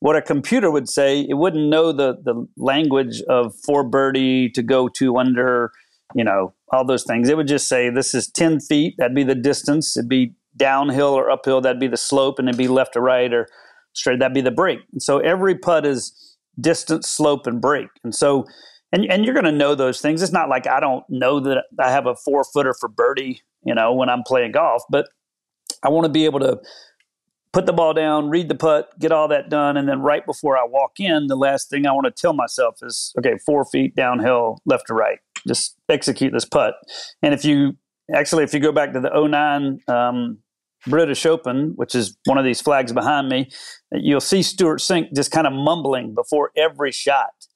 what 0.00 0.16
a 0.16 0.22
computer 0.22 0.70
would 0.70 0.88
say, 0.88 1.20
it 1.20 1.34
wouldn't 1.34 1.68
know 1.68 1.92
the 1.92 2.16
the 2.22 2.46
language 2.56 3.22
of 3.22 3.54
four 3.64 3.84
birdie 3.84 4.50
to 4.50 4.62
go 4.62 4.88
to 4.88 5.16
under, 5.16 5.72
you 6.14 6.24
know, 6.24 6.54
all 6.72 6.84
those 6.84 7.04
things. 7.04 7.28
It 7.28 7.36
would 7.36 7.48
just 7.48 7.68
say 7.68 7.90
this 7.90 8.14
is 8.14 8.30
ten 8.30 8.60
feet. 8.60 8.94
That'd 8.98 9.14
be 9.14 9.24
the 9.24 9.34
distance. 9.34 9.96
It'd 9.96 10.08
be 10.08 10.34
downhill 10.56 11.14
or 11.14 11.30
uphill. 11.30 11.60
That'd 11.60 11.80
be 11.80 11.88
the 11.88 11.96
slope, 11.96 12.38
and 12.38 12.48
it'd 12.48 12.58
be 12.58 12.68
left 12.68 12.94
to 12.94 13.00
right 13.00 13.32
or 13.32 13.48
straight. 13.94 14.18
That'd 14.18 14.34
be 14.34 14.40
the 14.40 14.50
break. 14.50 14.80
And 14.92 15.02
so 15.02 15.18
every 15.18 15.56
putt 15.56 15.86
is 15.86 16.36
distance, 16.60 17.08
slope, 17.08 17.46
and 17.46 17.60
break. 17.60 17.88
And 18.04 18.14
so 18.14 18.44
and 18.94 19.04
and 19.10 19.24
you're 19.24 19.34
going 19.34 19.44
to 19.44 19.52
know 19.52 19.74
those 19.74 20.00
things. 20.00 20.22
It's 20.22 20.32
not 20.32 20.48
like 20.48 20.66
I 20.66 20.80
don't 20.80 21.04
know 21.08 21.40
that 21.40 21.64
I 21.80 21.90
have 21.90 22.06
a 22.06 22.14
four 22.14 22.44
footer 22.44 22.74
for 22.78 22.88
birdie, 22.88 23.42
you 23.64 23.74
know, 23.74 23.92
when 23.92 24.08
I'm 24.08 24.22
playing 24.22 24.52
golf, 24.52 24.82
but 24.88 25.08
I 25.82 25.88
want 25.88 26.04
to 26.04 26.10
be 26.10 26.24
able 26.24 26.40
to 26.40 26.60
put 27.54 27.66
the 27.66 27.72
ball 27.72 27.94
down, 27.94 28.28
read 28.28 28.48
the 28.48 28.54
putt, 28.54 28.90
get 28.98 29.12
all 29.12 29.28
that 29.28 29.48
done, 29.48 29.76
and 29.76 29.88
then 29.88 30.00
right 30.00 30.26
before 30.26 30.58
I 30.58 30.64
walk 30.64 30.98
in, 30.98 31.28
the 31.28 31.36
last 31.36 31.70
thing 31.70 31.86
I 31.86 31.92
want 31.92 32.04
to 32.04 32.10
tell 32.10 32.32
myself 32.32 32.78
is, 32.82 33.14
okay, 33.16 33.38
four 33.46 33.64
feet 33.64 33.94
downhill, 33.94 34.58
left 34.66 34.88
to 34.88 34.94
right, 34.94 35.20
just 35.46 35.76
execute 35.88 36.32
this 36.32 36.44
putt. 36.44 36.74
And 37.22 37.32
if 37.32 37.44
you 37.44 37.76
actually, 38.12 38.42
if 38.42 38.52
you 38.52 38.60
go 38.60 38.72
back 38.72 38.92
to 38.92 39.00
the 39.00 39.08
09 39.08 39.78
um, 39.86 40.38
British 40.88 41.24
Open, 41.24 41.74
which 41.76 41.94
is 41.94 42.18
one 42.24 42.38
of 42.38 42.44
these 42.44 42.60
flags 42.60 42.92
behind 42.92 43.28
me, 43.28 43.48
you'll 43.92 44.20
see 44.20 44.42
Stewart 44.42 44.80
Cink 44.80 45.14
just 45.14 45.30
kind 45.30 45.46
of 45.46 45.52
mumbling 45.52 46.12
before 46.12 46.50
every 46.56 46.90
shot. 46.90 47.46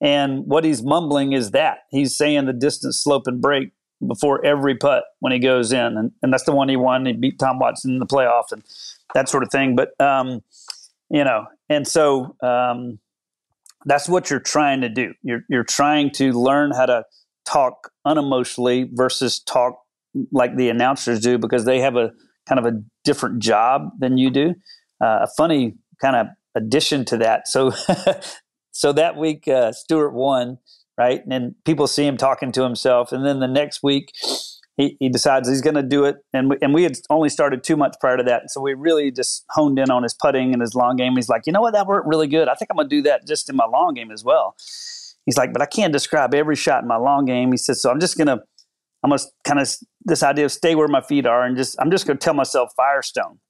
And 0.00 0.44
what 0.46 0.62
he's 0.62 0.84
mumbling 0.84 1.32
is 1.32 1.50
that 1.50 1.78
he's 1.90 2.16
saying 2.16 2.46
the 2.46 2.52
distance, 2.52 3.02
slope, 3.02 3.26
and 3.26 3.40
break 3.40 3.72
before 4.06 4.44
every 4.46 4.76
putt 4.76 5.02
when 5.18 5.32
he 5.32 5.40
goes 5.40 5.72
in. 5.72 5.96
And, 5.96 6.12
and 6.22 6.32
that's 6.32 6.44
the 6.44 6.52
one 6.52 6.68
he 6.68 6.76
won. 6.76 7.06
He 7.06 7.12
beat 7.12 7.40
Tom 7.40 7.58
Watson 7.58 7.94
in 7.94 7.98
the 7.98 8.06
playoff 8.06 8.52
and 8.52 8.62
that 9.14 9.28
sort 9.28 9.42
of 9.42 9.50
thing. 9.50 9.76
But, 9.76 9.98
um, 10.00 10.42
you 11.10 11.24
know, 11.24 11.46
and 11.68 11.86
so 11.86 12.36
um, 12.42 12.98
that's 13.84 14.08
what 14.08 14.30
you're 14.30 14.40
trying 14.40 14.80
to 14.82 14.88
do. 14.88 15.14
You're, 15.22 15.44
you're 15.48 15.64
trying 15.64 16.10
to 16.12 16.32
learn 16.32 16.72
how 16.72 16.86
to 16.86 17.04
talk 17.46 17.90
unemotionally 18.06 18.88
versus 18.92 19.40
talk 19.40 19.80
like 20.32 20.56
the 20.56 20.68
announcers 20.68 21.20
do 21.20 21.38
because 21.38 21.64
they 21.64 21.80
have 21.80 21.96
a 21.96 22.12
kind 22.48 22.58
of 22.58 22.66
a 22.66 22.82
different 23.04 23.40
job 23.40 23.90
than 23.98 24.18
you 24.18 24.30
do. 24.30 24.54
Uh, 25.00 25.20
a 25.22 25.28
funny 25.36 25.76
kind 26.00 26.16
of 26.16 26.26
addition 26.54 27.04
to 27.06 27.16
that. 27.18 27.48
So 27.48 27.72
so 28.72 28.92
that 28.92 29.16
week, 29.16 29.46
uh, 29.48 29.72
Stewart 29.72 30.12
won, 30.12 30.58
right? 30.96 31.22
And 31.30 31.54
people 31.64 31.86
see 31.86 32.06
him 32.06 32.16
talking 32.16 32.52
to 32.52 32.62
himself. 32.62 33.12
And 33.12 33.24
then 33.24 33.40
the 33.40 33.48
next 33.48 33.82
week, 33.82 34.12
he, 34.78 34.96
he 35.00 35.10
decides 35.10 35.48
he's 35.48 35.60
going 35.60 35.74
to 35.74 35.82
do 35.82 36.04
it. 36.04 36.16
And 36.32 36.48
we, 36.48 36.56
and 36.62 36.72
we 36.72 36.84
had 36.84 36.96
only 37.10 37.28
started 37.28 37.62
two 37.62 37.76
months 37.76 37.98
prior 38.00 38.16
to 38.16 38.22
that. 38.22 38.44
So 38.50 38.62
we 38.62 38.72
really 38.72 39.10
just 39.10 39.44
honed 39.50 39.78
in 39.78 39.90
on 39.90 40.04
his 40.04 40.14
putting 40.14 40.54
and 40.54 40.62
his 40.62 40.74
long 40.74 40.96
game. 40.96 41.16
He's 41.16 41.28
like, 41.28 41.42
you 41.44 41.52
know 41.52 41.60
what? 41.60 41.74
That 41.74 41.86
worked 41.86 42.08
really 42.08 42.28
good. 42.28 42.48
I 42.48 42.54
think 42.54 42.70
I'm 42.70 42.76
going 42.76 42.88
to 42.88 42.96
do 42.96 43.02
that 43.02 43.26
just 43.26 43.50
in 43.50 43.56
my 43.56 43.66
long 43.66 43.92
game 43.92 44.10
as 44.10 44.24
well. 44.24 44.54
He's 45.26 45.36
like, 45.36 45.52
but 45.52 45.60
I 45.60 45.66
can't 45.66 45.92
describe 45.92 46.32
every 46.32 46.56
shot 46.56 46.80
in 46.82 46.88
my 46.88 46.96
long 46.96 47.26
game. 47.26 47.50
He 47.50 47.58
says, 47.58 47.82
so 47.82 47.90
I'm 47.90 48.00
just 48.00 48.16
going 48.16 48.28
to, 48.28 48.40
I'm 49.02 49.10
going 49.10 49.18
to 49.18 49.26
kind 49.44 49.60
of, 49.60 49.68
this 50.04 50.22
idea 50.22 50.46
of 50.46 50.52
stay 50.52 50.74
where 50.74 50.88
my 50.88 51.02
feet 51.02 51.26
are 51.26 51.44
and 51.44 51.56
just, 51.56 51.76
I'm 51.78 51.90
just 51.90 52.06
going 52.06 52.16
to 52.16 52.24
tell 52.24 52.32
myself 52.32 52.70
Firestone, 52.76 53.40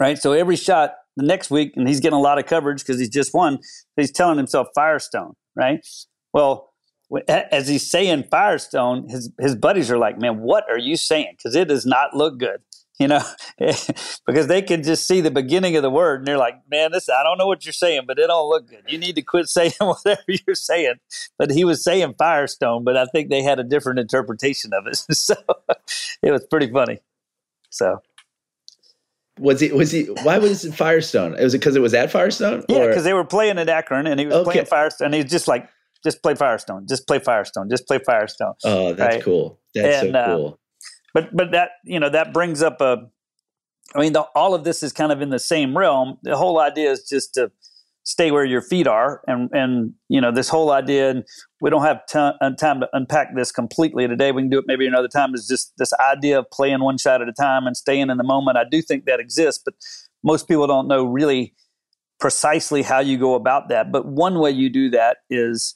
right? 0.00 0.18
So 0.18 0.32
every 0.32 0.56
shot 0.56 0.94
the 1.16 1.24
next 1.24 1.50
week, 1.50 1.74
and 1.76 1.86
he's 1.86 2.00
getting 2.00 2.18
a 2.18 2.20
lot 2.20 2.38
of 2.38 2.46
coverage 2.46 2.80
because 2.80 2.98
he's 2.98 3.08
just 3.08 3.32
won. 3.32 3.58
He's 3.96 4.10
telling 4.10 4.36
himself 4.36 4.68
Firestone, 4.74 5.34
right? 5.54 5.86
Well, 6.32 6.72
as 7.28 7.68
he's 7.68 7.88
saying 7.88 8.24
Firestone, 8.30 9.08
his 9.08 9.30
his 9.38 9.54
buddies 9.54 9.90
are 9.90 9.98
like, 9.98 10.18
"Man, 10.18 10.40
what 10.40 10.64
are 10.68 10.78
you 10.78 10.96
saying?" 10.96 11.34
Because 11.36 11.54
it 11.54 11.68
does 11.68 11.86
not 11.86 12.14
look 12.14 12.38
good, 12.38 12.60
you 12.98 13.08
know, 13.08 13.22
because 14.26 14.48
they 14.48 14.62
can 14.62 14.82
just 14.82 15.06
see 15.06 15.20
the 15.20 15.30
beginning 15.30 15.76
of 15.76 15.82
the 15.82 15.90
word, 15.90 16.20
and 16.20 16.26
they're 16.26 16.38
like, 16.38 16.56
"Man, 16.70 16.92
this 16.92 17.08
I 17.08 17.22
don't 17.22 17.38
know 17.38 17.46
what 17.46 17.64
you're 17.64 17.72
saying, 17.72 18.02
but 18.06 18.18
it 18.18 18.26
don't 18.26 18.48
look 18.48 18.68
good. 18.68 18.84
You 18.88 18.98
need 18.98 19.14
to 19.16 19.22
quit 19.22 19.48
saying 19.48 19.72
whatever 19.78 20.22
you're 20.28 20.56
saying." 20.56 20.94
But 21.38 21.50
he 21.50 21.64
was 21.64 21.84
saying 21.84 22.14
Firestone, 22.18 22.84
but 22.84 22.96
I 22.96 23.06
think 23.06 23.30
they 23.30 23.42
had 23.42 23.60
a 23.60 23.64
different 23.64 23.98
interpretation 23.98 24.72
of 24.72 24.86
it, 24.86 24.96
so 25.16 25.36
it 26.22 26.32
was 26.32 26.44
pretty 26.46 26.70
funny. 26.70 27.00
So 27.70 28.00
was 29.38 29.60
he? 29.60 29.70
Was 29.70 29.90
he? 29.90 30.04
Why 30.22 30.38
was 30.38 30.64
it 30.64 30.74
Firestone? 30.74 31.32
Was 31.32 31.54
it 31.54 31.58
because 31.58 31.76
it 31.76 31.82
was 31.82 31.94
at 31.94 32.10
Firestone? 32.10 32.64
Yeah, 32.68 32.86
because 32.86 33.04
they 33.04 33.12
were 33.12 33.24
playing 33.24 33.58
at 33.58 33.68
Akron, 33.68 34.06
and 34.06 34.18
he 34.18 34.26
was 34.26 34.34
okay. 34.36 34.44
playing 34.44 34.66
Firestone. 34.66 35.06
And 35.06 35.14
he's 35.14 35.30
just 35.30 35.46
like, 35.46 35.68
just 36.06 36.22
play 36.22 36.36
Firestone, 36.36 36.86
just 36.88 37.06
play 37.08 37.18
Firestone, 37.18 37.68
just 37.68 37.86
play 37.88 37.98
Firestone. 37.98 38.54
Oh, 38.64 38.94
that's 38.94 39.16
right? 39.16 39.24
cool. 39.24 39.58
That's 39.74 40.04
and, 40.04 40.12
so 40.12 40.18
uh, 40.18 40.36
cool. 40.36 40.46
Uh, 40.46 40.56
but 41.12 41.36
but 41.36 41.50
that 41.50 41.70
you 41.84 41.98
know 41.98 42.08
that 42.08 42.32
brings 42.32 42.62
up 42.62 42.80
a. 42.80 43.10
I 43.94 44.00
mean, 44.00 44.12
the, 44.12 44.22
all 44.34 44.54
of 44.54 44.64
this 44.64 44.82
is 44.82 44.92
kind 44.92 45.10
of 45.10 45.20
in 45.20 45.30
the 45.30 45.38
same 45.38 45.76
realm. 45.76 46.18
The 46.22 46.36
whole 46.36 46.60
idea 46.60 46.90
is 46.90 47.08
just 47.08 47.34
to 47.34 47.50
stay 48.06 48.30
where 48.30 48.44
your 48.44 48.62
feet 48.62 48.86
are 48.86 49.20
and 49.26 49.50
and 49.52 49.92
you 50.08 50.20
know 50.20 50.30
this 50.30 50.48
whole 50.48 50.70
idea 50.70 51.10
and 51.10 51.24
we 51.60 51.70
don't 51.70 51.82
have 51.82 52.06
t- 52.06 52.18
uh, 52.18 52.50
time 52.54 52.78
to 52.78 52.88
unpack 52.92 53.34
this 53.34 53.50
completely 53.50 54.06
today 54.06 54.30
we 54.30 54.42
can 54.42 54.48
do 54.48 54.58
it 54.60 54.64
maybe 54.68 54.86
another 54.86 55.08
time 55.08 55.34
is 55.34 55.48
just 55.48 55.72
this 55.76 55.92
idea 55.94 56.38
of 56.38 56.48
playing 56.52 56.84
one 56.84 56.96
shot 56.96 57.20
at 57.20 57.28
a 57.28 57.32
time 57.32 57.66
and 57.66 57.76
staying 57.76 58.08
in 58.08 58.16
the 58.16 58.22
moment 58.22 58.56
i 58.56 58.62
do 58.70 58.80
think 58.80 59.06
that 59.06 59.18
exists 59.18 59.60
but 59.64 59.74
most 60.22 60.46
people 60.46 60.68
don't 60.68 60.86
know 60.86 61.04
really 61.04 61.52
precisely 62.20 62.82
how 62.82 63.00
you 63.00 63.18
go 63.18 63.34
about 63.34 63.68
that 63.68 63.90
but 63.90 64.06
one 64.06 64.38
way 64.38 64.52
you 64.52 64.70
do 64.70 64.88
that 64.88 65.16
is 65.28 65.74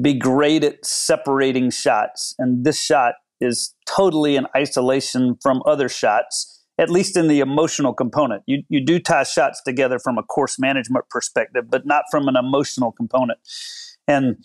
be 0.00 0.14
great 0.14 0.64
at 0.64 0.84
separating 0.84 1.70
shots 1.70 2.34
and 2.38 2.64
this 2.64 2.80
shot 2.80 3.14
is 3.40 3.74
totally 3.86 4.36
in 4.36 4.46
isolation 4.56 5.36
from 5.42 5.62
other 5.66 5.88
shots 5.88 6.62
at 6.78 6.90
least 6.90 7.16
in 7.16 7.28
the 7.28 7.40
emotional 7.40 7.92
component. 7.92 8.42
You, 8.46 8.62
you 8.68 8.84
do 8.84 8.98
tie 8.98 9.24
shots 9.24 9.62
together 9.62 9.98
from 9.98 10.18
a 10.18 10.22
course 10.22 10.58
management 10.58 11.08
perspective, 11.10 11.66
but 11.70 11.86
not 11.86 12.04
from 12.10 12.28
an 12.28 12.36
emotional 12.36 12.92
component. 12.92 13.38
And 14.08 14.44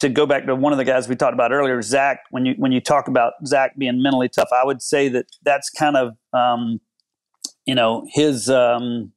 to 0.00 0.08
go 0.08 0.24
back 0.24 0.46
to 0.46 0.54
one 0.54 0.72
of 0.72 0.78
the 0.78 0.84
guys 0.84 1.08
we 1.08 1.16
talked 1.16 1.34
about 1.34 1.52
earlier, 1.52 1.82
Zach, 1.82 2.20
when 2.30 2.46
you 2.46 2.54
when 2.58 2.70
you 2.70 2.80
talk 2.80 3.08
about 3.08 3.32
Zach 3.44 3.76
being 3.76 4.00
mentally 4.02 4.28
tough, 4.28 4.48
I 4.52 4.64
would 4.64 4.82
say 4.82 5.08
that 5.08 5.26
that's 5.42 5.68
kind 5.68 5.96
of 5.96 6.16
um, 6.32 6.80
you 7.66 7.74
know 7.74 8.06
his 8.12 8.48
um, 8.48 9.12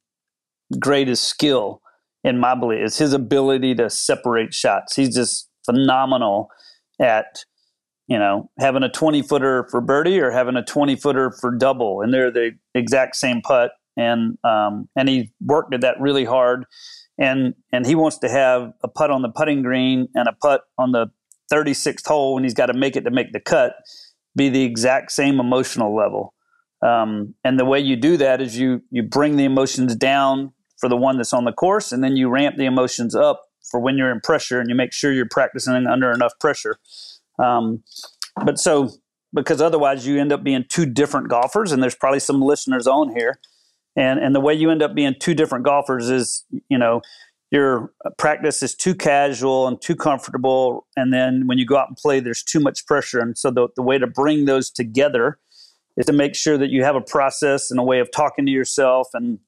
greatest 0.80 1.24
skill 1.24 1.80
in 2.24 2.38
my 2.40 2.56
belief 2.56 2.84
is 2.84 2.98
his 2.98 3.12
ability 3.12 3.76
to 3.76 3.88
separate 3.88 4.52
shots. 4.52 4.96
He's 4.96 5.14
just 5.14 5.47
phenomenal 5.68 6.48
at 7.00 7.44
you 8.08 8.18
know, 8.18 8.50
having 8.58 8.82
a 8.82 8.88
20 8.88 9.22
footer 9.22 9.68
for 9.70 9.82
birdie 9.82 10.18
or 10.18 10.30
having 10.30 10.56
a 10.56 10.64
20 10.64 10.96
footer 10.96 11.30
for 11.30 11.54
double, 11.54 12.00
and 12.00 12.12
they're 12.12 12.30
the 12.30 12.52
exact 12.74 13.14
same 13.14 13.42
putt. 13.42 13.72
And 13.96 14.38
um, 14.44 14.88
and 14.96 15.08
he 15.08 15.32
worked 15.40 15.74
at 15.74 15.82
that 15.82 16.00
really 16.00 16.24
hard, 16.24 16.64
and 17.18 17.54
and 17.72 17.86
he 17.86 17.94
wants 17.94 18.18
to 18.18 18.28
have 18.28 18.72
a 18.82 18.88
putt 18.88 19.10
on 19.10 19.22
the 19.22 19.28
putting 19.28 19.62
green 19.62 20.08
and 20.14 20.26
a 20.26 20.32
putt 20.32 20.62
on 20.78 20.92
the 20.92 21.08
36th 21.52 22.06
hole, 22.06 22.36
and 22.36 22.44
he's 22.44 22.54
got 22.54 22.66
to 22.66 22.74
make 22.74 22.96
it 22.96 23.02
to 23.02 23.10
make 23.10 23.32
the 23.32 23.40
cut, 23.40 23.74
be 24.36 24.48
the 24.48 24.62
exact 24.62 25.12
same 25.12 25.38
emotional 25.40 25.94
level. 25.94 26.34
Um, 26.80 27.34
and 27.44 27.58
the 27.58 27.64
way 27.64 27.80
you 27.80 27.96
do 27.96 28.16
that 28.18 28.40
is 28.40 28.56
you 28.56 28.82
you 28.90 29.02
bring 29.02 29.36
the 29.36 29.44
emotions 29.44 29.96
down 29.96 30.52
for 30.78 30.88
the 30.88 30.96
one 30.96 31.16
that's 31.16 31.32
on 31.32 31.44
the 31.44 31.52
course, 31.52 31.92
and 31.92 32.02
then 32.02 32.16
you 32.16 32.30
ramp 32.30 32.56
the 32.56 32.66
emotions 32.66 33.14
up 33.14 33.42
for 33.70 33.80
when 33.80 33.96
you're 33.96 34.10
in 34.10 34.20
pressure, 34.20 34.60
and 34.60 34.68
you 34.68 34.74
make 34.74 34.92
sure 34.92 35.12
you're 35.12 35.26
practicing 35.26 35.86
under 35.86 36.10
enough 36.10 36.32
pressure. 36.40 36.78
Um, 37.38 37.82
but 38.44 38.58
so 38.58 38.90
because 39.34 39.60
otherwise 39.60 40.06
you 40.06 40.20
end 40.20 40.32
up 40.32 40.42
being 40.42 40.64
two 40.68 40.86
different 40.86 41.28
golfers, 41.28 41.72
and 41.72 41.82
there's 41.82 41.94
probably 41.94 42.20
some 42.20 42.40
listeners 42.40 42.86
on 42.86 43.14
here, 43.14 43.38
and 43.96 44.18
and 44.18 44.34
the 44.34 44.40
way 44.40 44.54
you 44.54 44.70
end 44.70 44.82
up 44.82 44.94
being 44.94 45.14
two 45.18 45.34
different 45.34 45.64
golfers 45.64 46.10
is 46.10 46.44
you 46.68 46.78
know 46.78 47.00
your 47.50 47.92
practice 48.18 48.62
is 48.62 48.74
too 48.74 48.94
casual 48.94 49.66
and 49.66 49.80
too 49.80 49.96
comfortable, 49.96 50.86
and 50.96 51.12
then 51.12 51.46
when 51.46 51.58
you 51.58 51.66
go 51.66 51.76
out 51.76 51.88
and 51.88 51.96
play, 51.96 52.20
there's 52.20 52.42
too 52.42 52.60
much 52.60 52.86
pressure, 52.86 53.20
and 53.20 53.36
so 53.36 53.50
the 53.50 53.68
the 53.76 53.82
way 53.82 53.98
to 53.98 54.06
bring 54.06 54.44
those 54.44 54.70
together 54.70 55.38
is 55.96 56.06
to 56.06 56.12
make 56.12 56.34
sure 56.34 56.56
that 56.56 56.70
you 56.70 56.84
have 56.84 56.94
a 56.94 57.00
process 57.00 57.70
and 57.70 57.80
a 57.80 57.82
way 57.82 57.98
of 57.98 58.10
talking 58.12 58.46
to 58.46 58.52
yourself 58.52 59.08
and 59.14 59.40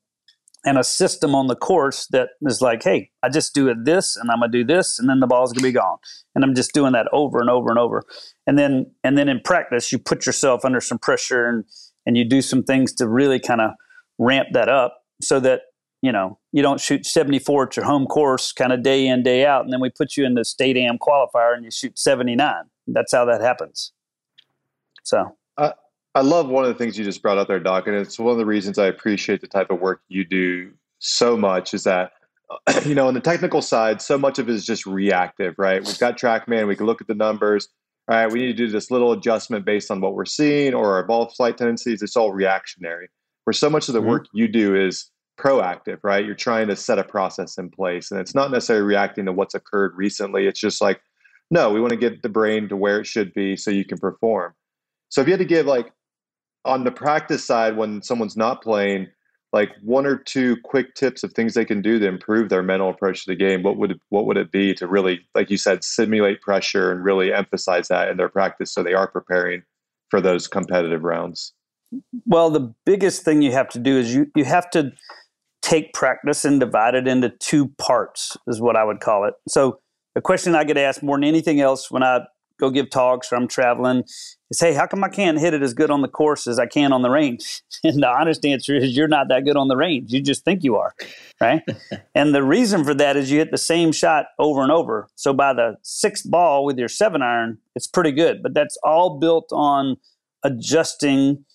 and 0.65 0.79
a 0.79 0.85
system 0.85 1.35
on 1.35 1.47
the 1.47 1.57
course 1.57 2.07
that 2.09 2.31
is 2.43 2.61
like, 2.61 2.83
hey, 2.83 3.11
I 3.23 3.29
just 3.29 3.55
do 3.55 3.69
it 3.69 3.85
this 3.85 4.17
and 4.17 4.31
I'm 4.31 4.41
gonna 4.41 4.53
do 4.53 4.65
this 4.65 4.99
and 4.99 5.09
then 5.09 5.21
the 5.21 5.27
ball's 5.27 5.53
gonna 5.53 5.67
be 5.67 5.73
gone. 5.73 5.99
And 6.35 6.45
I'm 6.45 6.55
just 6.55 6.73
doing 6.73 6.93
that 6.93 7.09
over 7.13 7.41
and 7.41 7.49
over 7.49 7.71
and 7.71 7.79
over. 7.79 8.03
And 8.47 8.59
then 8.59 8.93
and 9.03 9.17
then 9.17 9.29
in 9.29 9.41
practice 9.41 9.91
you 9.91 9.99
put 9.99 10.27
yourself 10.27 10.65
under 10.65 10.81
some 10.81 10.99
pressure 10.99 11.47
and 11.47 11.65
and 12.07 12.17
you 12.17 12.25
do 12.25 12.43
some 12.43 12.63
things 12.63 12.93
to 12.95 13.09
really 13.09 13.41
kind 13.41 13.61
of 13.61 13.73
ramp 14.19 14.49
that 14.53 14.69
up 14.69 14.99
so 15.23 15.41
that 15.41 15.63
you 16.03 16.13
know 16.13 16.39
you 16.53 16.63
don't 16.63 16.81
shoot 16.81 17.07
74 17.07 17.69
at 17.69 17.77
your 17.77 17.85
home 17.85 18.07
course 18.07 18.53
kind 18.53 18.73
of 18.73 18.83
day 18.83 19.07
in 19.07 19.23
day 19.23 19.47
out 19.47 19.65
and 19.65 19.73
then 19.73 19.81
we 19.81 19.91
put 19.91 20.17
you 20.17 20.25
in 20.25 20.35
the 20.35 20.45
state 20.45 20.77
am 20.77 20.99
qualifier 20.99 21.55
and 21.55 21.65
you 21.65 21.71
shoot 21.71 21.99
79 21.99 22.55
that's 22.87 23.13
how 23.13 23.25
that 23.25 23.41
happens 23.41 23.93
so 25.05 25.37
I, 26.15 26.23
love 26.23 26.49
one 26.49 26.65
of 26.65 26.69
the 26.69 26.75
things 26.75 26.99
you 26.99 27.05
just 27.05 27.23
brought 27.23 27.39
up 27.39 27.49
there 27.49 27.61
doc 27.61 27.87
and 27.87 27.97
it's 27.97 28.19
one 28.19 28.33
of 28.33 28.39
the 28.39 28.47
reasons 28.47 28.79
i 28.79 28.87
appreciate 28.87 29.41
the 29.41 29.47
type 29.47 29.71
of 29.71 29.81
work 29.81 30.03
you 30.09 30.25
do 30.25 30.73
so 30.99 31.37
much 31.37 31.75
is 31.75 31.85
that 31.85 32.13
you 32.85 32.95
know 32.95 33.09
on 33.09 33.15
the 33.15 33.21
technical 33.21 33.63
side 33.63 34.03
so 34.03 34.19
much 34.19 34.39
of 34.39 34.49
it 34.49 34.55
is 34.55 34.67
just 34.67 34.87
reactive 34.87 35.55
right 35.59 35.85
we've 35.85 35.99
got 35.99 36.19
trackman 36.19 36.67
we 36.67 36.77
can 36.77 36.87
look 36.87 37.01
at 37.01 37.07
the 37.07 37.15
numbers 37.15 37.69
all 38.09 38.17
right 38.17 38.33
we 38.33 38.41
need 38.41 38.47
to 38.47 38.67
do 38.67 38.69
this 38.69 38.91
little 38.91 39.13
adjustment 39.13 39.65
based 39.65 39.91
on 39.91 40.01
what 40.01 40.15
we're 40.15 40.25
seeing 40.25 40.75
or 40.75 40.95
our 40.95 41.05
ball 41.05 41.29
flight 41.31 41.57
tendencies 41.57 42.03
it's 42.03 42.17
all 42.17 42.33
reactionary 42.33 43.09
where 43.45 43.53
so 43.55 43.71
much 43.71 43.89
of 43.89 43.95
the 43.95 44.01
mm-hmm. 44.01 44.11
work 44.11 44.27
you 44.33 44.49
do 44.49 44.75
is 44.75 45.11
proactive, 45.41 45.99
right? 46.03 46.25
You're 46.25 46.35
trying 46.35 46.69
to 46.69 46.77
set 46.77 46.99
a 46.99 47.05
process 47.05 47.59
in 47.59 47.71
place. 47.71 48.11
And 48.11 48.21
it's 48.21 48.35
not 48.35 48.51
necessarily 48.51 48.85
reacting 48.85 49.25
to 49.25 49.33
what's 49.33 49.55
occurred 49.55 49.95
recently. 49.97 50.47
It's 50.47 50.61
just 50.61 50.81
like, 50.81 51.01
no, 51.51 51.71
we 51.71 51.81
want 51.81 51.93
to 51.93 51.97
get 51.97 52.23
the 52.23 52.29
brain 52.29 52.69
to 52.69 52.77
where 52.77 53.01
it 53.01 53.07
should 53.07 53.33
be 53.33 53.57
so 53.57 53.71
you 53.71 53.85
can 53.85 53.99
perform. 53.99 54.55
So 55.09 55.21
if 55.21 55.27
you 55.27 55.33
had 55.33 55.41
to 55.41 55.47
give 55.47 55.67
like 55.67 55.91
on 56.65 56.85
the 56.85 56.91
practice 56.91 57.45
side 57.45 57.77
when 57.77 58.03
someone's 58.03 58.37
not 58.37 58.63
playing, 58.63 59.09
like 59.53 59.71
one 59.83 60.07
or 60.07 60.17
two 60.17 60.57
quick 60.63 60.95
tips 60.95 61.23
of 61.23 61.33
things 61.33 61.55
they 61.55 61.65
can 61.65 61.83
do 61.83 61.99
to 61.99 62.07
improve 62.07 62.49
their 62.49 62.63
mental 62.63 62.91
approach 62.91 63.25
to 63.25 63.33
the 63.33 63.37
game, 63.37 63.63
what 63.63 63.77
would 63.77 63.99
what 64.11 64.27
would 64.27 64.37
it 64.37 64.53
be 64.53 64.75
to 64.75 64.87
really, 64.87 65.21
like 65.35 65.51
you 65.51 65.57
said, 65.57 65.83
simulate 65.83 66.41
pressure 66.41 66.93
and 66.93 67.05
really 67.05 67.33
emphasize 67.33 67.89
that 67.89 68.09
in 68.09 68.17
their 68.17 68.29
practice 68.29 68.73
so 68.73 68.83
they 68.83 68.95
are 68.95 69.09
preparing 69.09 69.63
for 70.09 70.21
those 70.21 70.47
competitive 70.47 71.03
rounds? 71.03 71.53
Well, 72.27 72.51
the 72.51 72.73
biggest 72.87 73.25
thing 73.25 73.43
you 73.43 73.53
have 73.53 73.69
to 73.71 73.79
do 73.79 73.99
is 73.99 74.15
you 74.15 74.31
you 74.37 74.45
have 74.45 74.71
to 74.71 74.93
take 75.63 75.93
practice 75.93 76.45
and 76.45 76.61
divide 76.61 76.95
it 76.95 77.09
into 77.09 77.31
two 77.31 77.69
parts, 77.79 78.37
is 78.47 78.61
what 78.61 78.77
I 78.77 78.85
would 78.85 79.01
call 79.01 79.25
it. 79.25 79.35
So, 79.49 79.81
the 80.15 80.21
question 80.21 80.55
I 80.55 80.65
get 80.65 80.77
asked 80.77 81.03
more 81.03 81.17
than 81.17 81.25
anything 81.25 81.61
else 81.61 81.91
when 81.91 82.03
I 82.03 82.21
go 82.61 82.71
give 82.71 82.91
talks 82.91 83.33
or 83.33 83.37
I'm 83.37 83.49
traveling 83.49 84.05
is, 84.51 84.61
hey, 84.61 84.75
how 84.75 84.87
come 84.87 85.03
I 85.03 85.09
can't 85.09 85.39
hit 85.39 85.55
it 85.55 85.63
as 85.63 85.75
good 85.75 85.91
on 85.91 86.03
the 86.03 86.09
course 86.09 86.47
as 86.47 86.59
I 86.59 86.67
can 86.67 86.93
on 86.93 87.03
the 87.03 87.11
range? 87.11 87.63
And 87.83 88.03
the 88.03 88.09
honest 88.09 88.45
answer 88.45 88.77
is, 88.77 88.95
you're 88.95 89.09
not 89.09 89.29
that 89.29 89.47
good 89.47 89.57
on 89.57 89.69
the 89.69 89.77
range. 89.77 90.13
You 90.13 90.21
just 90.21 90.45
think 90.45 90.63
you 90.63 90.77
are, 90.77 90.95
right? 91.41 91.63
and 92.15 92.35
the 92.35 92.43
reason 92.43 92.85
for 92.85 92.93
that 92.93 93.17
is 93.17 93.31
you 93.31 93.39
hit 93.39 93.51
the 93.51 93.57
same 93.57 93.91
shot 93.91 94.27
over 94.39 94.61
and 94.61 94.71
over. 94.71 95.09
So, 95.15 95.33
by 95.33 95.55
the 95.55 95.77
sixth 95.81 96.31
ball 96.31 96.67
with 96.67 96.79
your 96.79 96.89
seven 96.89 97.23
iron, 97.23 97.57
it's 97.75 97.87
pretty 97.87 98.13
good. 98.13 98.43
But 98.43 98.53
that's 98.53 98.77
all 98.85 99.19
built 99.19 99.49
on 99.51 99.97
adjusting 100.43 101.47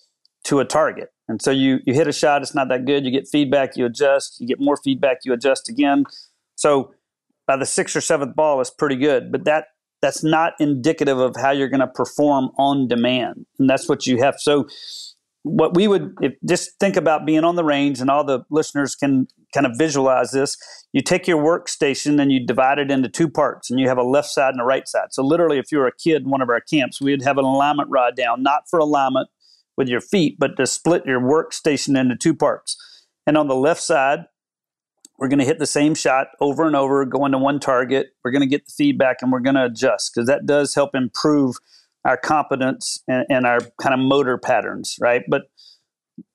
to 0.44 0.58
a 0.58 0.64
target. 0.64 1.12
And 1.28 1.40
so 1.42 1.50
you 1.50 1.78
you 1.86 1.94
hit 1.94 2.08
a 2.08 2.12
shot, 2.12 2.42
it's 2.42 2.54
not 2.54 2.68
that 2.68 2.84
good. 2.84 3.04
You 3.04 3.10
get 3.10 3.28
feedback, 3.28 3.76
you 3.76 3.86
adjust. 3.86 4.40
You 4.40 4.46
get 4.46 4.60
more 4.60 4.76
feedback, 4.76 5.18
you 5.24 5.32
adjust 5.32 5.68
again. 5.68 6.04
So 6.56 6.92
by 7.46 7.56
the 7.56 7.66
sixth 7.66 7.96
or 7.96 8.00
seventh 8.00 8.34
ball, 8.34 8.60
it's 8.60 8.70
pretty 8.70 8.96
good. 8.96 9.30
But 9.30 9.44
that 9.44 9.66
that's 10.06 10.22
not 10.22 10.52
indicative 10.60 11.18
of 11.18 11.34
how 11.34 11.50
you're 11.50 11.68
going 11.68 11.80
to 11.80 11.88
perform 11.88 12.50
on 12.58 12.86
demand, 12.86 13.44
and 13.58 13.68
that's 13.68 13.88
what 13.88 14.06
you 14.06 14.18
have. 14.18 14.36
So 14.38 14.68
what 15.42 15.74
we 15.74 15.88
would 15.88 16.14
if, 16.20 16.34
just 16.48 16.78
think 16.78 16.96
about 16.96 17.26
being 17.26 17.42
on 17.42 17.56
the 17.56 17.64
range, 17.64 18.00
and 18.00 18.08
all 18.08 18.22
the 18.22 18.44
listeners 18.48 18.94
can 18.94 19.26
kind 19.52 19.66
of 19.66 19.72
visualize 19.76 20.30
this. 20.30 20.56
You 20.92 21.02
take 21.02 21.26
your 21.26 21.42
workstation 21.42 22.22
and 22.22 22.30
you 22.30 22.46
divide 22.46 22.78
it 22.78 22.92
into 22.92 23.08
two 23.08 23.28
parts, 23.28 23.68
and 23.68 23.80
you 23.80 23.88
have 23.88 23.98
a 23.98 24.04
left 24.04 24.28
side 24.28 24.54
and 24.54 24.60
a 24.60 24.64
right 24.64 24.86
side. 24.86 25.08
So 25.10 25.24
literally, 25.24 25.58
if 25.58 25.72
you 25.72 25.78
were 25.78 25.88
a 25.88 25.96
kid 25.96 26.22
in 26.22 26.30
one 26.30 26.40
of 26.40 26.50
our 26.50 26.60
camps, 26.60 27.00
we'd 27.00 27.22
have 27.22 27.38
an 27.38 27.44
alignment 27.44 27.90
rod 27.90 28.14
down, 28.14 28.44
not 28.44 28.62
for 28.70 28.78
alignment 28.78 29.28
with 29.76 29.88
your 29.88 30.00
feet, 30.00 30.36
but 30.38 30.56
to 30.56 30.66
split 30.66 31.04
your 31.04 31.20
workstation 31.20 31.98
into 31.98 32.14
two 32.14 32.32
parts. 32.32 32.76
And 33.26 33.36
on 33.36 33.48
the 33.48 33.56
left 33.56 33.82
side, 33.82 34.20
we're 35.18 35.28
going 35.28 35.38
to 35.38 35.44
hit 35.44 35.58
the 35.58 35.66
same 35.66 35.94
shot 35.94 36.28
over 36.40 36.66
and 36.66 36.76
over, 36.76 37.04
going 37.04 37.32
to 37.32 37.38
one 37.38 37.58
target. 37.58 38.08
We're 38.24 38.30
going 38.30 38.42
to 38.42 38.48
get 38.48 38.66
the 38.66 38.72
feedback 38.72 39.18
and 39.22 39.32
we're 39.32 39.40
going 39.40 39.56
to 39.56 39.64
adjust 39.64 40.12
because 40.14 40.26
that 40.28 40.46
does 40.46 40.74
help 40.74 40.94
improve 40.94 41.56
our 42.04 42.16
competence 42.16 43.02
and, 43.08 43.26
and, 43.28 43.46
our 43.46 43.58
kind 43.80 43.92
of 43.92 43.98
motor 43.98 44.38
patterns, 44.38 44.96
right? 45.00 45.22
But 45.28 45.42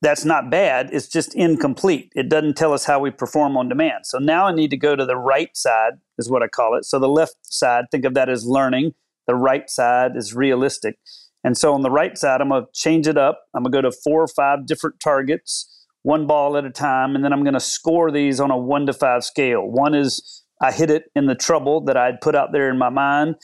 that's 0.01 0.25
not 0.25 0.51
bad. 0.51 0.89
It's 0.91 1.07
just 1.07 1.33
incomplete. 1.33 2.11
It 2.15 2.29
doesn't 2.29 2.57
tell 2.57 2.73
us 2.73 2.85
how 2.85 2.99
we 2.99 3.09
perform 3.09 3.55
on 3.55 3.69
demand. 3.69 4.05
So 4.05 4.17
now 4.17 4.47
I 4.47 4.53
need 4.53 4.69
to 4.71 4.77
go 4.77 4.95
to 4.95 5.05
the 5.05 5.15
right 5.15 5.55
side, 5.55 5.93
is 6.17 6.29
what 6.29 6.43
I 6.43 6.47
call 6.47 6.75
it. 6.75 6.85
So 6.85 6.99
the 6.99 7.07
left 7.07 7.35
side, 7.41 7.85
think 7.89 8.05
of 8.05 8.13
that 8.15 8.29
as 8.29 8.45
learning. 8.45 8.93
The 9.27 9.35
right 9.35 9.69
side 9.69 10.15
is 10.15 10.35
realistic. 10.35 10.99
And 11.43 11.57
so 11.57 11.73
on 11.73 11.81
the 11.81 11.89
right 11.89 12.17
side, 12.17 12.41
I'm 12.41 12.49
going 12.49 12.63
to 12.63 12.69
change 12.73 13.07
it 13.07 13.17
up. 13.17 13.43
I'm 13.55 13.63
going 13.63 13.71
to 13.71 13.77
go 13.77 13.89
to 13.89 13.97
four 14.03 14.21
or 14.21 14.27
five 14.27 14.65
different 14.65 14.99
targets, 14.99 15.80
one 16.03 16.27
ball 16.27 16.57
at 16.57 16.65
a 16.65 16.71
time, 16.71 17.15
and 17.15 17.23
then 17.23 17.33
I'm 17.33 17.43
going 17.43 17.53
to 17.53 17.59
score 17.59 18.11
these 18.11 18.39
on 18.39 18.51
a 18.51 18.57
one 18.57 18.85
to 18.87 18.93
five 18.93 19.23
scale. 19.23 19.61
One 19.61 19.93
is 19.93 20.43
I 20.61 20.71
hit 20.71 20.89
it 20.89 21.05
in 21.15 21.25
the 21.25 21.35
trouble 21.35 21.81
that 21.81 21.97
I'd 21.97 22.21
put 22.21 22.35
out 22.35 22.51
there 22.51 22.69
in 22.69 22.77
my 22.77 22.89
mind. 22.89 23.35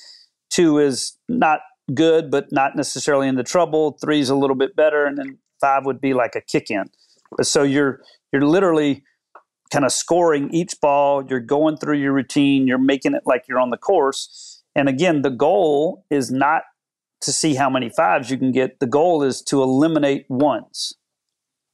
Two 0.50 0.80
is 0.80 1.18
not 1.28 1.60
good, 1.94 2.32
but 2.32 2.52
not 2.52 2.76
necessarily 2.76 3.28
in 3.28 3.36
the 3.36 3.44
trouble. 3.44 3.98
Three 4.02 4.20
is 4.20 4.30
a 4.30 4.36
little 4.36 4.56
bit 4.56 4.76
better, 4.76 5.06
and 5.06 5.18
then 5.18 5.38
five 5.62 5.86
would 5.86 6.02
be 6.02 6.14
like 6.14 6.36
a 6.36 6.42
kick 6.42 6.70
in. 6.70 6.86
So 7.42 7.64
you're 7.64 8.02
you're 8.32 8.46
literally 8.46 9.04
kind 9.72 9.86
of 9.86 9.92
scoring 9.92 10.50
each 10.54 10.80
ball. 10.82 11.24
You're 11.30 11.40
going 11.40 11.78
through 11.78 11.98
your 11.98 12.14
routine. 12.14 12.68
You're 12.68 12.78
making 12.78 13.14
it 13.14 13.24
like 13.26 13.46
you're 13.48 13.60
on 13.60 13.70
the 13.70 13.78
course. 13.78 14.64
And 14.76 14.88
again, 14.88 15.24
the 15.24 15.30
goal 15.30 16.06
is 16.10 16.32
not 16.32 16.64
to 17.22 17.34
see 17.34 17.56
how 17.56 17.70
many 17.70 17.90
fives 17.90 18.30
you 18.30 18.38
can 18.38 18.52
get. 18.52 18.80
The 18.80 18.88
goal 18.88 19.24
is 19.24 19.42
to 19.44 19.62
eliminate 19.62 20.26
ones 20.30 20.94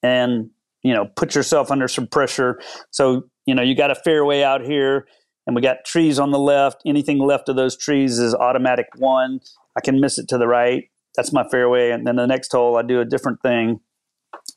and, 0.02 0.50
you 0.84 0.94
know, 0.94 1.06
put 1.16 1.36
yourself 1.36 1.72
under 1.72 1.88
some 1.88 2.08
pressure. 2.08 2.60
So, 2.92 3.24
you 3.46 3.56
know, 3.56 3.62
you 3.62 3.76
got 3.76 3.92
a 3.92 3.96
fairway 3.96 4.44
out 4.44 4.62
here 4.62 5.08
and 5.48 5.56
we 5.56 5.62
got 5.62 5.86
trees 5.86 6.20
on 6.20 6.32
the 6.32 6.40
left. 6.40 6.82
Anything 6.86 7.20
left 7.20 7.50
of 7.50 7.56
those 7.56 7.78
trees 7.78 8.20
is 8.20 8.36
automatic 8.36 8.88
one. 8.98 9.40
I 9.78 9.82
can 9.82 10.00
miss 10.00 10.18
it 10.18 10.28
to 10.30 10.38
the 10.38 10.48
right. 10.48 10.84
That's 11.16 11.34
my 11.34 11.44
fairway. 11.50 11.92
And 11.92 12.06
then 12.06 12.16
the 12.16 12.26
next 12.26 12.52
hole, 12.52 12.78
I 12.78 12.82
do 12.82 13.00
a 13.00 13.06
different 13.06 13.42
thing. 13.42 13.80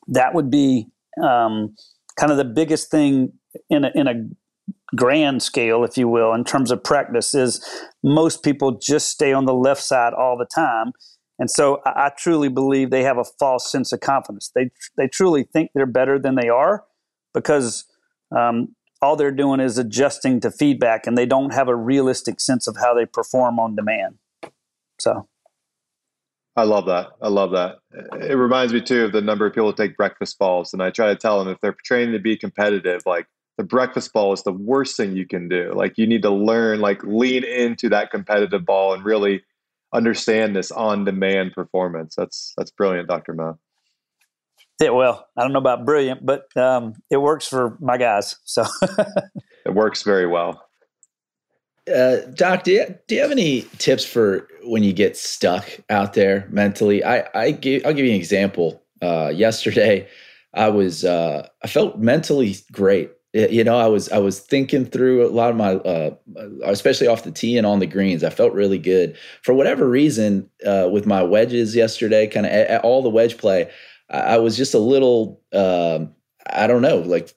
That 0.08 0.34
would 0.34 0.50
be 0.50 0.86
um, 1.22 1.74
kind 2.18 2.30
of 2.32 2.38
the 2.38 2.44
biggest 2.44 2.90
thing 2.90 3.32
in 3.70 3.84
a, 3.84 3.90
in 3.94 4.06
a 4.06 4.14
grand 4.94 5.42
scale, 5.42 5.84
if 5.84 5.98
you 5.98 6.08
will, 6.08 6.32
in 6.32 6.44
terms 6.44 6.70
of 6.70 6.82
practice, 6.82 7.34
is 7.34 7.64
most 8.02 8.42
people 8.42 8.78
just 8.80 9.10
stay 9.10 9.32
on 9.32 9.44
the 9.44 9.54
left 9.54 9.82
side 9.82 10.12
all 10.12 10.36
the 10.38 10.46
time. 10.46 10.92
And 11.38 11.50
so 11.50 11.82
I, 11.84 12.06
I 12.06 12.10
truly 12.16 12.48
believe 12.48 12.90
they 12.90 13.02
have 13.02 13.18
a 13.18 13.24
false 13.24 13.70
sense 13.70 13.92
of 13.92 14.00
confidence. 14.00 14.50
They, 14.54 14.70
they 14.96 15.08
truly 15.08 15.44
think 15.44 15.70
they're 15.74 15.86
better 15.86 16.18
than 16.18 16.34
they 16.34 16.48
are 16.48 16.84
because 17.34 17.84
um, 18.36 18.74
all 19.02 19.16
they're 19.16 19.30
doing 19.30 19.60
is 19.60 19.78
adjusting 19.78 20.40
to 20.40 20.50
feedback 20.50 21.06
and 21.06 21.16
they 21.16 21.26
don't 21.26 21.52
have 21.52 21.68
a 21.68 21.76
realistic 21.76 22.40
sense 22.40 22.66
of 22.66 22.76
how 22.76 22.94
they 22.94 23.06
perform 23.06 23.58
on 23.58 23.76
demand. 23.76 24.18
So. 24.98 25.28
I 26.56 26.62
love 26.62 26.86
that. 26.86 27.08
I 27.20 27.28
love 27.28 27.50
that. 27.50 27.80
It 28.18 28.34
reminds 28.34 28.72
me 28.72 28.80
too 28.80 29.04
of 29.04 29.12
the 29.12 29.20
number 29.20 29.44
of 29.44 29.52
people 29.52 29.70
who 29.70 29.76
take 29.76 29.94
breakfast 29.94 30.38
balls, 30.38 30.72
and 30.72 30.82
I 30.82 30.88
try 30.88 31.08
to 31.08 31.14
tell 31.14 31.38
them 31.38 31.52
if 31.52 31.60
they're 31.60 31.76
training 31.84 32.12
to 32.12 32.18
be 32.18 32.34
competitive, 32.34 33.02
like 33.04 33.26
the 33.58 33.64
breakfast 33.64 34.14
ball 34.14 34.32
is 34.32 34.42
the 34.42 34.52
worst 34.52 34.96
thing 34.96 35.14
you 35.14 35.26
can 35.26 35.48
do. 35.48 35.72
Like 35.74 35.98
you 35.98 36.06
need 36.06 36.22
to 36.22 36.30
learn, 36.30 36.80
like 36.80 37.02
lean 37.04 37.44
into 37.44 37.90
that 37.90 38.10
competitive 38.10 38.64
ball 38.64 38.94
and 38.94 39.04
really 39.04 39.42
understand 39.96 40.54
this 40.54 40.70
on-demand 40.70 41.52
performance. 41.52 42.14
That's 42.14 42.52
that's 42.56 42.70
brilliant, 42.70 43.08
Dr. 43.08 43.32
Mo. 43.32 43.58
Yeah, 44.80 44.90
well, 44.90 45.26
I 45.36 45.42
don't 45.42 45.52
know 45.52 45.58
about 45.58 45.86
brilliant, 45.86 46.24
but 46.24 46.54
um, 46.56 46.94
it 47.10 47.16
works 47.16 47.48
for 47.48 47.78
my 47.80 47.96
guys. 47.96 48.36
So 48.44 48.64
it 49.64 49.74
works 49.74 50.02
very 50.02 50.26
well. 50.26 50.62
Uh, 51.92 52.16
Doc, 52.34 52.64
do 52.64 52.72
you, 52.72 52.98
do 53.06 53.14
you 53.14 53.22
have 53.22 53.30
any 53.30 53.62
tips 53.78 54.04
for 54.04 54.48
when 54.64 54.82
you 54.82 54.92
get 54.92 55.16
stuck 55.16 55.70
out 55.88 56.14
there 56.14 56.46
mentally? 56.50 57.02
I, 57.04 57.28
I 57.32 57.50
give, 57.52 57.86
I'll 57.86 57.94
give 57.94 58.04
you 58.04 58.10
an 58.10 58.18
example. 58.18 58.82
Uh, 59.00 59.32
yesterday, 59.34 60.08
I 60.52 60.68
was 60.68 61.04
uh, 61.04 61.48
I 61.62 61.68
felt 61.68 61.98
mentally 61.98 62.56
great 62.72 63.12
you 63.36 63.62
know 63.62 63.78
i 63.78 63.86
was 63.86 64.10
i 64.10 64.18
was 64.18 64.40
thinking 64.40 64.84
through 64.84 65.26
a 65.26 65.28
lot 65.28 65.50
of 65.50 65.56
my 65.56 65.74
uh, 65.74 66.14
especially 66.64 67.06
off 67.06 67.24
the 67.24 67.30
tee 67.30 67.58
and 67.58 67.66
on 67.66 67.78
the 67.78 67.86
greens 67.86 68.24
i 68.24 68.30
felt 68.30 68.52
really 68.52 68.78
good. 68.78 69.16
For 69.42 69.52
whatever 69.52 69.88
reason 69.88 70.48
uh, 70.66 70.88
with 70.90 71.06
my 71.06 71.22
wedges 71.22 71.76
yesterday 71.76 72.26
kind 72.26 72.46
of 72.46 72.80
all 72.82 73.02
the 73.02 73.10
wedge 73.10 73.36
play 73.36 73.70
I, 74.10 74.18
I, 74.18 74.38
was 74.38 74.56
just 74.56 74.74
a 74.74 74.78
little 74.78 75.40
um, 75.52 76.14
i 76.50 76.66
don't 76.66 76.82
know 76.82 76.98
like 76.98 77.34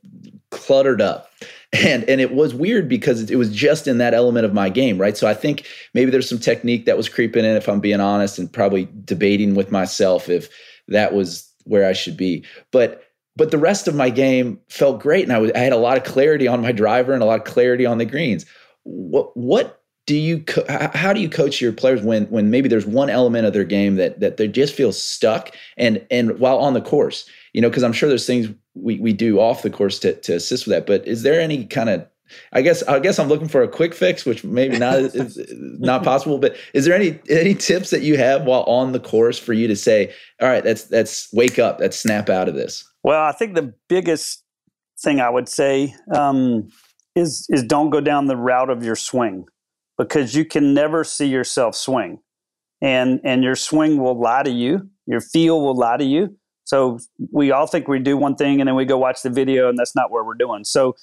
cluttered 0.52 1.02
up. 1.02 1.28
And 1.72 2.04
and 2.10 2.20
it 2.20 2.34
was 2.34 2.56
weird 2.56 2.90
because 2.90 3.30
it 3.30 3.36
was 3.36 3.54
just 3.54 3.88
in 3.88 4.00
that 4.00 4.16
element 4.16 4.44
of 4.44 4.56
my 4.56 4.70
game 4.70 4.98
right? 4.98 5.16
So 5.16 5.28
i 5.28 5.36
think 5.36 5.68
maybe 5.94 6.10
there's 6.10 6.28
some 6.28 6.40
technique 6.40 6.86
that 6.86 6.98
was 6.98 7.08
creeping 7.08 7.46
in 7.46 7.56
if 7.56 7.70
i'm 7.70 7.80
being 7.80 8.00
honest 8.00 8.40
and 8.40 8.52
probably 8.52 8.90
debating 9.06 9.54
with 9.54 9.72
myself 9.72 10.30
if 10.30 10.50
that 10.88 11.14
was 11.14 11.48
where 11.66 11.88
i 11.88 11.94
should 11.94 12.18
be. 12.18 12.44
But 12.72 13.04
but 13.40 13.52
the 13.52 13.58
rest 13.58 13.88
of 13.88 13.96
my 13.96 14.10
game 14.10 14.60
felt 14.68 15.02
great, 15.02 15.24
and 15.24 15.34
I, 15.34 15.40
was, 15.40 15.52
I 15.56 15.60
had 15.60 15.74
a 15.74 15.78
lot 15.78 15.98
of 15.98 16.04
clarity 16.04 16.48
on 16.48 16.62
my 16.62 16.74
driver 16.74 17.14
and 17.14 17.24
a 17.24 17.26
lot 17.26 17.40
of 17.40 17.46
clarity 17.46 17.86
on 17.86 17.98
the 17.98 18.06
greens. 18.06 18.46
What 18.84 19.36
what 19.36 19.82
do 20.06 20.16
you 20.16 20.42
co- 20.42 20.66
how 20.94 21.14
do 21.14 21.22
you 21.22 21.30
coach 21.30 21.62
your 21.62 21.72
players 21.72 22.02
when 22.02 22.26
when 22.26 22.52
maybe 22.52 22.68
there's 22.68 22.86
one 22.86 23.10
element 23.10 23.46
of 23.46 23.54
their 23.54 23.64
game 23.64 23.96
that 23.96 24.20
that 24.20 24.38
they 24.38 24.48
just 24.48 24.76
feel 24.76 24.92
stuck 24.92 25.56
and 25.78 26.06
and 26.12 26.38
while 26.40 26.58
on 26.58 26.74
the 26.74 26.82
course, 26.82 27.30
you 27.54 27.62
know, 27.62 27.70
because 27.70 27.84
I'm 27.84 27.94
sure 27.94 28.10
there's 28.10 28.28
things 28.28 28.50
we 28.74 29.00
we 29.00 29.14
do 29.14 29.40
off 29.40 29.62
the 29.62 29.70
course 29.70 30.00
to 30.00 30.14
to 30.14 30.36
assist 30.36 30.66
with 30.66 30.76
that. 30.76 30.86
But 30.86 31.08
is 31.08 31.24
there 31.24 31.40
any 31.40 31.66
kind 31.66 31.90
of 31.90 32.06
I 32.52 32.62
guess 32.62 32.84
I 32.84 33.00
guess 33.00 33.20
I'm 33.20 33.28
looking 33.28 33.48
for 33.48 33.64
a 33.64 33.68
quick 33.68 33.94
fix, 33.94 34.26
which 34.26 34.44
maybe 34.44 34.78
not 34.78 35.00
is 35.00 35.40
not 35.80 36.04
possible. 36.04 36.40
But 36.40 36.58
is 36.74 36.86
there 36.86 36.96
any 36.96 37.20
any 37.30 37.56
tips 37.56 37.90
that 37.92 38.02
you 38.02 38.18
have 38.18 38.44
while 38.44 38.64
on 38.64 38.92
the 38.92 39.00
course 39.00 39.40
for 39.40 39.54
you 39.54 39.68
to 39.68 39.76
say, 39.76 40.14
all 40.42 40.50
right, 40.50 40.64
that's 40.64 40.84
that's 40.84 41.32
wake 41.34 41.60
up, 41.60 41.80
that's 41.80 41.98
snap 41.98 42.30
out 42.30 42.50
of 42.50 42.56
this? 42.56 42.89
Well, 43.04 43.22
I 43.22 43.32
think 43.32 43.56
the 43.56 43.74
biggest 43.88 44.44
thing 45.02 45.20
I 45.22 45.30
would 45.30 45.48
say 45.50 45.96
um, 46.14 46.70
is 47.16 47.46
is 47.50 47.64
don't 47.64 47.90
go 47.90 48.02
down 48.02 48.28
the 48.28 48.38
route 48.38 48.70
of 48.70 48.84
your 48.84 48.96
swing 48.96 49.46
because 49.98 50.36
you 50.36 50.46
can 50.46 50.74
never 50.74 51.04
see 51.04 51.28
yourself 51.28 51.76
swing, 51.76 52.20
and 52.82 53.20
and 53.24 53.44
your 53.44 53.56
swing 53.56 53.98
will 53.98 54.20
lie 54.20 54.44
to 54.44 54.52
you, 54.52 54.90
your 55.06 55.22
feel 55.22 55.62
will 55.62 55.76
lie 55.76 55.98
to 55.98 56.06
you. 56.06 56.36
So 56.66 57.00
we 57.32 57.52
all 57.52 57.66
think 57.66 57.88
we 57.88 57.98
do 57.98 58.16
one 58.16 58.36
thing 58.36 58.62
and 58.62 58.68
then 58.68 58.76
we 58.76 58.86
go 58.86 58.98
watch 58.98 59.24
the 59.24 59.30
video, 59.32 59.70
and 59.70 59.78
that's 59.78 59.96
not 59.96 60.12
what 60.12 60.26
we're 60.26 60.36
doing. 60.36 60.64
So 60.64 60.96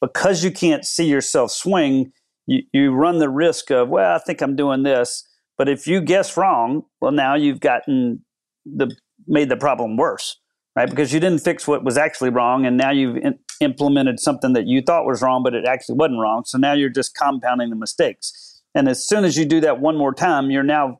because 0.00 0.42
you 0.42 0.50
can't 0.50 0.84
see 0.84 1.04
yourself 1.06 1.52
swing, 1.52 2.12
you, 2.46 2.62
you 2.72 2.90
run 2.90 3.20
the 3.20 3.30
risk 3.30 3.70
of, 3.70 3.88
well, 3.88 4.16
I 4.16 4.18
think 4.18 4.40
I'm 4.40 4.56
doing 4.56 4.82
this. 4.82 5.24
But 5.56 5.68
if 5.68 5.86
you 5.86 6.00
guess 6.00 6.36
wrong, 6.36 6.82
well, 7.00 7.12
now 7.12 7.36
you've 7.36 7.60
gotten 7.60 8.24
the 8.66 8.94
made 9.28 9.48
the 9.48 9.56
problem 9.56 9.96
worse, 9.96 10.40
right? 10.76 10.88
Because 10.88 11.12
you 11.12 11.20
didn't 11.20 11.40
fix 11.40 11.66
what 11.66 11.84
was 11.84 11.96
actually 11.96 12.30
wrong, 12.30 12.66
and 12.66 12.76
now 12.76 12.90
you've 12.90 13.16
in, 13.16 13.38
implemented 13.60 14.20
something 14.20 14.52
that 14.54 14.66
you 14.66 14.82
thought 14.82 15.06
was 15.06 15.22
wrong, 15.22 15.42
but 15.42 15.54
it 15.54 15.64
actually 15.66 15.96
wasn't 15.96 16.20
wrong. 16.20 16.44
So 16.44 16.58
now 16.58 16.72
you're 16.72 16.90
just 16.90 17.14
compounding 17.14 17.70
the 17.70 17.76
mistakes. 17.76 18.62
And 18.74 18.88
as 18.88 19.06
soon 19.06 19.24
as 19.24 19.36
you 19.36 19.44
do 19.44 19.60
that 19.60 19.80
one 19.80 19.96
more 19.96 20.14
time, 20.14 20.50
you're 20.50 20.62
now 20.62 20.98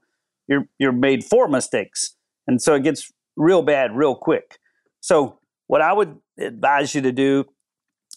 you're 0.49 0.67
you're 0.79 0.93
made 0.93 1.25
four 1.25 1.49
mistakes, 1.49 2.15
and 2.47 2.61
so 2.61 2.75
it 2.75 2.83
gets 2.83 3.11
real 3.37 3.63
bad 3.63 3.97
real 3.97 4.15
quick. 4.15 4.59
So 5.01 5.39
what 5.67 5.81
I 5.81 5.93
would 5.93 6.19
advise 6.39 6.95
you 6.95 7.01
to 7.03 7.13
do 7.13 7.47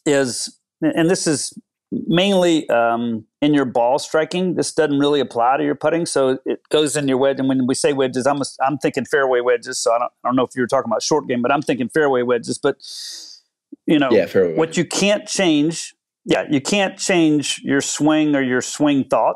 is 0.05 0.59
and 0.81 1.09
this 1.09 1.25
is 1.25 1.53
mainly 1.91 2.67
um, 2.69 3.25
in 3.41 3.53
your 3.53 3.65
ball 3.65 3.99
striking. 3.99 4.55
This 4.55 4.73
doesn't 4.73 4.99
really 4.99 5.19
apply 5.19 5.57
to 5.57 5.63
your 5.63 5.75
putting, 5.75 6.05
so 6.05 6.39
it 6.45 6.61
goes 6.69 6.95
in 6.95 7.07
your 7.07 7.17
wedge. 7.17 7.39
And 7.39 7.47
when 7.47 7.67
we 7.67 7.75
say 7.75 7.93
wedges, 7.93 8.25
I'm 8.25 8.41
a, 8.41 8.45
I'm 8.65 8.77
thinking 8.77 9.05
fairway 9.05 9.41
wedges. 9.41 9.79
So 9.79 9.93
I 9.93 9.99
don't, 9.99 10.11
I 10.23 10.27
don't 10.27 10.35
know 10.35 10.43
if 10.43 10.51
you 10.55 10.61
were 10.61 10.67
talking 10.67 10.89
about 10.89 11.03
short 11.03 11.27
game, 11.27 11.41
but 11.41 11.51
I'm 11.51 11.61
thinking 11.61 11.89
fairway 11.89 12.23
wedges. 12.23 12.57
But 12.57 12.77
you 13.85 13.99
know, 13.99 14.09
yeah, 14.11 14.25
what 14.55 14.77
you 14.77 14.85
can't 14.85 15.27
change, 15.27 15.93
yeah, 16.25 16.45
you 16.49 16.61
can't 16.61 16.97
change 16.97 17.61
your 17.63 17.81
swing 17.81 18.35
or 18.35 18.41
your 18.41 18.61
swing 18.61 19.03
thought. 19.03 19.35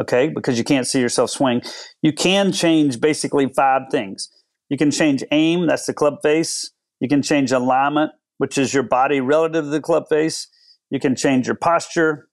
Okay, 0.00 0.30
because 0.30 0.56
you 0.56 0.64
can't 0.64 0.86
see 0.86 1.00
yourself 1.00 1.28
swing. 1.28 1.60
You 2.00 2.12
can 2.12 2.50
change 2.50 2.98
basically 2.98 3.52
five 3.54 3.82
things. 3.90 4.30
You 4.70 4.78
can 4.78 4.90
change 4.90 5.22
aim, 5.30 5.66
that's 5.66 5.84
the 5.84 5.92
club 5.92 6.14
face. 6.22 6.70
You 7.00 7.08
can 7.08 7.22
change 7.22 7.52
alignment, 7.52 8.12
which 8.38 8.56
is 8.56 8.72
your 8.72 8.82
body 8.82 9.20
relative 9.20 9.64
to 9.64 9.70
the 9.70 9.80
club 9.80 10.04
face. 10.08 10.48
You 10.90 11.00
can 11.00 11.16
change 11.16 11.46
your 11.46 11.56
posture. 11.56 12.28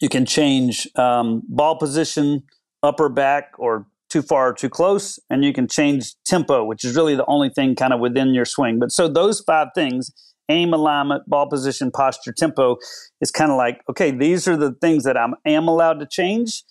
You 0.00 0.08
can 0.08 0.24
change 0.24 0.88
um, 0.96 1.42
ball 1.48 1.76
position, 1.76 2.44
upper 2.82 3.08
back, 3.08 3.52
or 3.58 3.86
too 4.08 4.22
far 4.22 4.50
or 4.50 4.54
too 4.54 4.68
close. 4.68 5.18
And 5.30 5.44
you 5.44 5.52
can 5.52 5.68
change 5.68 6.14
tempo, 6.26 6.64
which 6.64 6.84
is 6.84 6.96
really 6.96 7.14
the 7.14 7.26
only 7.26 7.48
thing 7.48 7.74
kind 7.74 7.92
of 7.92 8.00
within 8.00 8.34
your 8.34 8.44
swing. 8.44 8.78
But 8.78 8.92
so 8.92 9.08
those 9.08 9.40
five 9.40 9.68
things 9.74 10.10
aim, 10.48 10.74
alignment, 10.74 11.22
ball 11.28 11.48
position, 11.48 11.92
posture, 11.92 12.32
tempo 12.32 12.76
is 13.20 13.30
kind 13.30 13.52
of 13.52 13.56
like, 13.56 13.80
okay, 13.88 14.10
these 14.10 14.48
are 14.48 14.56
the 14.56 14.72
things 14.80 15.04
that 15.04 15.16
I 15.16 15.28
am 15.46 15.68
allowed 15.68 16.00
to 16.00 16.06
change. 16.06 16.64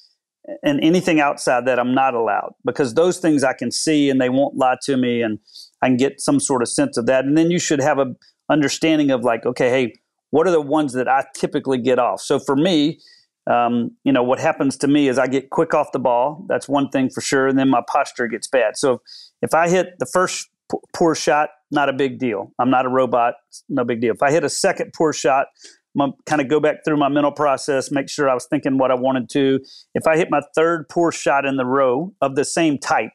And 0.64 0.84
anything 0.84 1.20
outside 1.20 1.66
that 1.68 1.78
I'm 1.78 1.94
not 1.94 2.16
allowed 2.16 2.54
because 2.66 2.96
those 2.96 3.20
things 3.20 3.44
I 3.44 3.54
can 3.54 3.72
see 3.72 4.10
and 4.10 4.20
they 4.20 4.30
won't 4.30 4.58
lie 4.58 4.78
to 4.84 4.98
me 4.98 5.22
and 5.22 5.38
I 5.84 5.88
can 5.88 5.98
get 5.98 6.20
some 6.20 6.40
sort 6.40 6.64
of 6.64 6.70
sense 6.70 6.98
of 6.98 7.06
that. 7.06 7.24
And 7.26 7.38
then 7.38 7.52
you 7.52 7.60
should 7.60 7.82
have 7.82 8.00
a 8.00 8.16
understanding 8.50 9.12
of 9.12 9.24
like, 9.24 9.46
okay, 9.46 9.70
hey, 9.70 9.94
what 10.32 10.48
are 10.48 10.52
the 10.52 10.62
ones 10.62 10.94
that 10.94 11.08
I 11.08 11.26
typically 11.36 11.78
get 11.78 12.00
off? 12.00 12.22
So 12.22 12.40
for 12.40 12.56
me, 12.56 13.00
um, 13.50 13.92
you 14.04 14.12
know, 14.12 14.24
what 14.24 14.40
happens 14.40 14.78
to 14.78 14.88
me 14.88 15.08
is 15.08 15.18
I 15.18 15.28
get 15.28 15.50
quick 15.50 15.74
off 15.74 15.92
the 15.92 16.00
ball. 16.00 16.46
That's 16.48 16.70
one 16.70 16.90
thing 16.90 17.10
for 17.10 17.22
sure. 17.22 17.48
And 17.48 17.58
then 17.58 17.70
my 17.70 17.82
posture 17.88 18.28
gets 18.28 18.48
bad. 18.48 18.78
So 18.78 19.02
if 19.42 19.54
I 19.54 19.70
hit 19.70 19.96
the 19.98 20.06
first 20.06 20.50
p- 20.72 20.78
poor 20.94 21.16
shot, 21.16 21.50
not 21.72 21.90
a 21.90 21.94
big 21.94 22.20
deal. 22.20 22.52
I'm 22.60 22.70
not 22.70 22.86
a 22.86 22.90
robot, 22.90 23.36
no 23.68 23.84
big 23.84 24.02
deal. 24.02 24.14
If 24.14 24.22
I 24.22 24.32
hit 24.32 24.44
a 24.44 24.50
second 24.50 24.94
poor 24.96 25.14
shot, 25.14 25.48
I'm 26.00 26.14
kind 26.26 26.42
of 26.42 26.48
go 26.48 26.60
back 26.60 26.86
through 26.86 26.98
my 26.98 27.10
mental 27.10 27.32
process, 27.32 27.92
make 27.92 28.10
sure 28.10 28.30
I 28.30 28.34
was 28.34 28.46
thinking 28.46 28.78
what 28.78 28.92
I 28.92 28.96
wanted 28.96 29.30
to. 29.32 29.60
If 29.96 30.08
I 30.08 30.18
hit 30.18 30.30
my 30.30 30.42
third 30.56 30.88
poor 30.88 31.12
shot 31.12 31.46
in 31.46 31.58
the 31.58 31.66
row 31.66 32.14
of 32.22 32.36
the 32.36 32.46
same 32.46 32.78
type, 32.78 33.12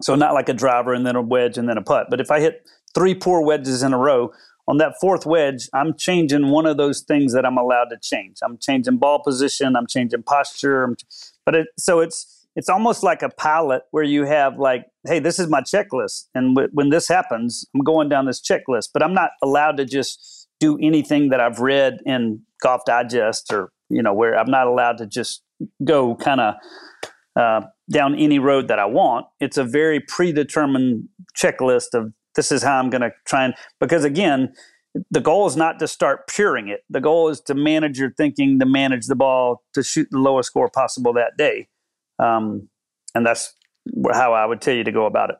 so 0.00 0.14
not 0.14 0.34
like 0.34 0.48
a 0.48 0.54
driver 0.54 0.92
and 0.92 1.06
then 1.06 1.16
a 1.16 1.22
wedge 1.22 1.58
and 1.58 1.68
then 1.68 1.76
a 1.76 1.82
putt, 1.82 2.06
but 2.10 2.20
if 2.20 2.30
I 2.30 2.40
hit 2.40 2.66
three 2.94 3.14
poor 3.14 3.40
wedges 3.42 3.82
in 3.82 3.92
a 3.92 3.98
row, 3.98 4.30
on 4.66 4.78
that 4.78 4.94
fourth 5.00 5.26
wedge, 5.26 5.68
I'm 5.72 5.94
changing 5.96 6.48
one 6.48 6.66
of 6.66 6.76
those 6.76 7.00
things 7.00 7.34
that 7.34 7.44
I'm 7.44 7.58
allowed 7.58 7.90
to 7.90 7.98
change. 8.02 8.38
I'm 8.42 8.58
changing 8.58 8.96
ball 8.98 9.22
position, 9.22 9.76
I'm 9.76 9.86
changing 9.86 10.22
posture, 10.22 10.84
I'm, 10.84 10.96
but 11.44 11.54
it, 11.54 11.66
so 11.78 12.00
it's 12.00 12.30
it's 12.56 12.68
almost 12.68 13.02
like 13.02 13.22
a 13.22 13.28
pilot 13.30 13.82
where 13.90 14.04
you 14.04 14.24
have 14.26 14.58
like, 14.58 14.86
hey, 15.08 15.18
this 15.18 15.40
is 15.40 15.48
my 15.48 15.60
checklist, 15.60 16.28
and 16.34 16.54
w- 16.54 16.70
when 16.72 16.90
this 16.90 17.08
happens, 17.08 17.66
I'm 17.74 17.82
going 17.82 18.08
down 18.08 18.26
this 18.26 18.40
checklist, 18.40 18.90
but 18.94 19.02
I'm 19.02 19.12
not 19.12 19.30
allowed 19.42 19.76
to 19.78 19.84
just 19.84 20.48
do 20.60 20.78
anything 20.80 21.30
that 21.30 21.40
I've 21.40 21.58
read 21.58 21.98
in 22.06 22.42
Golf 22.62 22.82
Digest 22.86 23.52
or 23.52 23.70
you 23.90 24.02
know 24.02 24.14
where 24.14 24.38
I'm 24.38 24.50
not 24.50 24.66
allowed 24.66 24.98
to 24.98 25.06
just 25.06 25.42
go 25.84 26.14
kind 26.16 26.40
of 26.40 26.54
uh, 27.36 27.62
down 27.90 28.14
any 28.14 28.38
road 28.38 28.68
that 28.68 28.78
I 28.78 28.86
want. 28.86 29.26
It's 29.40 29.58
a 29.58 29.64
very 29.64 30.00
predetermined 30.00 31.08
checklist 31.36 31.94
of 31.94 32.12
this 32.34 32.52
is 32.52 32.62
how 32.62 32.78
I'm 32.78 32.90
going 32.90 33.02
to 33.02 33.12
try 33.24 33.44
and 33.44 33.54
because 33.80 34.04
again, 34.04 34.54
the 35.10 35.20
goal 35.20 35.46
is 35.46 35.56
not 35.56 35.78
to 35.80 35.88
start 35.88 36.28
puring 36.28 36.68
it. 36.68 36.84
The 36.88 37.00
goal 37.00 37.28
is 37.28 37.40
to 37.42 37.54
manage 37.54 37.98
your 37.98 38.12
thinking, 38.12 38.60
to 38.60 38.66
manage 38.66 39.06
the 39.06 39.16
ball, 39.16 39.64
to 39.72 39.82
shoot 39.82 40.08
the 40.10 40.18
lowest 40.18 40.48
score 40.48 40.68
possible 40.68 41.12
that 41.14 41.36
day, 41.36 41.68
um, 42.18 42.68
and 43.14 43.26
that's 43.26 43.54
how 44.12 44.32
I 44.32 44.46
would 44.46 44.60
tell 44.60 44.74
you 44.74 44.84
to 44.84 44.92
go 44.92 45.06
about 45.06 45.30
it. 45.30 45.36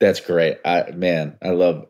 That's 0.00 0.20
great. 0.20 0.58
I 0.64 0.92
man, 0.92 1.36
I 1.42 1.50
love 1.50 1.86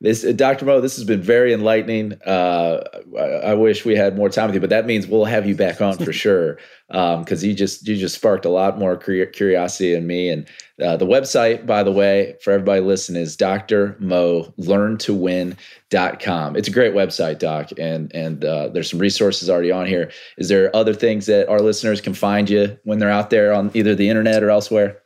this, 0.00 0.22
Dr. 0.22 0.64
Mo. 0.64 0.80
This 0.80 0.96
has 0.96 1.04
been 1.04 1.22
very 1.22 1.52
enlightening. 1.52 2.14
Uh, 2.26 2.82
I, 3.16 3.22
I, 3.22 3.54
wish 3.54 3.84
we 3.84 3.94
had 3.94 4.16
more 4.16 4.28
time 4.28 4.46
with 4.46 4.56
you, 4.56 4.60
but 4.60 4.70
that 4.70 4.84
means 4.84 5.06
we'll 5.06 5.26
have 5.26 5.46
you 5.46 5.54
back 5.54 5.80
on 5.80 5.96
for 5.96 6.12
sure 6.12 6.58
because 6.88 7.42
um, 7.44 7.48
you 7.48 7.54
just 7.54 7.86
you 7.86 7.96
just 7.96 8.16
sparked 8.16 8.44
a 8.44 8.48
lot 8.48 8.80
more 8.80 8.96
curiosity 8.96 9.94
in 9.94 10.08
me. 10.08 10.28
And 10.28 10.48
uh, 10.82 10.96
the 10.96 11.06
website, 11.06 11.64
by 11.64 11.84
the 11.84 11.92
way, 11.92 12.34
for 12.42 12.52
everybody 12.52 12.80
listening, 12.80 13.22
is 13.22 13.36
Dr. 13.36 13.96
Mo 14.00 14.52
Learn 14.56 14.98
to 14.98 15.14
Win.com. 15.14 16.56
It's 16.56 16.66
a 16.66 16.72
great 16.72 16.94
website, 16.94 17.38
Doc, 17.38 17.70
and 17.78 18.12
and 18.12 18.44
uh, 18.44 18.70
there's 18.70 18.90
some 18.90 18.98
resources 18.98 19.48
already 19.48 19.70
on 19.70 19.86
here. 19.86 20.10
Is 20.36 20.48
there 20.48 20.74
other 20.74 20.94
things 20.94 21.26
that 21.26 21.48
our 21.48 21.60
listeners 21.60 22.00
can 22.00 22.14
find 22.14 22.50
you 22.50 22.76
when 22.82 22.98
they're 22.98 23.08
out 23.08 23.30
there 23.30 23.52
on 23.52 23.70
either 23.72 23.94
the 23.94 24.08
internet 24.08 24.42
or 24.42 24.50
elsewhere? 24.50 25.01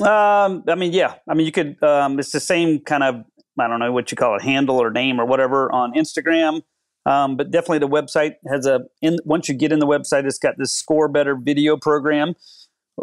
Um, 0.00 0.64
I 0.68 0.74
mean, 0.74 0.92
yeah. 0.92 1.14
I 1.28 1.34
mean, 1.34 1.46
you 1.46 1.52
could. 1.52 1.82
Um, 1.82 2.18
it's 2.18 2.32
the 2.32 2.40
same 2.40 2.80
kind 2.80 3.02
of. 3.02 3.24
I 3.58 3.68
don't 3.68 3.80
know 3.80 3.92
what 3.92 4.10
you 4.10 4.16
call 4.16 4.36
it, 4.36 4.42
handle 4.42 4.82
or 4.82 4.90
name 4.90 5.18
or 5.18 5.24
whatever 5.24 5.72
on 5.72 5.94
Instagram. 5.94 6.62
Um, 7.06 7.36
but 7.36 7.50
definitely 7.50 7.78
the 7.78 7.88
website 7.88 8.34
has 8.50 8.66
a. 8.66 8.80
In, 9.00 9.18
once 9.24 9.48
you 9.48 9.54
get 9.54 9.72
in 9.72 9.78
the 9.78 9.86
website, 9.86 10.26
it's 10.26 10.38
got 10.38 10.58
this 10.58 10.72
score 10.72 11.08
better 11.08 11.36
video 11.36 11.76
program, 11.76 12.34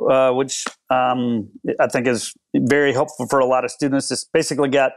uh, 0.09 0.31
which 0.31 0.65
um, 0.89 1.49
I 1.79 1.87
think 1.87 2.07
is 2.07 2.33
very 2.55 2.91
helpful 2.91 3.27
for 3.27 3.39
a 3.39 3.45
lot 3.45 3.63
of 3.63 3.71
students. 3.71 4.11
It's 4.11 4.25
basically 4.25 4.69
got 4.69 4.91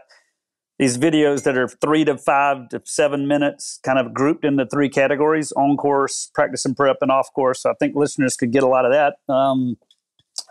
these 0.78 0.99
videos 0.99 1.44
that 1.44 1.57
are 1.57 1.68
three 1.68 2.05
to 2.05 2.18
five 2.18 2.68
to 2.70 2.82
seven 2.84 3.28
minutes, 3.28 3.78
kind 3.82 3.99
of 3.99 4.12
grouped 4.12 4.44
into 4.44 4.66
three 4.66 4.88
categories: 4.88 5.53
on 5.53 5.76
course, 5.76 6.30
practice 6.34 6.64
and 6.64 6.76
prep, 6.76 6.97
and 7.01 7.12
off 7.12 7.32
course. 7.32 7.62
So 7.62 7.70
I 7.70 7.74
think 7.78 7.94
listeners 7.94 8.36
could 8.36 8.51
get 8.51 8.64
a 8.64 8.68
lot 8.68 8.84
of 8.84 8.92
that. 8.92 9.32
Um, 9.32 9.78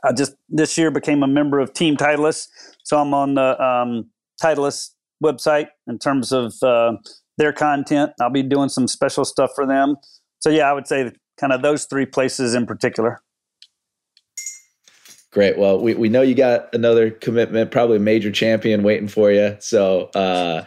I 0.06 0.14
just 0.14 0.36
this 0.50 0.78
year 0.78 0.92
became 0.92 1.24
a 1.24 1.28
member 1.28 1.60
of 1.60 1.74
Team 1.74 1.98
Titleist, 1.98 2.48
so 2.84 2.98
I'm 2.98 3.14
on 3.14 3.36
the 3.36 3.62
um, 3.64 4.10
Titleist 4.42 4.92
website 5.24 5.68
in 5.88 5.98
terms 5.98 6.32
of 6.32 6.54
uh, 6.62 6.94
their 7.38 7.54
content. 7.54 8.12
I'll 8.22 8.30
be 8.30 8.44
doing 8.44 8.70
some 8.70 8.88
special 8.88 9.26
stuff 9.26 9.52
for 9.56 9.66
them. 9.66 9.96
So 10.40 10.50
yeah, 10.50 10.70
I 10.70 10.74
would 10.74 10.88
say 10.88 11.12
kind 11.40 11.54
of 11.54 11.62
those 11.62 11.86
three 11.86 12.06
places 12.06 12.54
in 12.54 12.66
particular. 12.66 13.22
Great. 15.32 15.58
Well, 15.58 15.82
we, 15.82 15.96
we 15.96 16.08
know 16.08 16.22
you 16.22 16.34
got 16.34 16.74
another 16.74 17.12
commitment, 17.12 17.70
probably 17.72 17.98
a 17.98 18.00
major 18.00 18.32
champion 18.32 18.84
waiting 18.84 19.10
for 19.10 19.32
you. 19.32 19.58
So, 19.60 20.06
uh, 20.16 20.64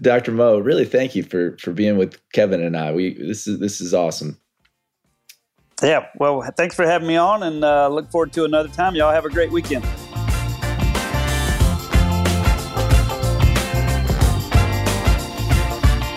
Dr. 0.00 0.32
Mo, 0.32 0.58
really 0.58 0.86
thank 0.86 1.14
you 1.14 1.22
for 1.22 1.56
for 1.58 1.72
being 1.72 1.96
with 1.96 2.18
Kevin 2.32 2.62
and 2.62 2.76
I. 2.76 2.92
We 2.92 3.14
this 3.14 3.46
is 3.46 3.60
this 3.60 3.80
is 3.80 3.92
awesome. 3.94 4.38
Yeah, 5.82 6.06
well, 6.16 6.42
thanks 6.56 6.76
for 6.76 6.86
having 6.86 7.08
me 7.08 7.16
on 7.16 7.42
and 7.42 7.64
uh, 7.64 7.88
look 7.88 8.08
forward 8.10 8.32
to 8.34 8.44
another 8.44 8.68
time. 8.68 8.94
Y'all 8.94 9.12
have 9.12 9.24
a 9.24 9.30
great 9.30 9.50
weekend. 9.50 9.84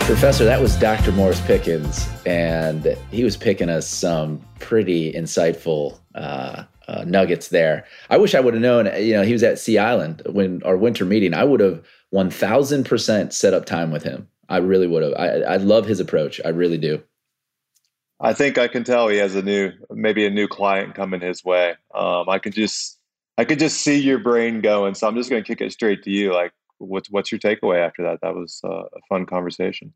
Professor, 0.06 0.44
that 0.44 0.60
was 0.60 0.76
Dr. 0.76 1.10
Morris 1.10 1.40
Pickens, 1.40 2.08
and 2.24 2.96
he 3.10 3.24
was 3.24 3.36
picking 3.36 3.68
us 3.68 3.88
some 3.88 4.40
pretty 4.60 5.12
insightful 5.12 5.98
uh, 6.14 6.62
uh, 6.86 7.02
nuggets 7.04 7.48
there. 7.48 7.84
I 8.08 8.16
wish 8.16 8.36
I 8.36 8.38
would 8.38 8.54
have 8.54 8.62
known. 8.62 8.86
You 9.02 9.14
know, 9.14 9.22
he 9.22 9.32
was 9.32 9.42
at 9.42 9.58
Sea 9.58 9.78
Island 9.78 10.22
when 10.30 10.62
our 10.62 10.76
winter 10.76 11.04
meeting. 11.04 11.34
I 11.34 11.42
would 11.42 11.58
have 11.58 11.84
one 12.10 12.30
thousand 12.30 12.84
percent 12.84 13.34
set 13.34 13.52
up 13.52 13.66
time 13.66 13.90
with 13.90 14.04
him. 14.04 14.28
I 14.48 14.58
really 14.58 14.86
would 14.86 15.02
have. 15.02 15.14
I, 15.14 15.54
I 15.54 15.56
love 15.56 15.86
his 15.86 15.98
approach. 15.98 16.40
I 16.44 16.50
really 16.50 16.78
do. 16.78 17.02
I 18.20 18.32
think 18.32 18.56
I 18.56 18.68
can 18.68 18.84
tell 18.84 19.08
he 19.08 19.18
has 19.18 19.34
a 19.34 19.42
new, 19.42 19.72
maybe 19.90 20.26
a 20.26 20.30
new 20.30 20.48
client 20.48 20.94
coming 20.94 21.20
his 21.20 21.44
way. 21.44 21.74
Um, 21.94 22.28
I 22.28 22.38
could 22.38 22.54
just, 22.54 22.98
I 23.36 23.44
could 23.44 23.58
just 23.58 23.82
see 23.82 23.98
your 23.98 24.18
brain 24.18 24.60
going. 24.62 24.94
So 24.94 25.06
I'm 25.06 25.16
just 25.16 25.28
going 25.28 25.42
to 25.42 25.46
kick 25.46 25.60
it 25.60 25.72
straight 25.72 26.02
to 26.04 26.10
you. 26.10 26.32
Like, 26.32 26.52
what's 26.78 27.10
what's 27.10 27.30
your 27.30 27.38
takeaway 27.38 27.84
after 27.84 28.02
that? 28.04 28.20
That 28.22 28.34
was 28.34 28.60
uh, 28.64 28.84
a 28.84 29.00
fun 29.08 29.26
conversation. 29.26 29.92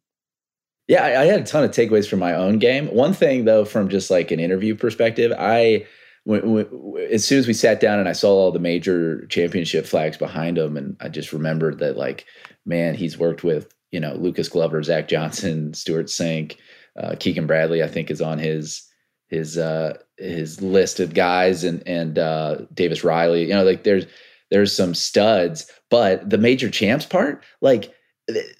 Yeah, 0.88 1.04
I, 1.04 1.22
I, 1.22 1.24
had 1.26 1.40
a 1.40 1.44
ton 1.44 1.62
of 1.62 1.70
takeaways 1.70 2.08
from 2.08 2.18
my 2.18 2.34
own 2.34 2.58
game. 2.58 2.88
One 2.88 3.12
thing 3.12 3.44
though, 3.44 3.64
from 3.64 3.88
just 3.88 4.10
like 4.10 4.30
an 4.30 4.40
interview 4.40 4.74
perspective, 4.74 5.32
I 5.38 5.86
when, 6.24 6.50
when, 6.50 7.06
as 7.10 7.24
soon 7.24 7.38
as 7.38 7.46
we 7.46 7.52
sat 7.54 7.80
down 7.80 7.98
and 7.98 8.08
I 8.08 8.12
saw 8.12 8.30
all 8.30 8.52
the 8.52 8.58
major 8.58 9.26
championship 9.26 9.86
flags 9.86 10.16
behind 10.16 10.58
him, 10.58 10.76
and 10.76 10.96
I 11.00 11.08
just 11.08 11.32
remembered 11.32 11.78
that 11.78 11.96
like, 11.96 12.26
man, 12.66 12.94
he's 12.94 13.18
worked 13.18 13.44
with 13.44 13.72
you 13.92 14.00
know 14.00 14.14
Lucas 14.14 14.48
Glover, 14.48 14.82
Zach 14.82 15.08
Johnson, 15.08 15.74
Stewart 15.74 16.06
Cink, 16.06 16.56
uh, 16.96 17.14
Keegan 17.18 17.46
Bradley. 17.46 17.82
I 17.82 17.88
think 17.88 18.10
is 18.10 18.20
on 18.20 18.38
his 18.38 18.86
his 19.28 19.56
uh, 19.56 19.96
his 20.18 20.60
list 20.60 21.00
of 21.00 21.14
guys, 21.14 21.64
and 21.64 21.82
and 21.86 22.18
uh, 22.18 22.58
Davis 22.74 23.04
Riley. 23.04 23.42
You 23.42 23.54
know, 23.54 23.64
like 23.64 23.84
there's 23.84 24.06
there's 24.50 24.74
some 24.74 24.94
studs, 24.94 25.70
but 25.88 26.28
the 26.28 26.38
major 26.38 26.68
champs 26.68 27.06
part, 27.06 27.42
like 27.60 27.94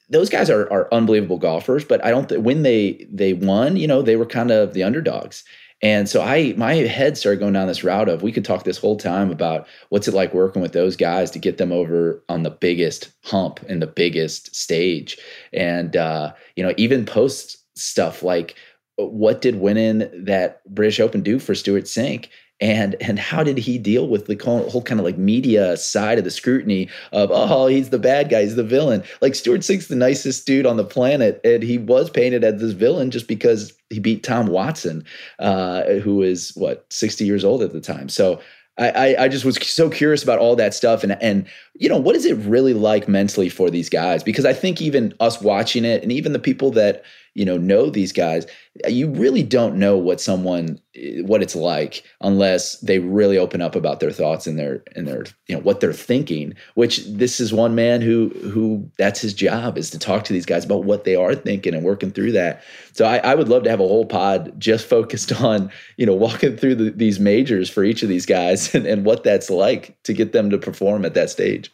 those 0.08 0.30
guys 0.30 0.48
are 0.48 0.70
are 0.72 0.92
unbelievable 0.92 1.38
golfers. 1.38 1.84
But 1.84 2.04
I 2.04 2.10
don't 2.10 2.28
th- 2.28 2.40
when 2.40 2.62
they 2.62 3.06
they 3.10 3.34
won, 3.34 3.76
you 3.76 3.86
know, 3.86 4.02
they 4.02 4.16
were 4.16 4.26
kind 4.26 4.50
of 4.50 4.74
the 4.74 4.84
underdogs. 4.84 5.44
And 5.82 6.08
so 6.08 6.20
I 6.20 6.54
my 6.56 6.74
head 6.74 7.16
started 7.16 7.40
going 7.40 7.54
down 7.54 7.66
this 7.66 7.82
route 7.82 8.08
of 8.08 8.22
we 8.22 8.32
could 8.32 8.44
talk 8.44 8.64
this 8.64 8.78
whole 8.78 8.96
time 8.96 9.30
about 9.30 9.66
what's 9.88 10.06
it 10.06 10.14
like 10.14 10.34
working 10.34 10.60
with 10.60 10.72
those 10.72 10.94
guys 10.94 11.30
to 11.30 11.38
get 11.38 11.56
them 11.56 11.72
over 11.72 12.22
on 12.28 12.42
the 12.42 12.50
biggest 12.50 13.10
hump 13.24 13.60
and 13.68 13.80
the 13.80 13.86
biggest 13.86 14.54
stage. 14.54 15.18
And 15.52 15.96
uh, 15.96 16.34
you 16.54 16.62
know, 16.62 16.74
even 16.76 17.06
post 17.06 17.56
stuff 17.74 18.22
like 18.22 18.54
what 18.96 19.40
did 19.40 19.56
winning 19.56 20.10
that 20.24 20.62
British 20.66 21.00
Open 21.00 21.22
do 21.22 21.38
for 21.38 21.54
Stewart 21.54 21.84
Cink? 21.84 22.28
and 22.60 22.94
and 23.00 23.18
how 23.18 23.42
did 23.42 23.58
he 23.58 23.78
deal 23.78 24.06
with 24.06 24.26
the 24.26 24.36
whole 24.44 24.82
kind 24.82 25.00
of 25.00 25.06
like 25.06 25.16
media 25.16 25.76
side 25.76 26.18
of 26.18 26.24
the 26.24 26.30
scrutiny 26.30 26.88
of 27.12 27.30
oh 27.32 27.66
he's 27.66 27.90
the 27.90 27.98
bad 27.98 28.28
guy 28.28 28.42
he's 28.42 28.56
the 28.56 28.62
villain. 28.62 29.02
Like 29.20 29.34
Stewart 29.34 29.60
Cink's 29.60 29.88
the 29.88 29.96
nicest 29.96 30.46
dude 30.46 30.66
on 30.66 30.76
the 30.76 30.84
planet 30.84 31.40
and 31.42 31.62
he 31.62 31.78
was 31.78 32.10
painted 32.10 32.44
as 32.44 32.60
this 32.60 32.72
villain 32.72 33.10
just 33.10 33.28
because 33.28 33.72
he 33.88 33.98
beat 33.98 34.22
Tom 34.22 34.46
Watson 34.46 35.04
uh, 35.38 35.84
who 36.02 36.16
was 36.16 36.50
what 36.54 36.86
60 36.90 37.24
years 37.24 37.44
old 37.44 37.62
at 37.62 37.72
the 37.72 37.80
time. 37.80 38.08
So 38.08 38.40
I, 38.78 39.14
I 39.18 39.28
just 39.28 39.44
was 39.44 39.56
so 39.56 39.90
curious 39.90 40.22
about 40.22 40.38
all 40.38 40.56
that 40.56 40.72
stuff 40.72 41.02
and 41.02 41.20
and 41.22 41.46
you 41.74 41.86
know 41.86 41.98
what 41.98 42.16
is 42.16 42.24
it 42.24 42.36
really 42.38 42.72
like 42.72 43.08
mentally 43.08 43.50
for 43.50 43.68
these 43.68 43.90
guys? 43.90 44.22
Because 44.22 44.46
I 44.46 44.54
think 44.54 44.80
even 44.80 45.12
us 45.20 45.40
watching 45.40 45.84
it 45.84 46.02
and 46.02 46.10
even 46.10 46.32
the 46.32 46.38
people 46.38 46.70
that 46.72 47.04
you 47.34 47.44
know 47.44 47.56
know 47.56 47.90
these 47.90 48.12
guys 48.12 48.46
you 48.88 49.08
really 49.10 49.42
don't 49.42 49.76
know 49.76 49.96
what 49.96 50.20
someone 50.20 50.80
eh, 50.94 51.20
what 51.22 51.42
it's 51.42 51.56
like 51.56 52.04
unless 52.20 52.78
they 52.80 52.98
really 52.98 53.38
open 53.38 53.60
up 53.60 53.74
about 53.74 54.00
their 54.00 54.10
thoughts 54.10 54.46
and 54.46 54.58
their 54.58 54.82
and 54.96 55.06
their 55.06 55.24
you 55.46 55.54
know 55.54 55.60
what 55.60 55.80
they're 55.80 55.92
thinking 55.92 56.54
which 56.74 57.04
this 57.06 57.40
is 57.40 57.52
one 57.52 57.74
man 57.74 58.00
who 58.00 58.28
who 58.50 58.88
that's 58.98 59.20
his 59.20 59.34
job 59.34 59.78
is 59.78 59.90
to 59.90 59.98
talk 59.98 60.24
to 60.24 60.32
these 60.32 60.46
guys 60.46 60.64
about 60.64 60.84
what 60.84 61.04
they 61.04 61.14
are 61.14 61.34
thinking 61.34 61.74
and 61.74 61.84
working 61.84 62.10
through 62.10 62.32
that. 62.32 62.62
So 62.92 63.04
i, 63.04 63.18
I 63.18 63.34
would 63.34 63.48
love 63.48 63.64
to 63.64 63.70
have 63.70 63.80
a 63.80 63.88
whole 63.88 64.06
pod 64.06 64.58
just 64.58 64.86
focused 64.88 65.32
on 65.40 65.70
you 65.96 66.06
know 66.06 66.14
walking 66.14 66.56
through 66.56 66.76
the, 66.76 66.90
these 66.90 67.20
majors 67.20 67.70
for 67.70 67.84
each 67.84 68.02
of 68.02 68.08
these 68.08 68.26
guys 68.26 68.74
and, 68.74 68.86
and 68.86 69.04
what 69.04 69.24
that's 69.24 69.50
like 69.50 69.96
to 70.04 70.12
get 70.12 70.32
them 70.32 70.50
to 70.50 70.58
perform 70.58 71.04
at 71.04 71.14
that 71.14 71.30
stage. 71.30 71.72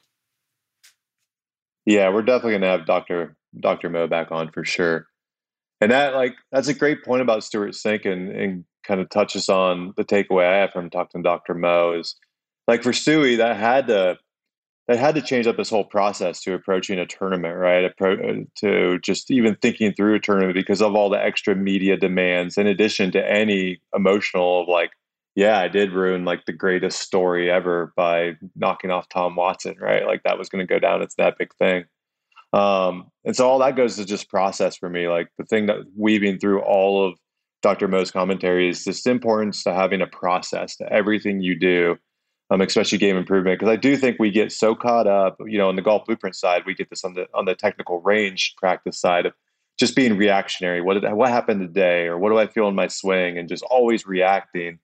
Yeah 1.85 2.09
we're 2.11 2.23
definitely 2.23 2.53
going 2.53 2.63
to 2.63 2.69
have 2.69 2.87
dr 2.87 3.37
dr 3.59 3.89
mo 3.89 4.07
back 4.07 4.33
on 4.33 4.51
for 4.51 4.65
sure 4.65 5.07
and 5.81 5.91
that 5.91 6.15
like 6.15 6.35
that's 6.53 6.69
a 6.69 6.75
great 6.75 7.05
point 7.05 7.23
about 7.23 7.45
Stewart 7.45 7.73
Cink 7.73 8.11
and, 8.11 8.31
and 8.31 8.65
kind 8.85 9.01
of 9.01 9.11
touches 9.11 9.49
on 9.49 9.93
the 9.97 10.05
takeaway 10.05 10.47
I 10.47 10.59
have 10.59 10.71
from 10.71 10.91
talking 10.91 11.23
to 11.23 11.29
Dr. 11.29 11.55
Mo 11.55 11.99
is 11.99 12.17
like 12.69 12.83
for 12.83 12.93
Stewie, 12.93 13.37
that 13.39 13.57
had 13.57 13.87
to 13.89 14.19
that 14.89 14.99
had 14.99 15.17
to 15.17 15.23
change 15.23 15.49
up 15.49 15.57
this 15.57 15.71
whole 15.71 15.85
process 15.85 16.41
to 16.43 16.55
approaching 16.55 16.99
a 16.99 17.07
tournament, 17.07 17.57
right? 17.57 17.85
Uh, 17.85 18.45
to 18.57 18.99
just 19.01 19.31
even 19.33 19.57
thinking 19.57 19.93
through 19.93 20.15
a 20.15 20.21
tournament 20.21 20.55
because 20.55 20.81
of 20.81 20.95
all 20.95 21.11
the 21.11 21.23
extra 21.23 21.57
media 21.57 21.97
demands, 21.97 22.57
in 22.57 22.69
addition 22.69 23.11
to 23.11 23.31
any 23.31 23.81
emotional 23.97 24.63
of 24.63 24.69
like, 24.69 24.93
yeah, 25.35 25.59
I 25.59 25.67
did 25.69 25.93
ruin 25.93 26.25
like 26.25 26.45
the 26.47 26.53
greatest 26.53 27.01
story 27.01 27.51
ever 27.51 27.93
by 27.97 28.37
knocking 28.55 28.93
off 28.93 29.09
Tom 29.09 29.35
Watson, 29.35 29.75
right? 29.81 30.07
Like 30.07 30.23
that 30.23 30.39
was 30.39 30.49
going 30.49 30.65
to 30.65 30.73
go 30.73 30.79
down. 30.79 31.03
It's 31.03 31.17
that 31.17 31.37
big 31.37 31.53
thing. 31.59 31.85
Um, 32.53 33.11
and 33.25 33.35
so 33.35 33.49
all 33.49 33.59
that 33.59 33.77
goes 33.77 33.97
to 33.97 34.05
just 34.05 34.29
process 34.29 34.77
for 34.77 34.89
me. 34.89 35.09
Like 35.09 35.29
the 35.39 35.45
thing 35.45 35.67
that 35.67 35.79
weaving 35.97 36.39
through 36.39 36.61
all 36.61 37.07
of 37.07 37.19
Dr. 37.63 37.89
Mo's 37.89 38.11
commentary 38.11 38.69
is 38.69 38.85
this 38.85 39.07
importance 39.07 39.65
to 39.65 39.75
having 39.75 40.01
a 40.01 40.07
process 40.07 40.77
to 40.77 40.93
everything 40.93 41.41
you 41.41 41.59
do, 41.59 41.97
um, 42.51 42.61
especially 42.61 42.99
game 42.99 43.17
improvement. 43.17 43.59
Because 43.59 43.73
I 43.73 43.77
do 43.77 43.97
think 43.97 44.19
we 44.19 44.31
get 44.31 44.53
so 44.53 44.75
caught 44.75 45.07
up, 45.07 45.37
you 45.47 45.59
know, 45.59 45.69
on 45.69 45.77
the 45.77 45.83
golf 45.83 46.07
blueprint 46.07 46.37
side, 46.37 46.63
we 46.67 46.75
get 46.75 46.91
this 46.91 47.05
on 47.05 47.15
the 47.15 47.27
on 47.35 47.45
the 47.45 47.55
technical 47.55 48.01
range 48.03 48.55
practice 48.57 49.01
side 49.01 49.27
of 49.27 49.33
just 49.79 49.97
being 49.97 50.17
reactionary. 50.17 50.81
What 50.81 51.01
did 51.01 51.13
what 51.13 51.31
happened 51.31 51.61
today, 51.61 52.07
or 52.07 52.19
what 52.19 52.31
do 52.31 52.39
I 52.39 52.47
feel 52.47 52.69
in 52.69 52.75
my 52.75 52.89
swing, 52.89 53.39
and 53.39 53.49
just 53.49 53.65
always 53.65 54.07
reacting. 54.07 54.79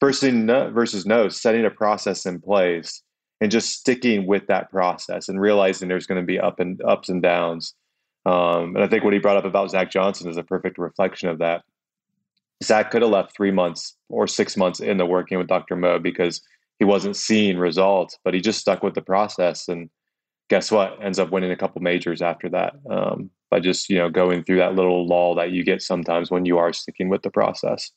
Versus 0.00 0.34
versus 0.72 1.06
no, 1.06 1.28
setting 1.28 1.64
a 1.64 1.70
process 1.70 2.26
in 2.26 2.40
place 2.40 3.02
and 3.40 3.50
just 3.50 3.72
sticking 3.72 4.26
with 4.26 4.46
that 4.46 4.70
process 4.70 5.28
and 5.28 5.40
realizing 5.40 5.88
there's 5.88 6.06
going 6.06 6.20
to 6.20 6.26
be 6.26 6.38
up 6.38 6.60
and 6.60 6.80
ups 6.82 7.08
and 7.08 7.22
downs. 7.22 7.74
Um, 8.26 8.74
and 8.74 8.82
I 8.82 8.86
think 8.86 9.04
what 9.04 9.12
he 9.12 9.18
brought 9.18 9.36
up 9.36 9.44
about 9.44 9.70
Zach 9.70 9.90
Johnson 9.90 10.30
is 10.30 10.36
a 10.36 10.42
perfect 10.42 10.78
reflection 10.78 11.28
of 11.28 11.38
that. 11.38 11.62
Zach 12.62 12.90
could 12.90 13.02
have 13.02 13.10
left 13.10 13.36
three 13.36 13.50
months 13.50 13.96
or 14.08 14.26
six 14.26 14.56
months 14.56 14.80
in 14.80 14.96
the 14.96 15.06
working 15.06 15.38
with 15.38 15.48
Dr. 15.48 15.76
Mo 15.76 15.98
because 15.98 16.40
he 16.78 16.84
wasn't 16.84 17.16
seeing 17.16 17.58
results, 17.58 18.18
but 18.24 18.34
he 18.34 18.40
just 18.40 18.60
stuck 18.60 18.82
with 18.82 18.94
the 18.94 19.02
process. 19.02 19.68
And 19.68 19.90
guess 20.48 20.70
what? 20.70 20.98
Ends 21.02 21.18
up 21.18 21.30
winning 21.30 21.50
a 21.50 21.56
couple 21.56 21.82
majors 21.82 22.22
after 22.22 22.48
that 22.50 22.74
um, 22.90 23.30
by 23.50 23.60
just 23.60 23.88
you 23.88 23.98
know 23.98 24.10
going 24.10 24.44
through 24.44 24.58
that 24.58 24.74
little 24.74 25.06
lull 25.06 25.34
that 25.34 25.50
you 25.50 25.64
get 25.64 25.82
sometimes 25.82 26.30
when 26.30 26.44
you 26.44 26.58
are 26.58 26.72
sticking 26.72 27.08
with 27.08 27.22
the 27.22 27.30
process. 27.30 27.90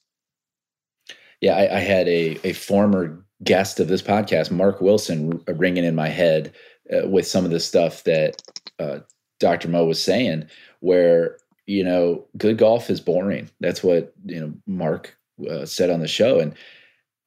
Yeah, 1.42 1.56
I, 1.56 1.78
I 1.78 1.80
had 1.80 2.08
a 2.08 2.40
a 2.44 2.54
former 2.54 3.26
guest 3.44 3.80
of 3.80 3.88
this 3.88 4.02
podcast, 4.02 4.52
Mark 4.52 4.82
Wilson, 4.82 5.44
ringing 5.48 5.84
in 5.84 5.96
my 5.96 6.10
head 6.10 6.54
uh, 6.94 7.08
with 7.08 7.28
some 7.28 7.46
of 7.46 7.52
the 7.52 7.60
stuff 7.60 8.04
that 8.04 8.42
uh, 8.80 9.00
Dr. 9.40 9.68
Mo 9.68 9.86
was 9.86 10.02
saying, 10.02 10.48
where 10.80 11.38
you 11.68 11.84
know, 11.84 12.26
good 12.38 12.58
golf 12.58 12.90
is 12.90 13.02
boring. 13.02 13.50
That's 13.60 13.84
what 13.84 14.14
you 14.26 14.40
know 14.40 14.54
Mark 14.66 15.16
uh, 15.50 15.66
said 15.66 15.90
on 15.90 16.00
the 16.00 16.08
show, 16.08 16.40
and 16.40 16.56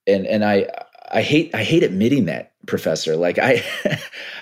and 0.06 0.26
and 0.26 0.44
I 0.44 0.66
I 1.12 1.22
hate 1.22 1.54
I 1.54 1.62
hate 1.62 1.82
admitting 1.82 2.24
that, 2.24 2.52
Professor. 2.70 3.16
Like 3.16 3.38
I 3.38 3.62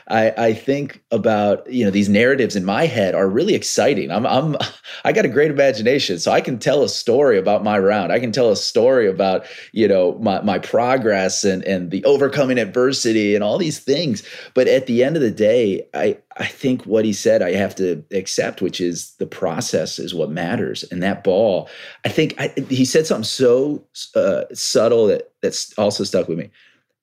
I, 0.08 0.32
I 0.36 0.52
think 0.52 1.02
about 1.10 1.70
you 1.70 1.84
know 1.84 1.90
these 1.90 2.08
narratives 2.08 2.54
in 2.54 2.64
my 2.64 2.86
head 2.86 3.14
are 3.14 3.28
really 3.28 3.54
exciting. 3.54 4.12
I'm 4.12 4.26
I'm 4.26 4.56
I 5.04 5.12
got 5.12 5.24
a 5.24 5.28
great 5.28 5.50
imagination, 5.50 6.20
so 6.20 6.30
I 6.30 6.40
can 6.40 6.58
tell 6.58 6.84
a 6.84 6.88
story 6.88 7.38
about 7.38 7.64
my 7.64 7.78
round. 7.78 8.12
I 8.12 8.20
can 8.20 8.30
tell 8.30 8.50
a 8.50 8.56
story 8.56 9.08
about 9.08 9.44
you 9.72 9.88
know 9.88 10.16
my 10.20 10.40
my 10.42 10.58
progress 10.58 11.42
and 11.42 11.64
and 11.64 11.90
the 11.90 12.04
overcoming 12.04 12.58
adversity 12.58 13.34
and 13.34 13.42
all 13.42 13.58
these 13.58 13.80
things. 13.80 14.22
But 14.54 14.68
at 14.68 14.86
the 14.86 15.02
end 15.02 15.16
of 15.16 15.22
the 15.22 15.30
day, 15.30 15.88
I 15.94 16.18
I 16.36 16.46
think 16.46 16.84
what 16.84 17.04
he 17.04 17.12
said 17.12 17.42
I 17.42 17.52
have 17.52 17.74
to 17.76 18.04
accept, 18.12 18.62
which 18.62 18.80
is 18.80 19.12
the 19.18 19.26
process 19.26 19.98
is 19.98 20.14
what 20.14 20.30
matters. 20.30 20.84
And 20.92 21.02
that 21.02 21.24
ball, 21.24 21.68
I 22.04 22.10
think 22.10 22.34
I, 22.38 22.52
he 22.68 22.84
said 22.84 23.06
something 23.06 23.24
so 23.24 23.84
uh, 24.14 24.44
subtle 24.52 25.06
that 25.06 25.32
that's 25.40 25.76
also 25.78 26.04
stuck 26.04 26.28
with 26.28 26.38
me. 26.38 26.50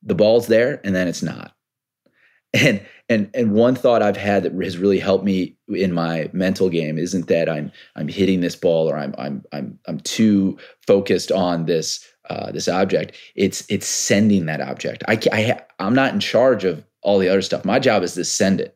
The 0.05 0.15
ball's 0.15 0.47
there, 0.47 0.79
and 0.83 0.95
then 0.95 1.07
it's 1.07 1.23
not 1.23 1.55
and 2.55 2.81
and 3.09 3.29
and 3.33 3.51
one 3.51 3.75
thought 3.75 4.01
I've 4.01 4.17
had 4.17 4.43
that 4.43 4.53
has 4.63 4.77
really 4.77 4.99
helped 4.99 5.25
me 5.25 5.55
in 5.69 5.91
my 5.91 6.29
mental 6.33 6.69
game 6.69 6.97
isn't 6.97 7.27
that 7.27 7.49
I'm 7.49 7.71
I'm 7.95 8.07
hitting 8.07 8.41
this 8.41 8.55
ball 8.55 8.89
or 8.89 8.97
I'm 8.97 9.13
I'm 9.17 9.43
I'm 9.51 9.77
I'm 9.87 9.99
too 9.99 10.57
focused 10.87 11.31
on 11.31 11.65
this 11.65 12.05
uh, 12.29 12.51
this 12.51 12.67
object. 12.67 13.15
It's 13.35 13.65
it's 13.69 13.87
sending 13.87 14.45
that 14.47 14.61
object. 14.61 15.03
I, 15.07 15.19
I 15.31 15.61
I'm 15.79 15.93
not 15.93 16.13
in 16.13 16.19
charge 16.19 16.63
of 16.63 16.83
all 17.01 17.19
the 17.19 17.29
other 17.29 17.41
stuff. 17.41 17.65
My 17.65 17.77
job 17.77 18.01
is 18.01 18.15
to 18.15 18.25
send 18.25 18.61
it. 18.61 18.75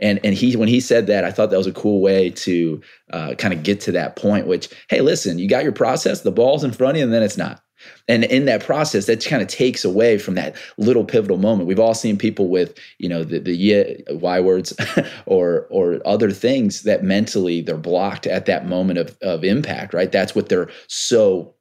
And 0.00 0.18
and 0.24 0.34
he 0.34 0.56
when 0.56 0.68
he 0.68 0.80
said 0.80 1.06
that, 1.06 1.24
I 1.24 1.30
thought 1.30 1.50
that 1.50 1.58
was 1.58 1.68
a 1.68 1.72
cool 1.72 2.00
way 2.00 2.30
to 2.30 2.80
uh, 3.12 3.34
kind 3.34 3.54
of 3.54 3.62
get 3.62 3.80
to 3.82 3.92
that 3.92 4.16
point. 4.16 4.48
Which 4.48 4.68
hey, 4.88 5.00
listen, 5.02 5.38
you 5.38 5.48
got 5.48 5.62
your 5.62 5.72
process, 5.72 6.22
the 6.22 6.32
ball's 6.32 6.64
in 6.64 6.72
front 6.72 6.92
of 6.92 6.98
you, 6.98 7.04
and 7.04 7.12
then 7.12 7.22
it's 7.22 7.36
not. 7.36 7.62
And 8.08 8.24
in 8.24 8.44
that 8.46 8.64
process, 8.64 9.06
that 9.06 9.24
kind 9.24 9.42
of 9.42 9.48
takes 9.48 9.84
away 9.84 10.18
from 10.18 10.34
that 10.34 10.56
little 10.76 11.04
pivotal 11.04 11.38
moment. 11.38 11.68
We've 11.68 11.80
all 11.80 11.94
seen 11.94 12.16
people 12.18 12.48
with, 12.48 12.78
you 12.98 13.08
know, 13.08 13.24
the, 13.24 13.38
the 13.38 13.54
yeah, 13.54 13.84
Y 14.10 14.40
words 14.40 14.74
or 15.26 15.66
or 15.70 16.00
other 16.06 16.30
things 16.30 16.82
that 16.82 17.04
mentally 17.04 17.62
they're 17.62 17.76
blocked 17.76 18.26
at 18.26 18.46
that 18.46 18.66
moment 18.66 18.98
of, 18.98 19.16
of 19.22 19.44
impact, 19.44 19.94
right? 19.94 20.12
That's 20.12 20.34
what 20.34 20.48
they're 20.48 20.70
so, 20.88 21.54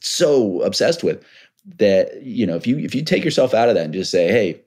so 0.00 0.60
obsessed 0.62 1.02
with. 1.02 1.24
that 1.76 2.22
you 2.22 2.46
know 2.46 2.56
if 2.56 2.66
you 2.66 2.78
if 2.78 2.94
you 2.94 3.04
take 3.04 3.24
yourself 3.24 3.52
out 3.52 3.68
of 3.68 3.74
that 3.74 3.84
and 3.84 3.92
just 3.92 4.10
say 4.10 4.28
hey 4.28 4.58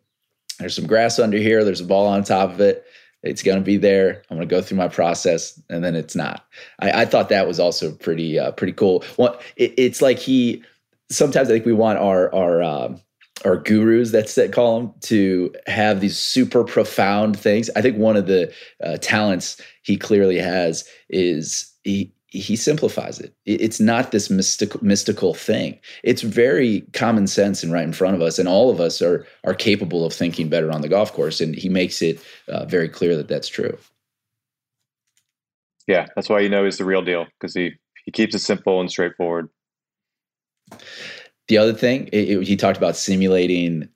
there's 0.60 0.76
some 0.76 0.86
grass 0.86 1.18
under 1.18 1.38
here 1.38 1.64
there's 1.64 1.82
a 1.82 1.86
ball 1.86 2.06
on 2.06 2.24
top 2.24 2.52
of 2.52 2.62
it 2.62 2.86
it's 3.24 3.41
going 3.41 3.58
to 3.58 3.64
be 3.64 3.78
there 3.78 4.22
i'm 4.30 4.38
going 4.38 4.47
to 4.47 4.56
go 4.56 4.62
through 4.62 4.78
my 4.78 4.88
process 4.88 5.60
and 5.70 5.84
then 5.84 5.95
it's 5.95 6.16
not 6.16 6.45
i, 6.80 7.02
I 7.02 7.06
thought 7.06 7.30
that 7.30 7.47
was 7.47 7.60
also 7.60 7.91
pretty 7.93 8.38
uh, 8.38 8.52
pretty 8.52 8.74
cool 8.74 9.04
well, 9.18 9.39
it, 9.56 9.74
it's 9.78 9.99
like 10.02 10.20
he 10.20 10.64
sometimes 11.12 11.49
i 11.49 11.53
think 11.53 11.66
we 11.66 11.74
want 11.74 11.99
our 11.99 12.34
our 12.34 12.64
um, 12.64 12.99
our 13.45 13.57
gurus 13.57 14.12
that's 14.12 14.36
that 14.36 14.51
call 14.53 14.80
them 14.80 14.93
to 15.01 15.53
have 15.68 15.99
these 15.99 16.18
super 16.18 16.64
profound 16.64 17.38
things 17.38 17.70
i 17.76 17.82
think 17.82 17.97
one 17.97 18.16
of 18.16 18.28
the 18.28 18.51
uh, 18.84 18.97
talents 18.97 19.59
he 19.84 19.97
clearly 19.97 20.38
has 20.38 20.88
is 21.09 21.72
he 21.84 22.14
he 22.32 22.55
simplifies 22.55 23.20
it. 23.20 23.36
It's 23.45 23.82
not 23.82 24.12
this 24.12 24.30
mystical 24.30 24.80
mystical 24.82 25.34
thing. 25.34 25.78
It's 26.01 26.22
very 26.22 26.82
common 26.93 27.28
sense 27.28 27.62
and 27.62 27.74
right 27.74 27.84
in 27.84 27.91
front 27.91 28.16
of 28.16 28.22
us, 28.22 28.39
and 28.39 28.47
all 28.47 28.70
of 28.70 28.80
us 28.80 29.01
are 29.01 29.28
are 29.43 29.53
capable 29.53 30.05
of 30.05 30.14
thinking 30.14 30.47
better 30.47 30.72
on 30.72 30.82
the 30.82 30.88
golf 30.88 31.12
course. 31.12 31.41
And 31.41 31.53
he 31.53 31.68
makes 31.68 32.01
it 32.01 32.24
uh, 32.47 32.66
very 32.66 32.88
clear 32.88 33.18
that 33.18 33.28
that's 33.28 33.49
true. 33.49 33.78
Yeah, 35.88 36.07
that's 36.16 36.30
why 36.30 36.39
you 36.39 36.49
know 36.49 36.64
he's 36.64 36.78
the 36.78 36.86
real 36.86 37.01
deal 37.01 37.26
because 37.38 37.53
he 37.53 37.74
he 38.05 38.12
keeps 38.12 38.34
it 38.34 38.39
simple 38.39 38.80
and 38.80 38.89
straightforward. 38.89 39.49
The 41.48 41.58
other 41.58 41.74
thing 41.74 42.08
it, 42.08 42.30
it, 42.30 42.48
he 42.48 42.56
talked 42.56 42.78
about 42.78 42.96
simulating 42.96 43.90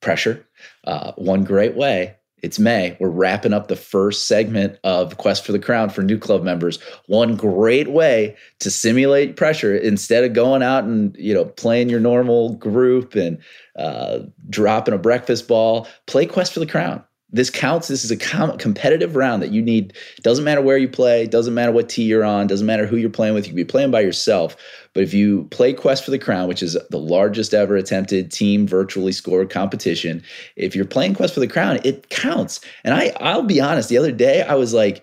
pressure. 0.00 0.46
Uh, 0.84 1.12
one 1.16 1.44
great 1.44 1.74
way 1.74 2.14
it's 2.42 2.58
May. 2.58 2.96
We're 3.00 3.08
wrapping 3.08 3.52
up 3.52 3.68
the 3.68 3.76
first 3.76 4.28
segment 4.28 4.78
of 4.84 5.16
Quest 5.16 5.44
for 5.44 5.52
the 5.52 5.58
Crown 5.58 5.90
for 5.90 6.02
NewClub 6.02 6.42
members. 6.42 6.78
One 7.06 7.36
great 7.36 7.90
way 7.90 8.36
to 8.60 8.70
simulate 8.70 9.36
pressure 9.36 9.76
instead 9.76 10.24
of 10.24 10.34
going 10.34 10.62
out 10.62 10.84
and 10.84 11.16
you 11.18 11.34
know 11.34 11.46
playing 11.46 11.88
your 11.88 12.00
normal 12.00 12.54
group 12.54 13.14
and 13.14 13.38
uh, 13.76 14.20
dropping 14.48 14.94
a 14.94 14.98
breakfast 14.98 15.48
ball, 15.48 15.88
play 16.06 16.26
Quest 16.26 16.52
for 16.52 16.60
the 16.60 16.66
Crown 16.66 17.02
this 17.30 17.50
counts. 17.50 17.88
This 17.88 18.04
is 18.04 18.10
a 18.10 18.16
com- 18.16 18.56
competitive 18.56 19.14
round 19.14 19.42
that 19.42 19.52
you 19.52 19.60
need. 19.60 19.92
Doesn't 20.22 20.44
matter 20.44 20.62
where 20.62 20.78
you 20.78 20.88
play. 20.88 21.26
Doesn't 21.26 21.52
matter 21.52 21.72
what 21.72 21.88
tee 21.88 22.04
you're 22.04 22.24
on. 22.24 22.46
Doesn't 22.46 22.66
matter 22.66 22.86
who 22.86 22.96
you're 22.96 23.10
playing 23.10 23.34
with. 23.34 23.44
You 23.44 23.50
can 23.50 23.56
be 23.56 23.64
playing 23.64 23.90
by 23.90 24.00
yourself. 24.00 24.56
But 24.94 25.02
if 25.02 25.12
you 25.12 25.44
play 25.50 25.74
Quest 25.74 26.04
for 26.04 26.10
the 26.10 26.18
Crown, 26.18 26.48
which 26.48 26.62
is 26.62 26.76
the 26.90 26.98
largest 26.98 27.52
ever 27.52 27.76
attempted 27.76 28.32
team 28.32 28.66
virtually 28.66 29.12
scored 29.12 29.50
competition, 29.50 30.22
if 30.56 30.74
you're 30.74 30.86
playing 30.86 31.14
Quest 31.14 31.34
for 31.34 31.40
the 31.40 31.46
Crown, 31.46 31.80
it 31.84 32.08
counts. 32.08 32.60
And 32.82 32.94
I, 32.94 33.12
I'll 33.20 33.42
be 33.42 33.60
honest. 33.60 33.90
The 33.90 33.98
other 33.98 34.12
day, 34.12 34.42
I 34.42 34.54
was 34.54 34.72
like, 34.72 35.02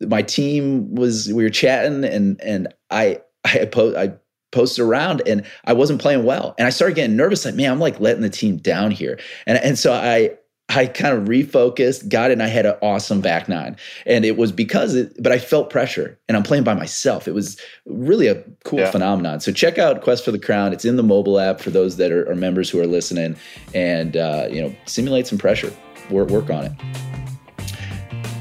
my 0.00 0.22
team 0.22 0.94
was. 0.94 1.32
We 1.32 1.42
were 1.42 1.50
chatting, 1.50 2.04
and 2.04 2.40
and 2.40 2.72
I, 2.90 3.20
I 3.44 3.64
post, 3.64 3.96
I 3.96 4.14
posted 4.52 4.84
around 4.84 5.20
and 5.26 5.44
I 5.64 5.72
wasn't 5.72 6.00
playing 6.00 6.24
well. 6.24 6.54
And 6.56 6.66
I 6.66 6.70
started 6.70 6.94
getting 6.94 7.16
nervous, 7.16 7.44
like, 7.44 7.56
man, 7.56 7.72
I'm 7.72 7.80
like 7.80 7.98
letting 7.98 8.22
the 8.22 8.30
team 8.30 8.56
down 8.58 8.92
here. 8.92 9.18
And 9.46 9.58
and 9.58 9.78
so 9.78 9.92
I 9.92 10.36
I 10.70 10.86
kind 10.86 11.16
of 11.16 11.28
refocused, 11.28 12.08
got 12.08 12.30
it, 12.30 12.34
and 12.34 12.42
I 12.42 12.48
had 12.48 12.64
an 12.64 12.74
awesome 12.80 13.20
back 13.20 13.48
nine. 13.48 13.76
And 14.06 14.24
it 14.24 14.38
was 14.38 14.50
because 14.50 14.94
it, 14.94 15.14
but 15.22 15.30
I 15.30 15.38
felt 15.38 15.68
pressure 15.68 16.18
and 16.26 16.36
I'm 16.36 16.42
playing 16.42 16.64
by 16.64 16.74
myself. 16.74 17.28
It 17.28 17.32
was 17.32 17.60
really 17.84 18.28
a 18.28 18.42
cool 18.64 18.80
yeah. 18.80 18.90
phenomenon. 18.90 19.40
So 19.40 19.52
check 19.52 19.78
out 19.78 20.00
Quest 20.00 20.24
for 20.24 20.32
the 20.32 20.38
Crown. 20.38 20.72
It's 20.72 20.84
in 20.84 20.96
the 20.96 21.02
mobile 21.02 21.38
app 21.38 21.60
for 21.60 21.70
those 21.70 21.96
that 21.98 22.10
are, 22.10 22.28
are 22.30 22.34
members 22.34 22.70
who 22.70 22.80
are 22.80 22.86
listening 22.86 23.36
and, 23.74 24.16
uh, 24.16 24.48
you 24.50 24.62
know, 24.62 24.74
simulate 24.86 25.26
some 25.26 25.38
pressure, 25.38 25.72
work, 26.10 26.30
work 26.30 26.48
on 26.48 26.64
it. 26.64 26.72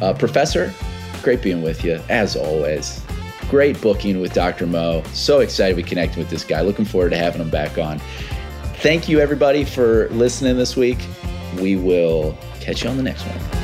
Uh, 0.02 0.14
Professor, 0.14 0.74
great 1.24 1.42
being 1.42 1.62
with 1.62 1.84
you 1.84 2.02
as 2.10 2.38
always. 2.38 3.02
Great 3.50 3.80
booking 3.82 4.22
with 4.22 4.34
Dr. 4.34 4.66
Mo. 4.66 5.04
So 5.14 5.42
excited 5.42 5.76
we 5.76 5.84
connected 5.84 6.18
with 6.18 6.30
this 6.30 6.46
guy. 6.46 6.62
Looking 6.62 6.86
forward 6.86 7.10
to 7.10 7.18
having 7.18 7.42
him 7.42 7.50
back 7.50 7.78
on. 7.78 8.00
Thank 8.78 9.08
you, 9.08 9.20
everybody, 9.20 9.66
for 9.66 10.10
listening 10.10 10.58
this 10.58 10.76
week 10.76 11.00
we 11.60 11.76
will 11.76 12.38
catch 12.60 12.84
you 12.84 12.90
on 12.90 12.98
the 12.98 13.04
next 13.04 13.24
one. 13.26 13.63